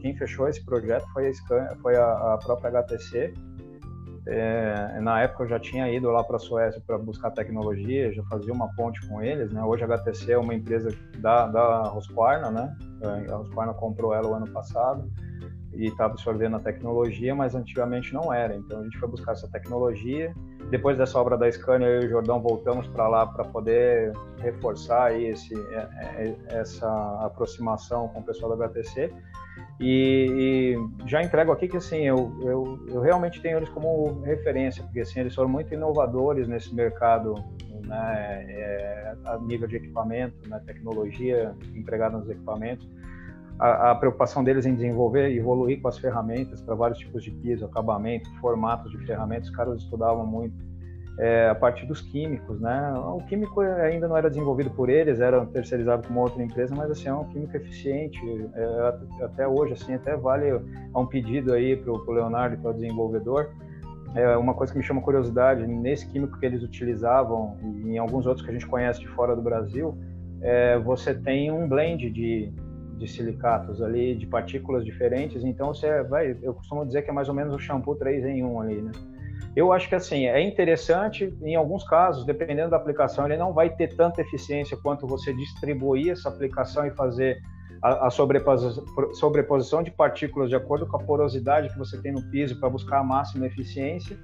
[0.00, 3.34] quem fechou esse projeto foi a, Scania, foi a, a própria HTC
[4.26, 8.22] é, na época eu já tinha ido lá para a Suécia para buscar tecnologia, já
[8.24, 9.62] fazia uma ponte com eles, né?
[9.62, 12.76] Hoje a HTC é uma empresa da, da Husqvarna, né?
[13.30, 15.10] A Husqvarna comprou ela o ano passado
[15.74, 18.54] e está absorvendo a tecnologia, mas antigamente não era.
[18.54, 20.32] Então a gente foi buscar essa tecnologia.
[20.70, 25.18] Depois dessa obra da Scania, eu e o Jordão voltamos para lá para poder reforçar
[25.18, 26.88] esse, é, é, essa
[27.24, 29.12] aproximação com o pessoal da HTC.
[29.80, 34.82] E, e, já entrego aqui que assim eu, eu, eu, realmente tenho eles como referência
[34.82, 37.34] porque assim eles foram muito inovadores nesse mercado
[37.84, 42.88] né, é, a nível de equipamento né, tecnologia empregada nos equipamentos
[43.62, 47.30] a, a, preocupação deles em desenvolver e evoluir com as ferramentas para vários tipos de
[47.30, 50.54] piso acabamento formatos de ferramentas os caras estudavam muito
[51.18, 52.94] é, a parte dos químicos, né?
[52.96, 56.90] O químico ainda não era desenvolvido por eles, era terceirizado com uma outra empresa, mas
[56.90, 58.18] assim é um químico eficiente.
[58.54, 62.70] É, até hoje, assim, até vale a um pedido aí para o Leonardo, que é
[62.70, 63.50] o desenvolvedor.
[64.14, 68.26] É uma coisa que me chama curiosidade nesse químico que eles utilizavam e em alguns
[68.26, 69.96] outros que a gente conhece de fora do Brasil,
[70.40, 72.52] é, você tem um blend de,
[73.02, 75.44] de silicatos ali, de partículas diferentes.
[75.44, 78.44] Então você vai, eu costumo dizer que é mais ou menos o shampoo 3 em
[78.44, 78.92] 1 ali, né?
[79.54, 83.68] Eu acho que assim, é interessante, em alguns casos, dependendo da aplicação, ele não vai
[83.68, 87.42] ter tanta eficiência quanto você distribuir essa aplicação e fazer
[87.82, 92.22] a, a sobreposição, sobreposição de partículas de acordo com a porosidade que você tem no
[92.30, 94.16] piso para buscar a máxima eficiência.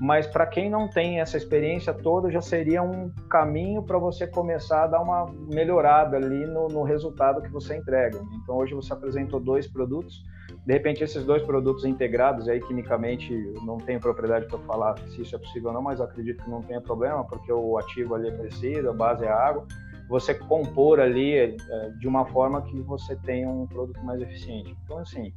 [0.00, 4.84] Mas para quem não tem essa experiência toda, já seria um caminho para você começar
[4.84, 8.20] a dar uma melhorada ali no, no resultado que você entrega.
[8.42, 10.24] Então hoje você apresentou dois produtos.
[10.66, 13.32] De repente esses dois produtos integrados aí quimicamente
[13.64, 16.62] não tenho propriedade para falar se isso é possível ou não mas acredito que não
[16.62, 19.66] tenha problema porque o ativo ali é parecido a base é água.
[20.08, 21.56] Você compor ali é,
[21.98, 24.76] de uma forma que você tenha um produto mais eficiente.
[24.84, 25.32] Então assim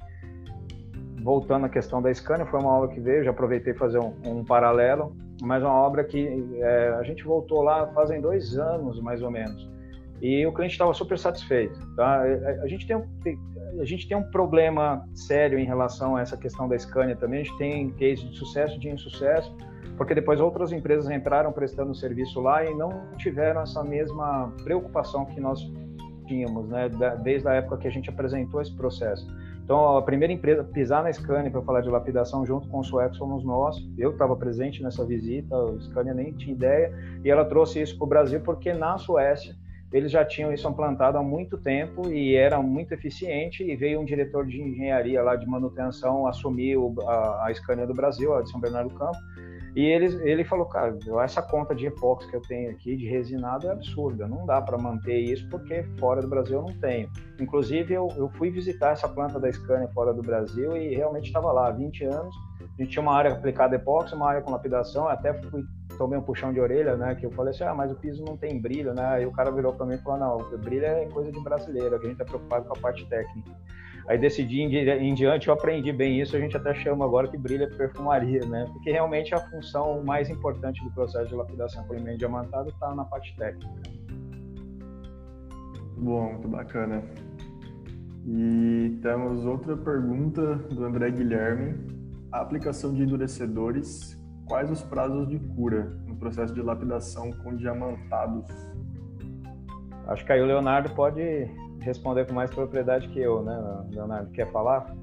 [1.22, 4.46] voltando à questão da Scania foi uma obra que veio já aproveitei fazer um, um
[4.46, 9.32] paralelo mas uma obra que é, a gente voltou lá fazem dois anos mais ou
[9.32, 9.68] menos
[10.22, 11.80] e o cliente estava super satisfeito.
[11.96, 12.24] Tá?
[12.24, 13.06] A, a, gente tem um,
[13.80, 17.42] a gente tem um problema sério em relação a essa questão da Scania também.
[17.42, 19.56] A gente tem case de sucesso de insucesso,
[19.96, 25.40] porque depois outras empresas entraram prestando serviço lá e não tiveram essa mesma preocupação que
[25.40, 25.60] nós
[26.26, 26.90] tínhamos, né,
[27.24, 29.26] desde a época que a gente apresentou esse processo.
[29.68, 32.84] Então, a primeira empresa a pisar na Scania para falar de lapidação junto com o
[32.86, 33.76] sueco somos nós.
[33.98, 38.06] Eu estava presente nessa visita, a Scania nem tinha ideia, e ela trouxe isso para
[38.06, 39.54] o Brasil porque na Suécia
[39.92, 44.06] eles já tinham isso implantado há muito tempo e era muito eficiente e veio um
[44.06, 48.62] diretor de engenharia lá de manutenção assumir a, a Scania do Brasil, a de São
[48.62, 49.18] Bernardo do Campo,
[49.78, 53.68] e ele, ele falou, cara, essa conta de epóxi que eu tenho aqui, de resinado,
[53.68, 57.08] é absurda, não dá para manter isso porque fora do Brasil eu não tenho.
[57.40, 61.52] Inclusive, eu, eu fui visitar essa planta da Scania fora do Brasil e realmente estava
[61.52, 65.08] lá há 20 anos, a gente tinha uma área aplicada epóxi, uma área com lapidação,
[65.08, 65.64] até fui
[65.96, 67.16] tomei um puxão de orelha, né?
[67.16, 69.06] Que eu falei assim, ah, mas o piso não tem brilho, né?
[69.06, 72.06] Aí o cara virou para mim e falou, não, brilho é coisa de brasileiro, que
[72.06, 73.52] a gente tá preocupado com a parte técnica.
[74.08, 77.66] Aí decidi em, diante, eu aprendi bem isso, a gente até chama agora que brilho
[77.66, 78.66] é perfumaria, né?
[78.72, 83.04] Porque realmente a função mais importante do processo de lapidação por meio diamantado está na
[83.04, 83.82] parte técnica.
[85.98, 87.04] Bom, muito bacana.
[88.26, 91.76] E temos outra pergunta do André Guilherme.
[92.32, 94.18] A aplicação de endurecedores
[94.48, 98.46] quais os prazos de cura no processo de lapidação com diamantados?
[100.08, 101.22] Acho que aí o Leonardo pode
[101.88, 104.30] responder com mais propriedade que eu, né, Leonardo?
[104.32, 104.96] Quer falar?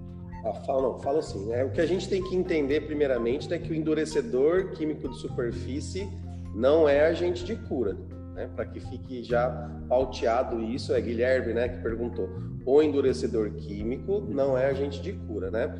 [0.44, 1.46] Ah, não, fala assim.
[1.46, 1.64] Né?
[1.64, 6.08] O que a gente tem que entender, primeiramente, é que o endurecedor químico de superfície
[6.54, 7.96] não é agente de cura.
[8.34, 8.48] Né?
[8.54, 12.28] Para que fique já pauteado isso, é Guilherme né, que perguntou.
[12.66, 15.50] O endurecedor químico não é agente de cura.
[15.50, 15.74] Né?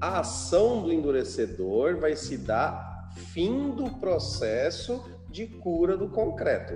[0.00, 6.74] A ação do endurecedor vai se dar fim do processo de cura do concreto.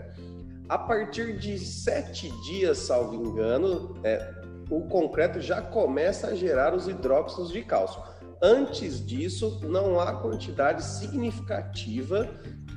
[0.68, 4.34] A partir de sete dias, salvo engano, é,
[4.70, 8.02] o concreto já começa a gerar os hidróxidos de cálcio.
[8.42, 12.28] Antes disso, não há quantidade significativa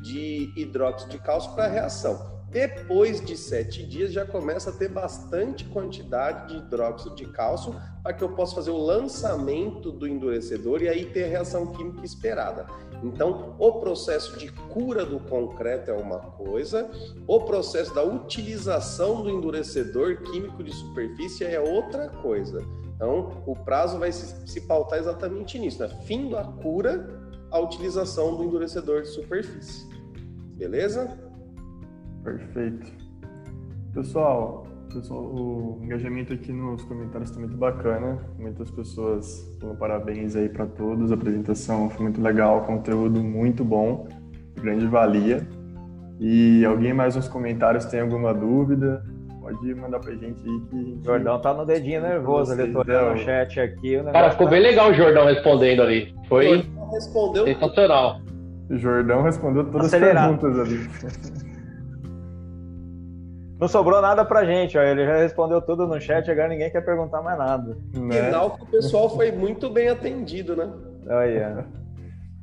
[0.01, 2.31] de hidróxido de cálcio para a reação.
[2.49, 8.13] Depois de sete dias, já começa a ter bastante quantidade de hidróxido de cálcio para
[8.13, 12.65] que eu possa fazer o lançamento do endurecedor e aí ter a reação química esperada.
[13.03, 16.89] Então, o processo de cura do concreto é uma coisa,
[17.27, 22.59] o processo da utilização do endurecedor químico de superfície é outra coisa.
[22.95, 25.89] Então, o prazo vai se, se pautar exatamente nisso, né?
[26.03, 27.19] fim da cura,
[27.49, 29.89] a utilização do endurecedor de superfície.
[30.55, 31.17] Beleza?
[32.23, 32.91] Perfeito.
[33.93, 38.19] Pessoal, pessoal, o engajamento aqui nos comentários está muito bacana.
[38.37, 41.11] Muitas pessoas dando parabéns aí para todos.
[41.11, 44.07] A apresentação foi muito legal, conteúdo muito bom,
[44.55, 45.47] grande valia.
[46.19, 49.03] E alguém mais nos comentários tem alguma dúvida?
[49.41, 50.99] Pode mandar pra gente aí que.
[51.01, 53.97] O Jordão tá no dedinho nervoso ali, tô olhando o chat aqui.
[53.97, 54.51] O Cara, ficou tá...
[54.51, 56.13] bem legal o Jordão respondendo ali.
[56.27, 58.21] Foi respondeu sensacional.
[58.69, 60.35] O Jordão respondeu todas Acelerado.
[60.35, 61.41] as perguntas ali.
[63.61, 64.81] Não sobrou nada pra gente, ó.
[64.81, 67.77] Ele já respondeu tudo no chat, agora ninguém quer perguntar mais nada.
[67.93, 68.25] Né?
[68.25, 70.67] Final que o pessoal foi muito bem atendido, né?
[71.07, 71.67] Olha.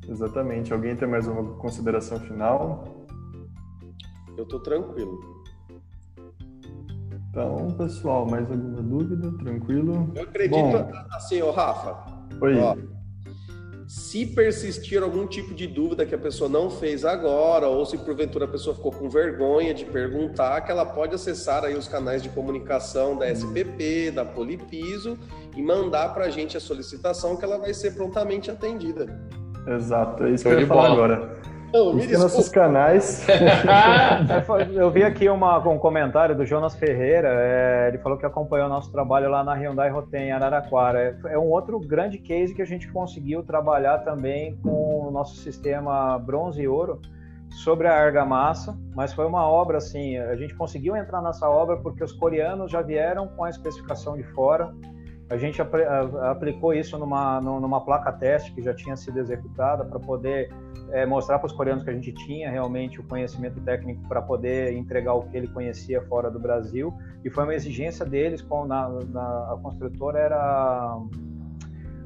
[0.07, 0.71] Exatamente.
[0.71, 2.85] Alguém tem mais uma consideração final?
[4.37, 5.19] Eu tô tranquilo.
[7.29, 9.29] Então, pessoal, mais alguma dúvida?
[9.39, 10.13] Tranquilo?
[10.15, 11.97] Eu acredito Bom, assim, ô Rafa.
[12.39, 12.57] Oi.
[12.59, 12.77] Ó,
[13.89, 18.45] Se persistir algum tipo de dúvida que a pessoa não fez agora, ou se porventura
[18.45, 22.29] a pessoa ficou com vergonha de perguntar, que ela pode acessar aí os canais de
[22.29, 25.17] comunicação da SPP, da Polipiso
[25.57, 29.27] e mandar para a gente a solicitação que ela vai ser prontamente atendida.
[29.67, 31.41] Exato, é isso que eu ia falar agora.
[31.71, 33.25] Não, me nossos canais.
[34.73, 37.29] eu vi aqui uma, um comentário do Jonas Ferreira.
[37.31, 41.17] É, ele falou que acompanhou o nosso trabalho lá na Hyundai Rotem, em Araraquara.
[41.25, 45.35] É, é, um outro grande case que a gente conseguiu trabalhar também com o nosso
[45.35, 46.99] sistema bronze e ouro
[47.49, 52.03] sobre a argamassa, mas foi uma obra assim, a gente conseguiu entrar nessa obra porque
[52.03, 54.73] os coreanos já vieram com a especificação de fora.
[55.29, 55.77] A gente apl
[56.23, 60.51] aplicou isso numa, numa placa teste que já tinha sido executada para poder
[60.91, 64.73] é, mostrar para os coreanos que a gente tinha realmente o conhecimento técnico para poder
[64.73, 66.91] entregar o que ele conhecia fora do Brasil
[67.23, 70.97] e foi uma exigência deles com na, na a construtora era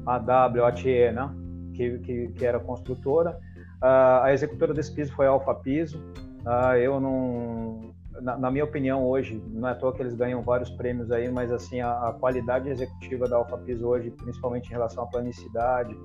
[0.06, 1.34] a WATE, né?
[1.74, 3.38] Que, que, que era a construtora.
[3.82, 5.98] Uh, a executora desse piso foi a Alfa Piso.
[6.46, 10.42] Uh, eu não, na, na, minha opinião hoje, não é à toa que eles ganham
[10.42, 14.72] vários prêmios aí, mas assim a, a qualidade executiva da Alfa Piso hoje, principalmente em
[14.72, 15.96] relação à planicidade,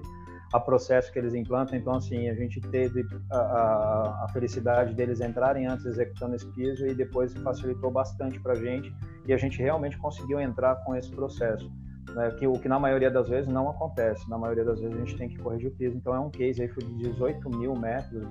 [0.52, 1.78] a processo que eles implantam.
[1.78, 6.88] Então, assim, a gente teve a, a, a, felicidade deles entrarem antes executando esse piso
[6.88, 8.94] e depois facilitou bastante para a gente
[9.28, 11.72] e a gente realmente conseguiu entrar com esse processo.
[12.16, 14.28] Né, que o que na maioria das vezes não acontece.
[14.28, 15.96] Na maioria das vezes a gente tem que corrigir o piso.
[15.96, 18.28] Então é um case aí foi de 18 mil metros,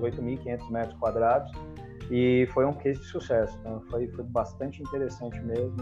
[0.00, 1.52] 18.500 metros quadrados
[2.10, 3.56] e foi um case de sucesso.
[3.60, 5.76] Então foi, foi bastante interessante mesmo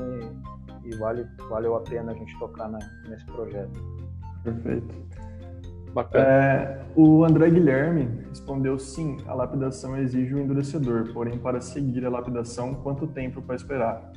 [0.85, 2.79] e, e vale, valeu a pena a gente tocar na,
[3.09, 3.81] nesse projeto.
[4.43, 4.95] Perfeito.
[5.93, 6.25] Bacana.
[6.25, 12.05] É, o André Guilherme respondeu sim, a lapidação exige o um endurecedor, porém para seguir
[12.05, 14.13] a lapidação, quanto tempo para esperar?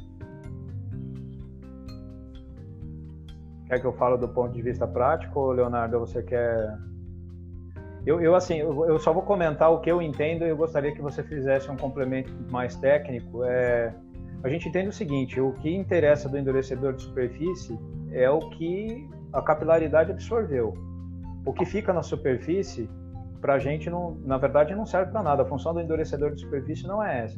[3.67, 6.77] Quer que eu fale do ponto de vista prático, ou Leonardo, você quer...
[8.05, 10.93] Eu, eu assim, eu, eu só vou comentar o que eu entendo e eu gostaria
[10.93, 13.43] que você fizesse um complemento mais técnico.
[13.43, 13.93] É,
[14.43, 17.77] a gente entende o seguinte, o que interessa do endurecedor de superfície
[18.11, 20.73] é o que a capilaridade absorveu
[21.45, 22.89] o que fica na superfície,
[23.41, 25.43] para a gente, não, na verdade, não serve para nada.
[25.43, 27.37] A função do endurecedor de superfície não é essa.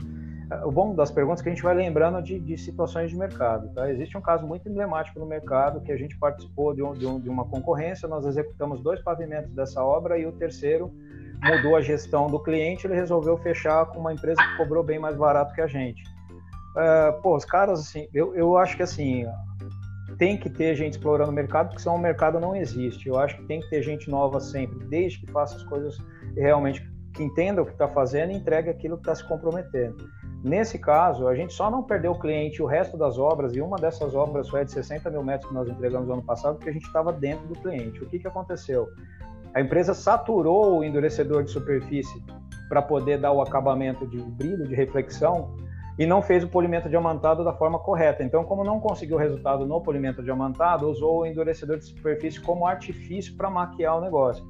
[0.66, 3.70] O bom das perguntas é que a gente vai lembrando de, de situações de mercado.
[3.74, 3.90] Tá?
[3.90, 7.20] Existe um caso muito emblemático no mercado que a gente participou de, um, de, um,
[7.20, 10.92] de uma concorrência, nós executamos dois pavimentos dessa obra e o terceiro
[11.42, 15.16] mudou a gestão do cliente, ele resolveu fechar com uma empresa que cobrou bem mais
[15.16, 16.04] barato que a gente.
[16.72, 19.26] Uh, pô, os caras, assim, eu, eu acho que assim,
[20.18, 23.10] tem que ter gente explorando o mercado, porque senão o mercado não existe.
[23.10, 25.98] Eu acho que tem que ter gente nova sempre, desde que faça as coisas
[26.36, 29.98] realmente, que entenda o que está fazendo e entregue aquilo que está se comprometendo.
[30.44, 33.78] Nesse caso, a gente só não perdeu o cliente o resto das obras, e uma
[33.78, 36.70] dessas obras foi a de 60 mil metros que nós entregamos no ano passado, porque
[36.70, 38.04] a gente estava dentro do cliente.
[38.04, 38.90] O que, que aconteceu?
[39.54, 42.24] A empresa saturou o endurecedor de superfície
[42.68, 45.56] para poder dar o acabamento de brilho, de reflexão,
[46.00, 48.24] e não fez o polimento diamantado da forma correta.
[48.24, 53.36] Então, como não conseguiu resultado no polimento diamantado, usou o endurecedor de superfície como artifício
[53.36, 54.44] para maquiar o negócio.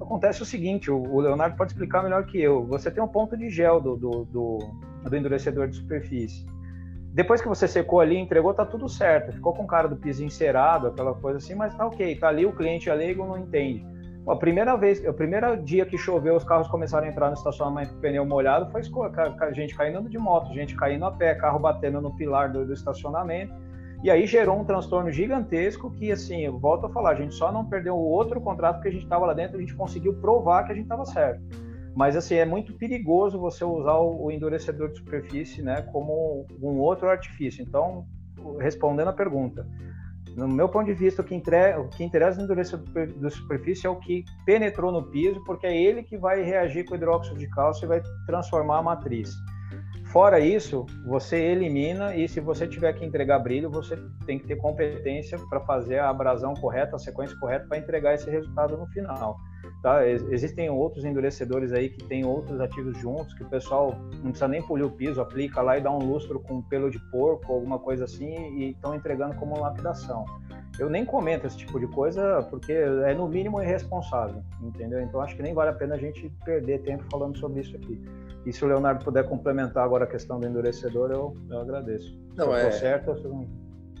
[0.00, 2.66] Acontece o seguinte, o Leonardo pode explicar melhor que eu.
[2.66, 4.58] Você tem um ponto de gel do, do, do,
[5.04, 6.46] do endurecedor de superfície.
[7.12, 9.32] Depois que você secou ali, entregou, tá tudo certo.
[9.32, 12.16] Ficou com cara do piso encerado, aquela coisa assim, mas tá ok.
[12.16, 13.84] Tá ali, o cliente leigo não entende.
[14.28, 17.94] A primeira vez, o primeiro dia que choveu, os carros começaram a entrar no estacionamento
[17.94, 18.82] com pneu molhado, foi
[19.54, 23.54] gente caindo de moto, gente caindo a pé, carro batendo no pilar do, do estacionamento.
[24.04, 27.50] E aí gerou um transtorno gigantesco que, assim, eu volto a falar, a gente só
[27.50, 30.64] não perdeu o outro contrato porque a gente estava lá dentro, a gente conseguiu provar
[30.64, 31.42] que a gente estava certo.
[31.94, 37.08] Mas, assim, é muito perigoso você usar o endurecedor de superfície, né, como um outro
[37.08, 37.62] artifício.
[37.62, 38.06] Então,
[38.60, 39.66] respondendo a pergunta,
[40.36, 41.76] no meu ponto de vista, o que, entre...
[41.76, 45.76] o que interessa no endurecimento da superfície é o que penetrou no piso, porque é
[45.76, 49.32] ele que vai reagir com o hidróxido de cálcio e vai transformar a matriz.
[50.12, 54.56] Fora isso, você elimina e se você tiver que entregar brilho, você tem que ter
[54.56, 59.36] competência para fazer a abrasão correta, a sequência correta para entregar esse resultado no final.
[59.88, 60.06] Tá?
[60.06, 64.60] Existem outros endurecedores aí que tem outros ativos juntos, que o pessoal não precisa nem
[64.60, 68.04] polir o piso, aplica lá e dá um lustro com pelo de porco, alguma coisa
[68.04, 70.26] assim, e estão entregando como lapidação.
[70.78, 75.00] Eu nem comento esse tipo de coisa porque é no mínimo irresponsável, entendeu?
[75.00, 77.98] Então acho que nem vale a pena a gente perder tempo falando sobre isso aqui.
[78.44, 82.14] E se o Leonardo puder complementar agora a questão do endurecedor, eu, eu agradeço.
[82.36, 82.70] Não, se é...
[82.72, 83.48] certo, eu...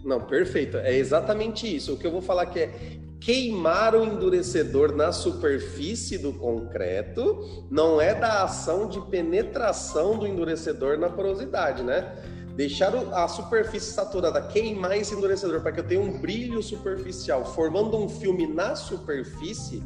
[0.04, 0.76] Não, perfeito.
[0.76, 1.94] É exatamente isso.
[1.94, 8.00] O que eu vou falar que é queimar o endurecedor na superfície do concreto não
[8.00, 12.14] é da ação de penetração do endurecedor na porosidade, né?
[12.54, 17.96] Deixar a superfície saturada, queimar esse endurecedor para que eu tenha um brilho superficial, formando
[17.96, 19.82] um filme na superfície,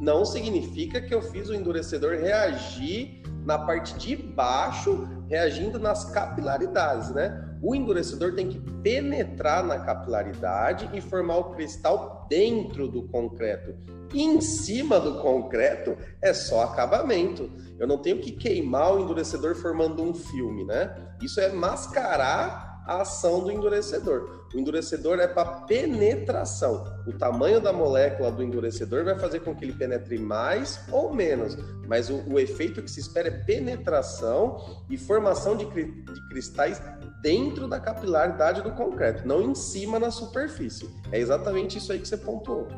[0.00, 7.10] não significa que eu fiz o endurecedor reagir na parte de baixo, reagindo nas capilaridades,
[7.10, 7.53] né?
[7.66, 13.74] O endurecedor tem que penetrar na capilaridade e formar o cristal dentro do concreto.
[14.12, 17.50] E em cima do concreto é só acabamento.
[17.78, 20.94] Eu não tenho que queimar o endurecedor formando um filme, né?
[21.22, 24.44] Isso é mascarar a ação do endurecedor.
[24.54, 26.84] O endurecedor é para penetração.
[27.06, 31.56] O tamanho da molécula do endurecedor vai fazer com que ele penetre mais ou menos,
[31.88, 36.80] mas o, o efeito que se espera é penetração e formação de, de cristais
[37.24, 40.94] dentro da capilaridade do concreto, não em cima na superfície.
[41.10, 42.68] É exatamente isso aí que você pontuou.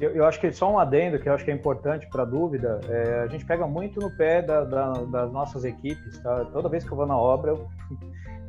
[0.00, 2.80] Eu, eu, acho que só um adendo que eu acho que é importante para dúvida,
[2.88, 6.46] é, a gente pega muito no pé da, da, das nossas equipes, tá?
[6.46, 7.68] Toda vez que eu vou na obra, eu,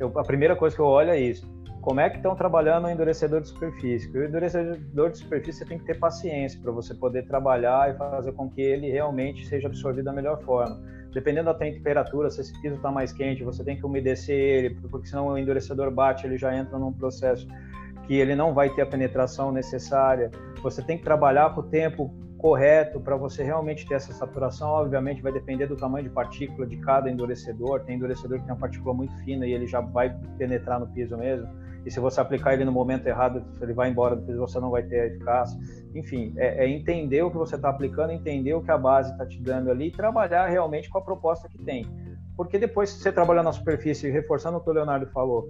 [0.00, 1.46] eu, a primeira coisa que eu olho é isso.
[1.80, 4.08] Como é que estão trabalhando o endurecedor de superfície?
[4.16, 8.32] o endurecedor de superfície você tem que ter paciência para você poder trabalhar e fazer
[8.32, 10.80] com que ele realmente seja absorvido da melhor forma.
[11.12, 15.06] Dependendo da temperatura, se esse piso está mais quente, você tem que umedecer ele, porque
[15.06, 17.46] senão o endurecedor bate, ele já entra num processo
[18.06, 20.30] que ele não vai ter a penetração necessária.
[20.62, 22.12] Você tem que trabalhar com o tempo
[22.42, 24.68] correto para você realmente ter essa saturação.
[24.68, 27.80] Obviamente, vai depender do tamanho de partícula de cada endurecedor.
[27.84, 31.16] Tem endurecedor que tem uma partícula muito fina e ele já vai penetrar no piso
[31.16, 31.48] mesmo.
[31.86, 34.70] E se você aplicar ele no momento errado, ele vai embora do piso, você não
[34.70, 35.58] vai ter eficácia.
[35.94, 39.24] Enfim, é, é entender o que você está aplicando, entender o que a base está
[39.24, 41.86] te dando ali e trabalhar realmente com a proposta que tem
[42.36, 45.48] porque depois você trabalhar na superfície, reforçando o que o Leonardo falou,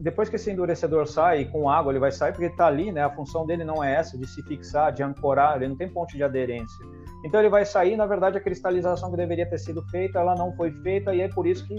[0.00, 3.02] depois que esse endurecedor sai com água, ele vai sair porque ele está ali, né?
[3.02, 6.16] A função dele não é essa de se fixar, de ancorar, ele não tem ponte
[6.16, 6.84] de aderência.
[7.24, 10.52] Então ele vai sair, na verdade, a cristalização que deveria ter sido feita, ela não
[10.56, 11.76] foi feita e é por isso que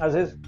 [0.00, 0.38] às vezes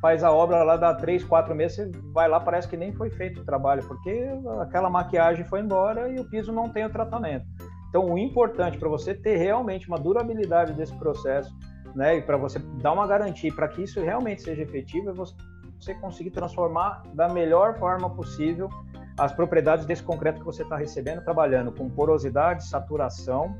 [0.00, 3.08] faz a obra lá dá três, quatro meses, você vai lá parece que nem foi
[3.10, 4.28] feito o trabalho, porque
[4.60, 7.46] aquela maquiagem foi embora e o piso não tem o tratamento.
[7.88, 11.54] Então o importante para você ter realmente uma durabilidade desse processo
[11.94, 12.16] né?
[12.16, 16.30] E para você dar uma garantia para que isso realmente seja efetivo, é você conseguir
[16.30, 18.68] transformar da melhor forma possível
[19.18, 23.56] as propriedades desse concreto que você está recebendo, trabalhando com porosidade, saturação,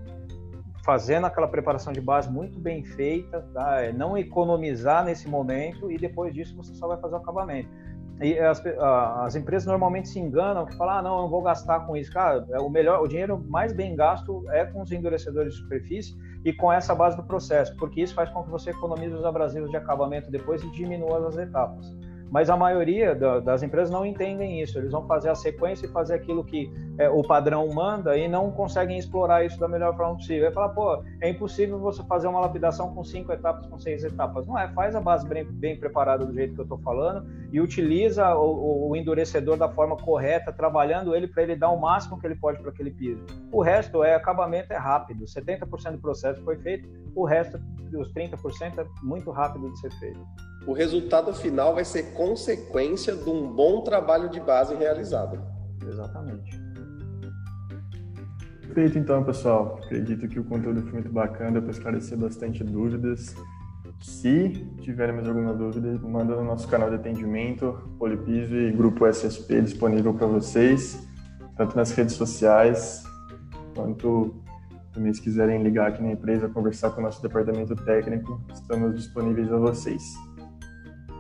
[0.84, 3.82] fazendo aquela preparação de base muito bem feita, tá?
[3.82, 7.68] É não economizar nesse momento e depois disso você só vai fazer o acabamento.
[8.20, 11.80] E as, as empresas normalmente se enganam que falam, ah, não, eu não vou gastar
[11.86, 12.12] com isso.
[12.12, 16.14] Cara, é o melhor, o dinheiro mais bem gasto é com os endurecedores de superfície
[16.44, 19.70] e com essa base do processo, porque isso faz com que você economize os abrasivos
[19.70, 21.92] de acabamento depois e diminua as etapas
[22.32, 24.78] mas a maioria da, das empresas não entendem isso.
[24.78, 28.50] Eles vão fazer a sequência e fazer aquilo que é, o padrão manda e não
[28.50, 30.48] conseguem explorar isso da melhor forma possível.
[30.48, 34.46] Aí fala, pô, é impossível você fazer uma lapidação com cinco etapas, com seis etapas.
[34.46, 37.60] Não é, faz a base bem, bem preparada do jeito que eu estou falando e
[37.60, 42.26] utiliza o, o, endurecedor da forma correta, trabalhando ele para ele dar o máximo que
[42.26, 43.22] ele pode para aquele piso.
[43.52, 45.26] O resto é acabamento é rápido.
[45.26, 47.60] 70% do processo foi feito, o resto,
[47.94, 53.28] os 30%, é muito rápido de ser feito o resultado final vai ser consequência de
[53.28, 55.40] um bom trabalho de base realizado.
[55.86, 56.60] Exatamente.
[58.60, 59.80] Perfeito, então, pessoal.
[59.84, 63.34] Acredito que o conteúdo foi muito bacana para esclarecer bastante dúvidas.
[64.00, 64.48] Se
[64.80, 70.14] tiverem mais alguma dúvida, manda no nosso canal de atendimento, Polipiso e Grupo SSP disponível
[70.14, 71.06] para vocês,
[71.56, 73.04] tanto nas redes sociais,
[73.74, 74.42] quanto
[74.92, 79.52] também se quiserem ligar aqui na empresa, conversar com o nosso departamento técnico, estamos disponíveis
[79.52, 80.02] a vocês.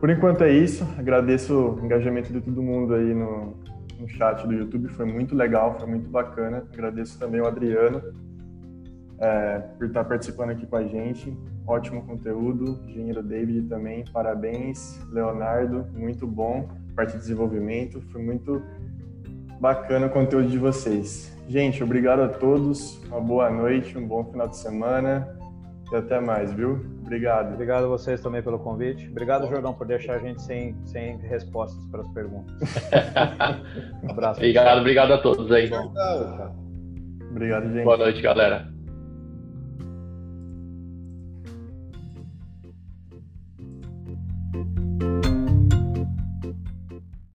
[0.02, 0.84] Por enquanto é isso.
[0.98, 3.54] Agradeço o engajamento de todo mundo aí no,
[4.00, 4.88] no chat do YouTube.
[4.88, 6.64] Foi muito legal, foi muito bacana.
[6.72, 8.02] Agradeço também o Adriano
[9.20, 11.32] é, por estar participando aqui com a gente.
[11.64, 12.80] Ótimo conteúdo.
[12.88, 14.98] Engenheiro David também, parabéns.
[15.12, 16.68] Leonardo, muito bom.
[16.96, 18.60] Parte de desenvolvimento, foi muito
[19.60, 21.32] bacana o conteúdo de vocês.
[21.46, 23.00] Gente, obrigado a todos.
[23.06, 25.28] Uma boa noite, um bom final de semana
[25.92, 26.80] e até mais, viu?
[27.12, 27.52] Obrigado.
[27.52, 29.06] Obrigado a vocês também pelo convite.
[29.10, 32.54] Obrigado, Jordão, por deixar a gente sem, sem respostas para as perguntas.
[34.02, 34.40] um abraço.
[34.40, 35.70] Obrigado, obrigado a todos aí.
[37.30, 37.84] Obrigado, gente.
[37.84, 38.71] Boa noite, galera.